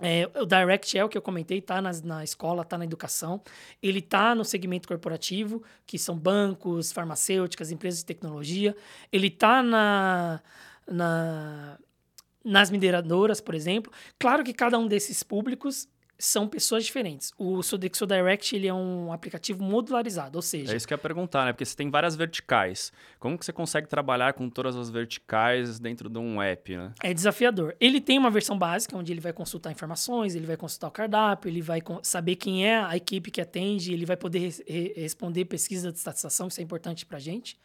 É, 0.00 0.28
o 0.40 0.46
Direct 0.46 0.98
é 0.98 1.08
que 1.08 1.16
eu 1.16 1.22
comentei, 1.22 1.58
está 1.58 1.80
na, 1.80 1.92
na 2.02 2.24
escola, 2.24 2.62
está 2.62 2.78
na 2.78 2.84
educação. 2.84 3.42
Ele 3.82 3.98
está 3.98 4.34
no 4.34 4.44
segmento 4.44 4.88
corporativo, 4.88 5.62
que 5.86 5.98
são 5.98 6.16
bancos, 6.16 6.90
farmacêuticas, 6.90 7.70
empresas 7.70 8.00
de 8.00 8.06
tecnologia. 8.06 8.74
Ele 9.12 9.28
está 9.28 9.62
na, 9.62 10.40
na 10.88 11.78
nas 12.46 12.70
mineradoras, 12.70 13.40
por 13.40 13.54
exemplo. 13.54 13.92
Claro 14.18 14.44
que 14.44 14.54
cada 14.54 14.78
um 14.78 14.86
desses 14.86 15.22
públicos 15.22 15.88
são 16.18 16.48
pessoas 16.48 16.84
diferentes. 16.84 17.30
O 17.36 17.62
Sodexo 17.62 18.06
Direct 18.06 18.56
ele 18.56 18.66
é 18.66 18.72
um 18.72 19.12
aplicativo 19.12 19.62
modularizado, 19.62 20.38
ou 20.38 20.42
seja... 20.42 20.72
É 20.72 20.76
isso 20.76 20.86
que 20.86 20.94
eu 20.94 20.96
ia 20.96 21.02
perguntar, 21.02 21.44
né? 21.44 21.52
Porque 21.52 21.64
você 21.64 21.76
tem 21.76 21.90
várias 21.90 22.16
verticais. 22.16 22.90
Como 23.18 23.36
que 23.36 23.44
você 23.44 23.52
consegue 23.52 23.86
trabalhar 23.86 24.32
com 24.32 24.48
todas 24.48 24.76
as 24.76 24.88
verticais 24.88 25.78
dentro 25.78 26.08
de 26.08 26.18
um 26.18 26.40
app, 26.40 26.74
né? 26.74 26.92
É 27.02 27.12
desafiador. 27.12 27.76
Ele 27.78 28.00
tem 28.00 28.18
uma 28.18 28.30
versão 28.30 28.56
básica, 28.56 28.96
onde 28.96 29.12
ele 29.12 29.20
vai 29.20 29.32
consultar 29.32 29.70
informações, 29.70 30.34
ele 30.34 30.46
vai 30.46 30.56
consultar 30.56 30.88
o 30.88 30.92
cardápio, 30.92 31.50
ele 31.50 31.60
vai 31.60 31.82
saber 32.02 32.36
quem 32.36 32.66
é 32.66 32.78
a 32.78 32.96
equipe 32.96 33.30
que 33.30 33.40
atende, 33.40 33.92
ele 33.92 34.06
vai 34.06 34.16
poder 34.16 34.54
re 34.66 34.94
responder 34.96 35.44
pesquisa 35.44 35.92
de 35.92 35.98
satisfação, 35.98 36.48
isso 36.48 36.60
é 36.60 36.62
importante 36.62 37.04
para 37.04 37.18
a 37.18 37.20
gente 37.20 37.58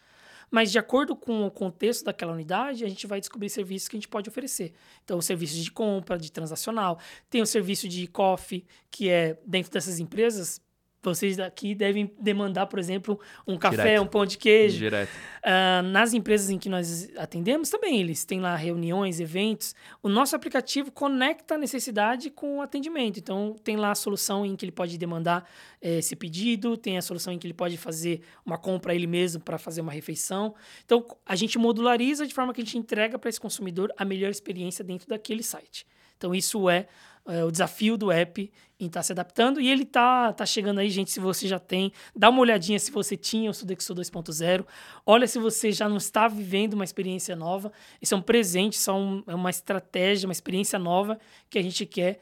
mas 0.52 0.72
de 0.72 0.78
acordo 0.78 1.16
com 1.16 1.47
o 1.47 1.49
contexto 1.49 2.04
daquela 2.04 2.34
unidade, 2.34 2.84
a 2.84 2.89
gente 2.89 3.08
vai 3.08 3.22
descobrir 3.22 3.49
serviços 3.49 3.88
que 3.88 3.95
a 3.95 3.99
gente 3.99 4.10
pode 4.10 4.30
oferecer. 4.30 4.74
Então, 5.04 5.18
o 5.18 5.22
serviço 5.22 5.56
de 5.56 5.72
compra, 5.72 6.18
de 6.18 6.30
transacional, 6.30 6.99
tem 7.30 7.41
o 7.41 7.45
serviço 7.45 7.88
de 7.88 8.06
coffee, 8.08 8.66
que 8.91 9.10
é 9.10 9.39
dentro 9.45 9.72
dessas 9.72 9.97
empresas, 9.99 10.62
vocês 11.04 11.38
daqui 11.38 11.74
devem 11.74 12.12
demandar, 12.20 12.68
por 12.68 12.78
exemplo, 12.78 13.20
um 13.47 13.58
café, 13.58 13.84
Direto. 13.84 14.04
um 14.04 14.08
pão 14.08 14.26
de 14.26 14.38
queijo. 14.38 14.78
Direto. 14.78 15.10
Uh, 15.10 15.82
nas 15.91 16.14
empresas 16.14 16.49
em 16.49 16.60
que 16.60 16.70
nós 16.70 17.10
atendemos, 17.18 17.70
também 17.70 17.99
eles 17.99 18.24
têm 18.24 18.39
lá 18.39 18.56
reuniões, 18.56 19.20
eventos. 19.20 19.74
O 20.04 20.10
nosso 20.10 20.36
aplicativo 20.36 20.91
conecta 20.91 21.56
a 21.56 21.58
necessidade 21.58 22.30
com 22.30 22.60
o 22.60 22.62
atendimento. 22.62 23.18
Então, 23.18 23.56
tem 23.64 23.76
lá 23.76 23.91
a 23.91 23.95
solução 23.95 24.45
em 24.45 24.56
que 24.56 24.64
ele 24.64 24.72
pode 24.72 24.97
demandar 24.97 25.49
eh, 25.82 25.97
esse 25.97 26.16
pedido, 26.16 26.78
tem 26.78 26.97
a 26.97 27.02
solução 27.02 27.34
em 27.34 27.39
que 27.39 27.47
ele 27.47 27.54
pode 27.54 27.78
fazer 27.78 28.22
uma 28.45 28.58
compra 28.58 28.93
ele 28.93 29.08
mesmo 29.08 29.41
para 29.41 29.58
fazer 29.58 29.82
uma 29.82 29.91
refeição. 29.91 30.54
Então, 30.86 31.06
a 31.26 31.36
gente 31.36 31.58
modulariza 31.58 32.28
de 32.28 32.34
forma 32.34 32.54
que 32.54 32.62
a 32.62 32.64
gente 32.64 32.78
entrega 32.78 33.18
para 33.18 33.30
esse 33.30 33.39
consumidor 33.39 33.91
a 33.97 34.06
melhor 34.06 34.30
experiência 34.30 34.84
dentro 34.84 35.08
daquele 35.08 35.41
site. 35.41 35.88
Então, 36.16 36.36
isso 36.36 36.70
é 36.70 36.86
é, 37.28 37.43
o 37.43 37.51
desafio 37.51 37.97
do 37.97 38.11
app 38.11 38.51
em 38.80 38.88
estar 38.88 38.99
tá 38.99 39.03
se 39.03 39.11
adaptando. 39.11 39.61
E 39.61 39.69
ele 39.69 39.86
tá, 39.86 40.34
tá 40.34 40.45
chegando 40.45 40.80
aí, 40.80 40.89
gente, 40.89 41.11
se 41.11 41.19
você 41.19 41.47
já 41.47 41.59
tem. 41.59 41.91
Dá 42.15 42.30
uma 42.30 42.39
olhadinha 42.41 42.80
se 42.80 42.91
você 42.91 43.15
tinha 43.15 43.49
o 43.49 43.53
Sodexo 43.53 43.93
2.0. 43.93 44.65
Olha 45.05 45.28
se 45.28 45.38
você 45.38 45.72
já 45.72 45.88
não 45.88 45.97
está 45.97 46.28
vivendo 46.28 46.74
uma 46.74 46.84
experiência 46.84 47.36
nova. 47.36 47.72
Isso 48.01 48.13
é 48.13 48.17
um 48.17 48.22
presente, 48.22 48.74
isso 48.74 48.89
é, 48.89 48.93
um, 48.93 49.24
é 49.28 49.36
uma 49.36 49.49
estratégia, 49.49 50.28
uma 50.28 50.34
experiência 50.34 50.80
nova 50.80 51.19
que 51.49 51.59
a 51.59 51.61
gente 51.61 51.86
quer 51.86 52.19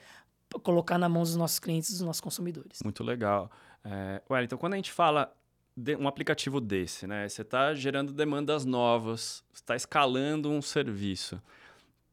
colocar 0.64 0.98
na 0.98 1.08
mão 1.08 1.22
dos 1.22 1.36
nossos 1.36 1.60
clientes, 1.60 1.92
dos 1.92 2.02
nossos 2.02 2.22
consumidores. 2.22 2.80
Muito 2.84 3.04
legal. 3.04 3.50
É, 3.84 4.22
quando 4.60 4.74
a 4.74 4.76
gente 4.76 4.92
fala 4.92 5.34
de 5.78 5.96
um 5.96 6.08
aplicativo 6.08 6.60
desse, 6.60 7.08
né? 7.08 7.30
Você 7.30 7.42
está 7.42 7.74
gerando 7.74 8.12
demandas 8.12 8.66
novas, 8.66 9.46
está 9.54 9.78
escalando 9.78 10.50
um 10.50 10.62
serviço 10.62 11.42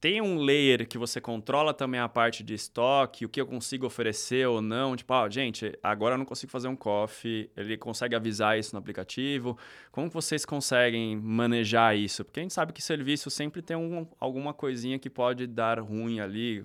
tem 0.01 0.21
um 0.21 0.39
layer 0.39 0.87
que 0.87 0.99
você 0.99 1.21
controla 1.21 1.73
também 1.73 1.99
a 1.99 2.09
parte 2.09 2.43
de 2.43 2.55
estoque, 2.55 3.25
o 3.25 3.29
que 3.29 3.41
eu 3.41 3.47
consigo 3.47 3.87
oferecer 3.87 4.47
ou 4.47 4.61
não. 4.61 4.95
Tipo, 4.95 5.15
ah, 5.15 5.29
gente, 5.29 5.77
agora 5.83 6.15
eu 6.15 6.19
não 6.19 6.25
consigo 6.25 6.53
fazer 6.53 6.69
um 6.69 6.77
coffee. 6.77 7.51
Ele 7.57 7.77
consegue 7.77 8.15
avisar 8.15 8.59
isso 8.59 8.75
no 8.75 8.79
aplicativo. 8.79 9.57
Como 9.91 10.11
vocês 10.11 10.45
conseguem 10.45 11.17
manejar 11.17 11.97
isso? 11.97 12.25
Porque 12.25 12.41
a 12.41 12.43
gente 12.43 12.55
sabe 12.55 12.73
que 12.73 12.83
serviço 12.83 13.31
sempre 13.31 13.63
tem 13.63 13.77
um, 13.77 14.07
alguma 14.21 14.53
coisinha 14.53 14.99
que 14.99 15.09
pode 15.09 15.47
dar 15.47 15.81
ruim 15.81 16.21
ali 16.21 16.65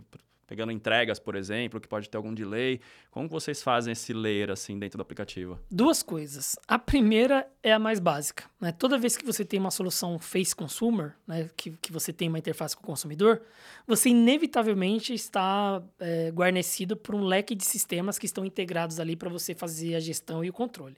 pegando 0.52 0.70
entregas, 0.70 1.18
por 1.18 1.38
exemplo, 1.38 1.80
que 1.80 1.88
pode 1.88 2.10
ter 2.10 2.18
algum 2.18 2.34
delay. 2.34 2.82
Como 3.10 3.30
vocês 3.30 3.64
fazem 3.64 3.94
esse 3.94 4.12
layer 4.12 4.52
assim 4.52 4.78
dentro 4.78 4.98
do 4.98 5.02
aplicativo? 5.02 5.58
Duas 5.72 6.04
coisas. 6.04 6.58
A 6.68 6.78
primeira 6.78 7.50
é 7.64 7.72
a 7.72 7.80
mais 7.80 8.02
básica. 8.02 8.44
Né? 8.60 8.74
Toda 8.74 8.98
vez 8.98 9.16
que 9.16 9.26
você 9.26 9.46
tem 9.46 9.58
uma 9.58 9.72
solução 9.72 10.20
face 10.20 10.54
consumer, 10.54 11.16
né? 11.26 11.50
que, 11.56 11.72
que 11.82 11.90
você 11.90 12.12
tem 12.12 12.28
uma 12.28 12.38
interface 12.38 12.76
com 12.76 12.84
o 12.84 12.86
consumidor, 12.86 13.42
você 13.88 14.10
inevitavelmente 14.10 15.14
está 15.14 15.82
é, 15.98 16.30
guarnecido 16.32 16.98
por 16.98 17.16
um 17.16 17.24
leque 17.24 17.56
de 17.56 17.64
sistemas 17.64 18.20
que 18.20 18.26
estão 18.26 18.44
integrados 18.44 19.00
ali 19.00 19.16
para 19.16 19.30
você 19.30 19.56
fazer 19.56 19.96
a 19.96 20.02
gestão 20.02 20.44
e 20.44 20.50
o 20.50 20.54
controle. 20.54 20.98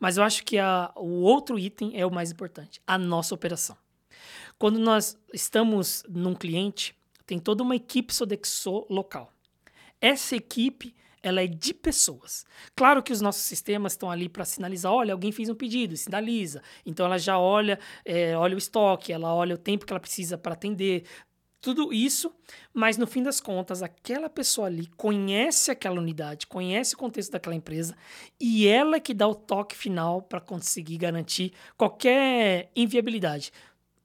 Mas 0.00 0.16
eu 0.16 0.24
acho 0.24 0.42
que 0.42 0.56
a, 0.56 0.90
o 0.96 1.20
outro 1.20 1.58
item 1.58 1.92
é 1.94 2.06
o 2.06 2.10
mais 2.10 2.30
importante, 2.30 2.80
a 2.86 2.96
nossa 2.96 3.34
operação. 3.34 3.76
Quando 4.58 4.78
nós 4.78 5.18
estamos 5.30 6.02
num 6.08 6.34
cliente, 6.34 6.96
tem 7.26 7.38
toda 7.38 7.62
uma 7.62 7.76
equipe 7.76 8.14
Sodexo 8.14 8.86
local. 8.88 9.32
Essa 10.00 10.36
equipe 10.36 10.94
ela 11.22 11.42
é 11.42 11.46
de 11.46 11.72
pessoas. 11.72 12.44
Claro 12.76 13.02
que 13.02 13.10
os 13.10 13.22
nossos 13.22 13.44
sistemas 13.44 13.94
estão 13.94 14.10
ali 14.10 14.28
para 14.28 14.44
sinalizar, 14.44 14.92
olha, 14.92 15.14
alguém 15.14 15.32
fez 15.32 15.48
um 15.48 15.54
pedido, 15.54 15.96
sinaliza. 15.96 16.62
Então 16.84 17.06
ela 17.06 17.18
já 17.18 17.38
olha, 17.38 17.78
é, 18.04 18.36
olha 18.36 18.54
o 18.54 18.58
estoque, 18.58 19.10
ela 19.10 19.34
olha 19.34 19.54
o 19.54 19.58
tempo 19.58 19.86
que 19.86 19.92
ela 19.92 20.00
precisa 20.00 20.36
para 20.36 20.52
atender, 20.52 21.04
tudo 21.64 21.94
isso, 21.94 22.30
mas 22.74 22.98
no 22.98 23.06
fim 23.06 23.22
das 23.22 23.40
contas, 23.40 23.82
aquela 23.82 24.28
pessoa 24.28 24.66
ali 24.66 24.86
conhece 24.98 25.70
aquela 25.70 25.98
unidade, 25.98 26.46
conhece 26.46 26.94
o 26.94 26.98
contexto 26.98 27.32
daquela 27.32 27.56
empresa 27.56 27.96
e 28.38 28.68
ela 28.68 28.96
é 28.96 29.00
que 29.00 29.14
dá 29.14 29.26
o 29.26 29.34
toque 29.34 29.74
final 29.74 30.20
para 30.20 30.42
conseguir 30.42 30.98
garantir 30.98 31.54
qualquer 31.74 32.70
inviabilidade 32.76 33.50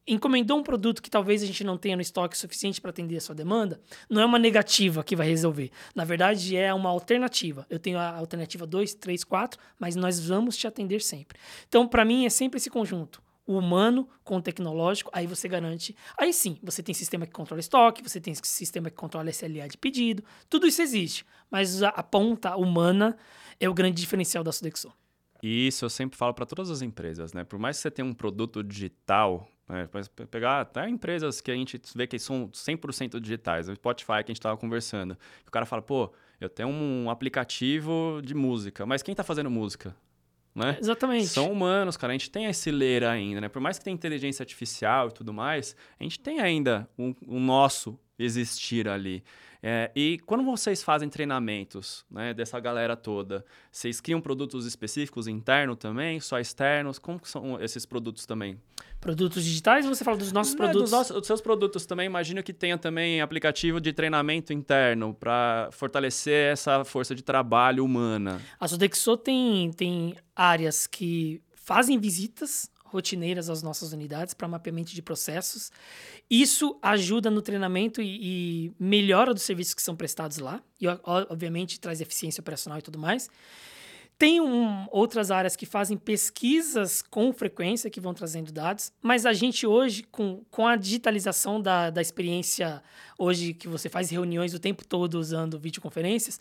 encomendou 0.10 0.58
um 0.58 0.64
produto 0.64 1.02
que 1.02 1.10
talvez 1.10 1.44
a 1.44 1.46
gente 1.46 1.64
não 1.64 1.78
tenha 1.78 1.96
no 1.96 2.02
estoque 2.02 2.38
suficiente 2.38 2.82
para 2.82 2.90
atender 2.90 3.18
a 3.18 3.22
sua 3.22 3.36
demanda, 3.36 3.80
não 4.10 4.22
é 4.22 4.26
uma 4.26 4.40
negativa 4.40 5.04
que 5.04 5.16
vai 5.16 5.28
resolver. 5.28 5.72
Na 5.94 6.04
verdade, 6.04 6.56
é 6.58 6.74
uma 6.74 6.90
alternativa. 6.90 7.66
Eu 7.70 7.80
tenho 7.80 7.98
a 8.00 8.18
alternativa 8.18 8.66
2, 8.66 8.96
3, 8.96 9.24
4, 9.24 9.60
mas 9.78 9.96
nós 9.96 10.20
vamos 10.20 10.58
te 10.58 10.68
atender 10.68 11.02
sempre. 11.02 11.38
Então, 11.68 11.88
para 11.88 12.04
mim, 12.04 12.26
é 12.26 12.30
sempre 12.30 12.58
esse 12.58 12.70
conjunto. 12.70 13.22
O 13.46 13.58
humano 13.58 14.08
com 14.24 14.38
o 14.38 14.42
tecnológico, 14.42 15.10
aí 15.14 15.26
você 15.26 15.48
garante. 15.48 15.96
Aí 16.18 16.32
sim, 16.32 16.60
você 16.62 16.84
tem 16.84 16.94
sistema 16.94 17.26
que 17.26 17.32
controla 17.32 17.60
estoque, 17.60 18.04
você 18.04 18.22
tem 18.22 18.34
sistema 18.36 18.92
que 18.92 18.96
controla 18.96 19.30
SLA 19.32 19.68
de 19.68 19.78
pedido, 19.78 20.24
tudo 20.48 20.68
isso 20.68 20.82
existe. 20.82 21.26
Mas 21.50 21.82
a, 21.82 22.04
ponta 22.04 22.56
humana 22.56 23.18
é 23.60 23.68
o 23.68 23.74
grande 23.74 24.00
diferencial 24.00 24.44
da 24.44 24.52
Sodexo. 24.52 24.94
E 25.42 25.68
isso 25.68 25.84
eu 25.84 25.90
sempre 25.90 26.18
falo 26.18 26.34
para 26.34 26.46
todas 26.46 26.70
as 26.70 26.84
empresas, 26.84 27.34
né? 27.34 27.44
Por 27.44 27.58
mais 27.58 27.78
que 27.78 27.82
você 27.82 27.90
tenha 27.90 28.06
um 28.06 28.14
produto 28.14 28.64
digital, 28.64 29.50
né? 29.70 29.88
Pegar 30.32 30.62
até 30.62 30.90
empresas 30.90 31.40
que 31.40 31.52
a 31.52 31.54
gente 31.54 31.80
vê 31.96 32.08
que 32.08 32.18
são 32.18 32.50
100% 32.50 33.20
digitais, 33.20 33.70
o 33.70 33.76
Spotify 33.76 34.08
que 34.08 34.14
a 34.14 34.34
gente 34.34 34.40
estava 34.40 34.58
conversando. 34.58 35.16
O 35.48 35.52
cara 35.52 35.66
fala, 35.66 35.82
pô, 35.82 36.12
eu 36.42 36.50
tenho 36.50 36.70
um 36.70 37.10
aplicativo 37.10 38.20
de 38.24 38.34
música, 38.34 38.86
mas 38.86 39.04
quem 39.04 39.14
está 39.14 39.24
fazendo 39.24 39.50
música? 39.50 39.96
Né? 40.56 40.78
Exatamente. 40.82 41.28
São 41.28 41.52
humanos, 41.52 41.96
cara. 41.96 42.12
A 42.12 42.18
gente 42.18 42.32
tem 42.32 42.46
esse 42.46 42.72
ler 42.72 43.04
ainda, 43.04 43.40
né? 43.40 43.48
Por 43.48 43.62
mais 43.62 43.78
que 43.78 43.86
tenha 43.86 43.94
inteligência 43.94 44.42
artificial 44.42 45.10
e 45.10 45.12
tudo 45.12 45.32
mais, 45.32 45.76
a 46.00 46.04
gente 46.04 46.20
tem 46.20 46.40
ainda 46.40 46.90
o 46.98 47.04
um, 47.04 47.16
um 47.28 47.40
nosso 47.40 47.98
existir 48.18 48.90
ali. 48.90 49.24
É, 49.62 49.92
e 49.94 50.20
quando 50.26 50.44
vocês 50.44 50.82
fazem 50.82 51.10
treinamentos 51.10 52.06
né, 52.10 52.34
dessa 52.34 52.60
galera 52.60 52.96
toda, 52.96 53.44
vocês 53.72 54.00
criam 54.00 54.22
produtos 54.22 54.66
específicos 54.66 55.28
internos 55.28 55.78
também, 55.78 56.20
só 56.20 56.40
externos? 56.40 56.98
Como 56.98 57.20
são 57.24 57.62
esses 57.62 57.86
produtos 57.86 58.26
também? 58.26 58.58
Produtos 59.02 59.44
digitais 59.44 59.86
você 59.86 60.04
fala 60.04 60.18
dos 60.18 60.32
nossos 60.32 60.54
Não, 60.54 60.58
produtos? 60.60 60.84
Dos, 60.84 60.92
nossos, 60.92 61.28
seus 61.28 61.42
produtos 61.42 61.86
também, 61.86 62.06
imagino 62.06 62.42
que 62.42 62.54
tenha 62.54 62.78
também 62.78 63.22
aplicativo 63.22 63.82
de 63.82 63.92
treinamento 63.92 64.54
interno 64.54 65.14
para 65.14 65.70
fortalecer 65.72 66.54
essa 66.54 66.86
força 66.86 67.14
de 67.14 67.22
trabalho 67.22 67.84
humana. 67.84 68.42
A 68.60 68.68
Sodexo 68.68 69.18
tem, 69.18 69.72
tem 69.72 70.16
áreas 70.36 70.88
que 70.88 71.42
fazem 71.54 72.00
visitas 72.00 72.72
rotineiras 72.92 73.50
às 73.50 73.62
nossas 73.64 73.94
unidades 73.94 74.34
para 74.34 74.48
mapeamento 74.48 74.94
de 74.94 75.02
processos. 75.02 75.72
Isso 76.30 76.78
ajuda 76.82 77.30
no 77.30 77.42
treinamento 77.42 78.02
e, 78.02 78.68
e 78.68 78.72
melhora 78.80 79.34
dos 79.34 79.44
serviços 79.44 79.74
que 79.74 79.82
são 79.82 79.96
prestados 79.96 80.38
lá. 80.38 80.62
E, 80.80 80.88
obviamente, 81.04 81.80
traz 81.80 82.02
eficiência 82.02 82.42
operacional 82.42 82.80
e 82.80 82.82
tudo 82.82 83.00
mais. 83.00 83.30
Tem 84.20 84.42
um, 84.42 84.86
outras 84.92 85.32
áreas 85.32 85.56
que 85.56 85.66
fazem 85.66 85.96
pesquisas 85.96 87.02
com 87.02 87.32
frequência, 87.32 87.90
que 87.90 88.02
vão 88.02 88.14
trazendo 88.14 88.52
dados, 88.52 88.92
mas 89.02 89.26
a 89.26 89.32
gente 89.32 89.66
hoje, 89.66 90.04
com, 90.04 90.44
com 90.52 90.68
a 90.68 90.76
digitalização 90.76 91.62
da, 91.62 91.90
da 91.90 92.02
experiência, 92.02 92.84
hoje 93.18 93.54
que 93.54 93.66
você 93.66 93.88
faz 93.88 94.10
reuniões 94.10 94.54
o 94.54 94.60
tempo 94.60 94.86
todo 94.86 95.16
usando 95.16 95.58
videoconferências, 95.58 96.38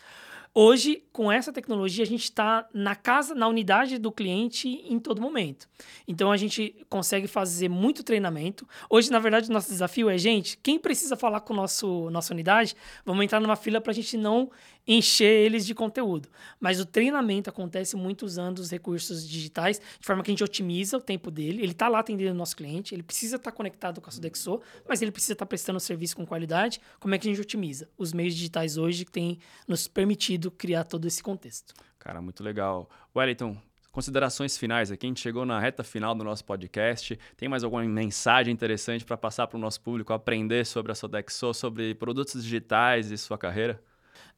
Hoje, 0.61 1.05
com 1.13 1.31
essa 1.31 1.53
tecnologia, 1.53 2.03
a 2.03 2.07
gente 2.07 2.25
está 2.25 2.69
na 2.75 2.97
casa, 2.97 3.33
na 3.33 3.47
unidade 3.47 3.97
do 3.97 4.11
cliente 4.11 4.69
em 4.69 4.99
todo 4.99 5.23
momento. 5.23 5.69
Então, 6.09 6.33
a 6.33 6.37
gente 6.37 6.85
consegue 6.89 7.29
fazer 7.29 7.69
muito 7.69 8.03
treinamento. 8.03 8.67
Hoje, 8.91 9.09
na 9.09 9.21
verdade, 9.21 9.49
o 9.49 9.53
nosso 9.53 9.71
desafio 9.71 10.11
é, 10.11 10.19
gente, 10.19 10.59
quem 10.61 10.77
precisa 10.77 11.17
falar 11.17 11.43
com 11.43 11.55
nosso 11.55 12.11
nossa 12.11 12.35
unidade, 12.35 12.75
vamos 13.07 13.25
entrar 13.25 13.39
numa 13.39 13.55
fila 13.55 13.81
para 13.81 13.93
a 13.93 13.95
gente 13.95 14.17
não 14.17 14.51
encher 14.89 15.45
eles 15.45 15.67
de 15.67 15.75
conteúdo. 15.75 16.29
Mas 16.59 16.81
o 16.81 16.87
treinamento 16.87 17.51
acontece 17.51 17.95
muito 17.95 18.25
usando 18.25 18.59
os 18.59 18.71
recursos 18.71 19.29
digitais, 19.29 19.79
de 19.79 20.07
forma 20.07 20.23
que 20.23 20.31
a 20.31 20.33
gente 20.33 20.43
otimiza 20.43 20.97
o 20.97 21.01
tempo 21.01 21.31
dele. 21.31 21.63
Ele 21.63 21.73
está 21.73 21.89
lá 21.89 21.99
atendendo 21.99 22.33
o 22.33 22.35
nosso 22.35 22.57
cliente, 22.57 22.95
ele 22.95 23.03
precisa 23.03 23.37
estar 23.37 23.51
tá 23.51 23.57
conectado 23.57 24.01
com 24.01 24.09
a 24.09 24.13
Sodexo, 24.13 24.61
mas 24.89 25.03
ele 25.03 25.13
precisa 25.13 25.35
estar 25.35 25.45
tá 25.45 25.49
prestando 25.49 25.79
serviço 25.79 26.17
com 26.17 26.27
qualidade. 26.27 26.81
Como 26.99 27.15
é 27.15 27.19
que 27.19 27.29
a 27.29 27.31
gente 27.31 27.41
otimiza? 27.41 27.89
Os 27.99 28.15
meios 28.15 28.35
digitais 28.35 28.79
hoje 28.79 29.05
têm 29.05 29.39
nos 29.67 29.87
permitido 29.87 30.51
criar 30.51 30.85
todo 30.85 31.07
esse 31.07 31.23
contexto. 31.23 31.75
Cara, 31.99 32.23
muito 32.23 32.43
legal. 32.43 32.89
Wellington, 33.15 33.57
considerações 33.93 34.57
finais 34.57 34.91
aqui. 34.91 35.05
A 35.05 35.09
gente 35.09 35.21
chegou 35.21 35.45
na 35.45 35.61
reta 35.61 35.85
final 35.85 36.15
do 36.15 36.25
nosso 36.25 36.45
podcast. 36.45 37.19
Tem 37.37 37.49
mais 37.49 37.63
alguma 37.63 37.83
mensagem 37.85 38.55
interessante 38.55 39.05
para 39.05 39.17
passar 39.17 39.47
para 39.47 39.59
o 39.59 39.61
nosso 39.61 39.81
público 39.81 40.13
aprender 40.13 40.65
sobre 40.65 40.93
a 40.93 40.95
Sodexo, 40.95 41.53
sobre 41.53 41.95
produtos 41.95 42.43
digitais 42.43 43.11
e 43.11 43.19
sua 43.19 43.37
carreira? 43.37 43.83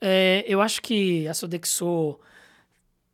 É, 0.01 0.45
eu 0.47 0.61
acho 0.61 0.81
que 0.81 1.27
a 1.29 1.35
Sodexo 1.35 2.19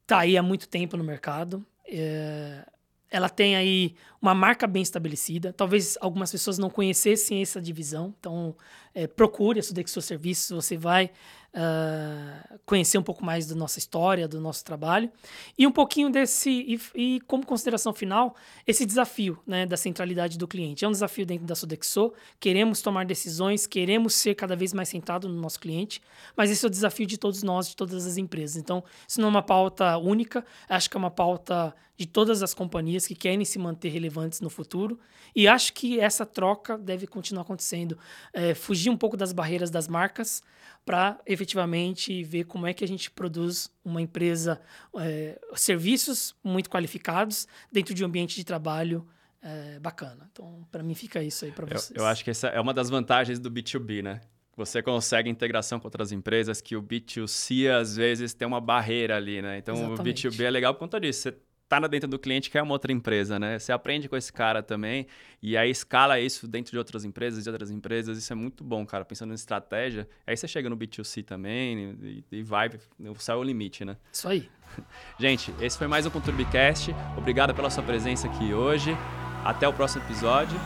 está 0.02 0.20
aí 0.20 0.36
há 0.36 0.42
muito 0.42 0.68
tempo 0.68 0.96
no 0.96 1.04
mercado. 1.04 1.64
É, 1.86 2.64
ela 3.10 3.28
tem 3.28 3.56
aí 3.56 3.94
uma 4.20 4.34
marca 4.34 4.66
bem 4.66 4.82
estabelecida. 4.82 5.52
Talvez 5.52 5.96
algumas 6.00 6.30
pessoas 6.30 6.58
não 6.58 6.68
conhecessem 6.68 7.40
essa 7.40 7.60
divisão. 7.60 8.14
Então, 8.18 8.56
é, 8.94 9.06
procure 9.06 9.60
a 9.60 9.62
Sodexo 9.62 10.00
Serviços. 10.02 10.64
Você 10.64 10.76
vai 10.76 11.06
uh, 11.54 12.25
conhecer 12.64 12.98
um 12.98 13.02
pouco 13.02 13.24
mais 13.24 13.46
da 13.46 13.54
nossa 13.54 13.78
história, 13.78 14.26
do 14.26 14.40
nosso 14.40 14.64
trabalho. 14.64 15.10
E 15.58 15.66
um 15.66 15.72
pouquinho 15.72 16.10
desse... 16.10 16.50
E, 16.50 16.80
e, 16.94 17.20
como 17.26 17.44
consideração 17.44 17.92
final, 17.92 18.34
esse 18.66 18.86
desafio 18.86 19.38
né, 19.46 19.66
da 19.66 19.76
centralidade 19.76 20.38
do 20.38 20.48
cliente. 20.48 20.84
É 20.84 20.88
um 20.88 20.92
desafio 20.92 21.26
dentro 21.26 21.46
da 21.46 21.54
Sodexo. 21.54 22.12
Queremos 22.40 22.80
tomar 22.80 23.04
decisões, 23.04 23.66
queremos 23.66 24.14
ser 24.14 24.34
cada 24.34 24.56
vez 24.56 24.72
mais 24.72 24.88
centrado 24.88 25.28
no 25.28 25.40
nosso 25.40 25.60
cliente. 25.60 26.00
Mas 26.36 26.50
esse 26.50 26.64
é 26.64 26.68
o 26.68 26.70
desafio 26.70 27.06
de 27.06 27.18
todos 27.18 27.42
nós, 27.42 27.68
de 27.68 27.76
todas 27.76 28.06
as 28.06 28.16
empresas. 28.16 28.56
Então, 28.56 28.82
isso 29.06 29.20
não 29.20 29.28
é 29.28 29.30
uma 29.30 29.42
pauta 29.42 29.96
única. 29.98 30.44
Acho 30.68 30.88
que 30.88 30.96
é 30.96 30.98
uma 30.98 31.10
pauta 31.10 31.74
de 31.96 32.06
todas 32.06 32.42
as 32.42 32.52
companhias 32.52 33.06
que 33.06 33.14
querem 33.14 33.44
se 33.44 33.58
manter 33.58 33.88
relevantes 33.88 34.40
no 34.40 34.50
futuro. 34.50 34.98
E 35.34 35.48
acho 35.48 35.72
que 35.72 35.98
essa 36.00 36.24
troca 36.24 36.78
deve 36.78 37.06
continuar 37.06 37.42
acontecendo. 37.42 37.98
É, 38.32 38.54
fugir 38.54 38.90
um 38.90 38.96
pouco 38.96 39.16
das 39.16 39.32
barreiras 39.32 39.70
das 39.70 39.88
marcas 39.88 40.42
para 40.84 41.18
efetivamente 41.26 42.22
ver 42.22 42.44
como 42.46 42.66
é 42.66 42.72
que 42.72 42.84
a 42.84 42.88
gente 42.88 43.10
produz 43.10 43.70
uma 43.84 44.00
empresa, 44.00 44.60
é, 44.98 45.38
serviços 45.54 46.34
muito 46.42 46.70
qualificados 46.70 47.46
dentro 47.70 47.94
de 47.94 48.02
um 48.02 48.06
ambiente 48.06 48.36
de 48.36 48.44
trabalho 48.44 49.06
é, 49.42 49.78
bacana. 49.78 50.28
Então, 50.32 50.66
para 50.70 50.82
mim, 50.82 50.94
fica 50.94 51.22
isso 51.22 51.44
aí 51.44 51.52
para 51.52 51.66
vocês. 51.66 51.96
Eu, 51.96 52.02
eu 52.02 52.06
acho 52.06 52.24
que 52.24 52.30
essa 52.30 52.48
é 52.48 52.60
uma 52.60 52.72
das 52.72 52.88
vantagens 52.88 53.38
do 53.38 53.50
B2B, 53.50 54.02
né? 54.02 54.20
Você 54.56 54.82
consegue 54.82 55.28
integração 55.28 55.78
com 55.78 55.86
outras 55.86 56.12
empresas 56.12 56.62
que 56.62 56.74
o 56.74 56.82
B2C 56.82 57.70
às 57.70 57.94
vezes 57.94 58.32
tem 58.32 58.48
uma 58.48 58.60
barreira 58.60 59.16
ali, 59.16 59.42
né? 59.42 59.58
Então 59.58 59.74
Exatamente. 59.74 60.26
o 60.26 60.30
B2B 60.30 60.44
é 60.44 60.50
legal 60.50 60.72
por 60.72 60.80
conta 60.80 60.98
disso. 60.98 61.20
Você 61.20 61.36
tá 61.68 61.80
dentro 61.80 62.08
do 62.08 62.18
cliente 62.18 62.50
que 62.50 62.58
é 62.58 62.62
uma 62.62 62.72
outra 62.72 62.92
empresa, 62.92 63.38
né? 63.38 63.58
Você 63.58 63.72
aprende 63.72 64.08
com 64.08 64.16
esse 64.16 64.32
cara 64.32 64.62
também 64.62 65.06
e 65.42 65.56
aí 65.56 65.70
escala 65.70 66.18
isso 66.18 66.46
dentro 66.46 66.72
de 66.72 66.78
outras 66.78 67.04
empresas, 67.04 67.42
de 67.44 67.50
outras 67.50 67.70
empresas. 67.70 68.18
Isso 68.18 68.32
é 68.32 68.36
muito 68.36 68.62
bom, 68.62 68.84
cara. 68.86 69.04
Pensando 69.04 69.32
em 69.32 69.34
estratégia, 69.34 70.08
aí 70.26 70.36
você 70.36 70.46
chega 70.46 70.70
no 70.70 70.76
B2C 70.76 71.24
também 71.24 71.96
e, 72.02 72.24
e 72.30 72.42
vai, 72.42 72.70
céu 73.18 73.36
é 73.36 73.38
o 73.38 73.42
limite, 73.42 73.84
né? 73.84 73.96
Isso 74.12 74.28
aí. 74.28 74.48
Gente, 75.18 75.52
esse 75.60 75.76
foi 75.76 75.86
mais 75.86 76.06
um 76.06 76.10
Conturbicast. 76.10 76.94
Obrigado 77.16 77.54
pela 77.54 77.70
sua 77.70 77.82
presença 77.82 78.26
aqui 78.26 78.52
hoje. 78.52 78.96
Até 79.44 79.66
o 79.66 79.72
próximo 79.72 80.04
episódio. 80.04 80.58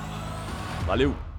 Valeu! 0.86 1.30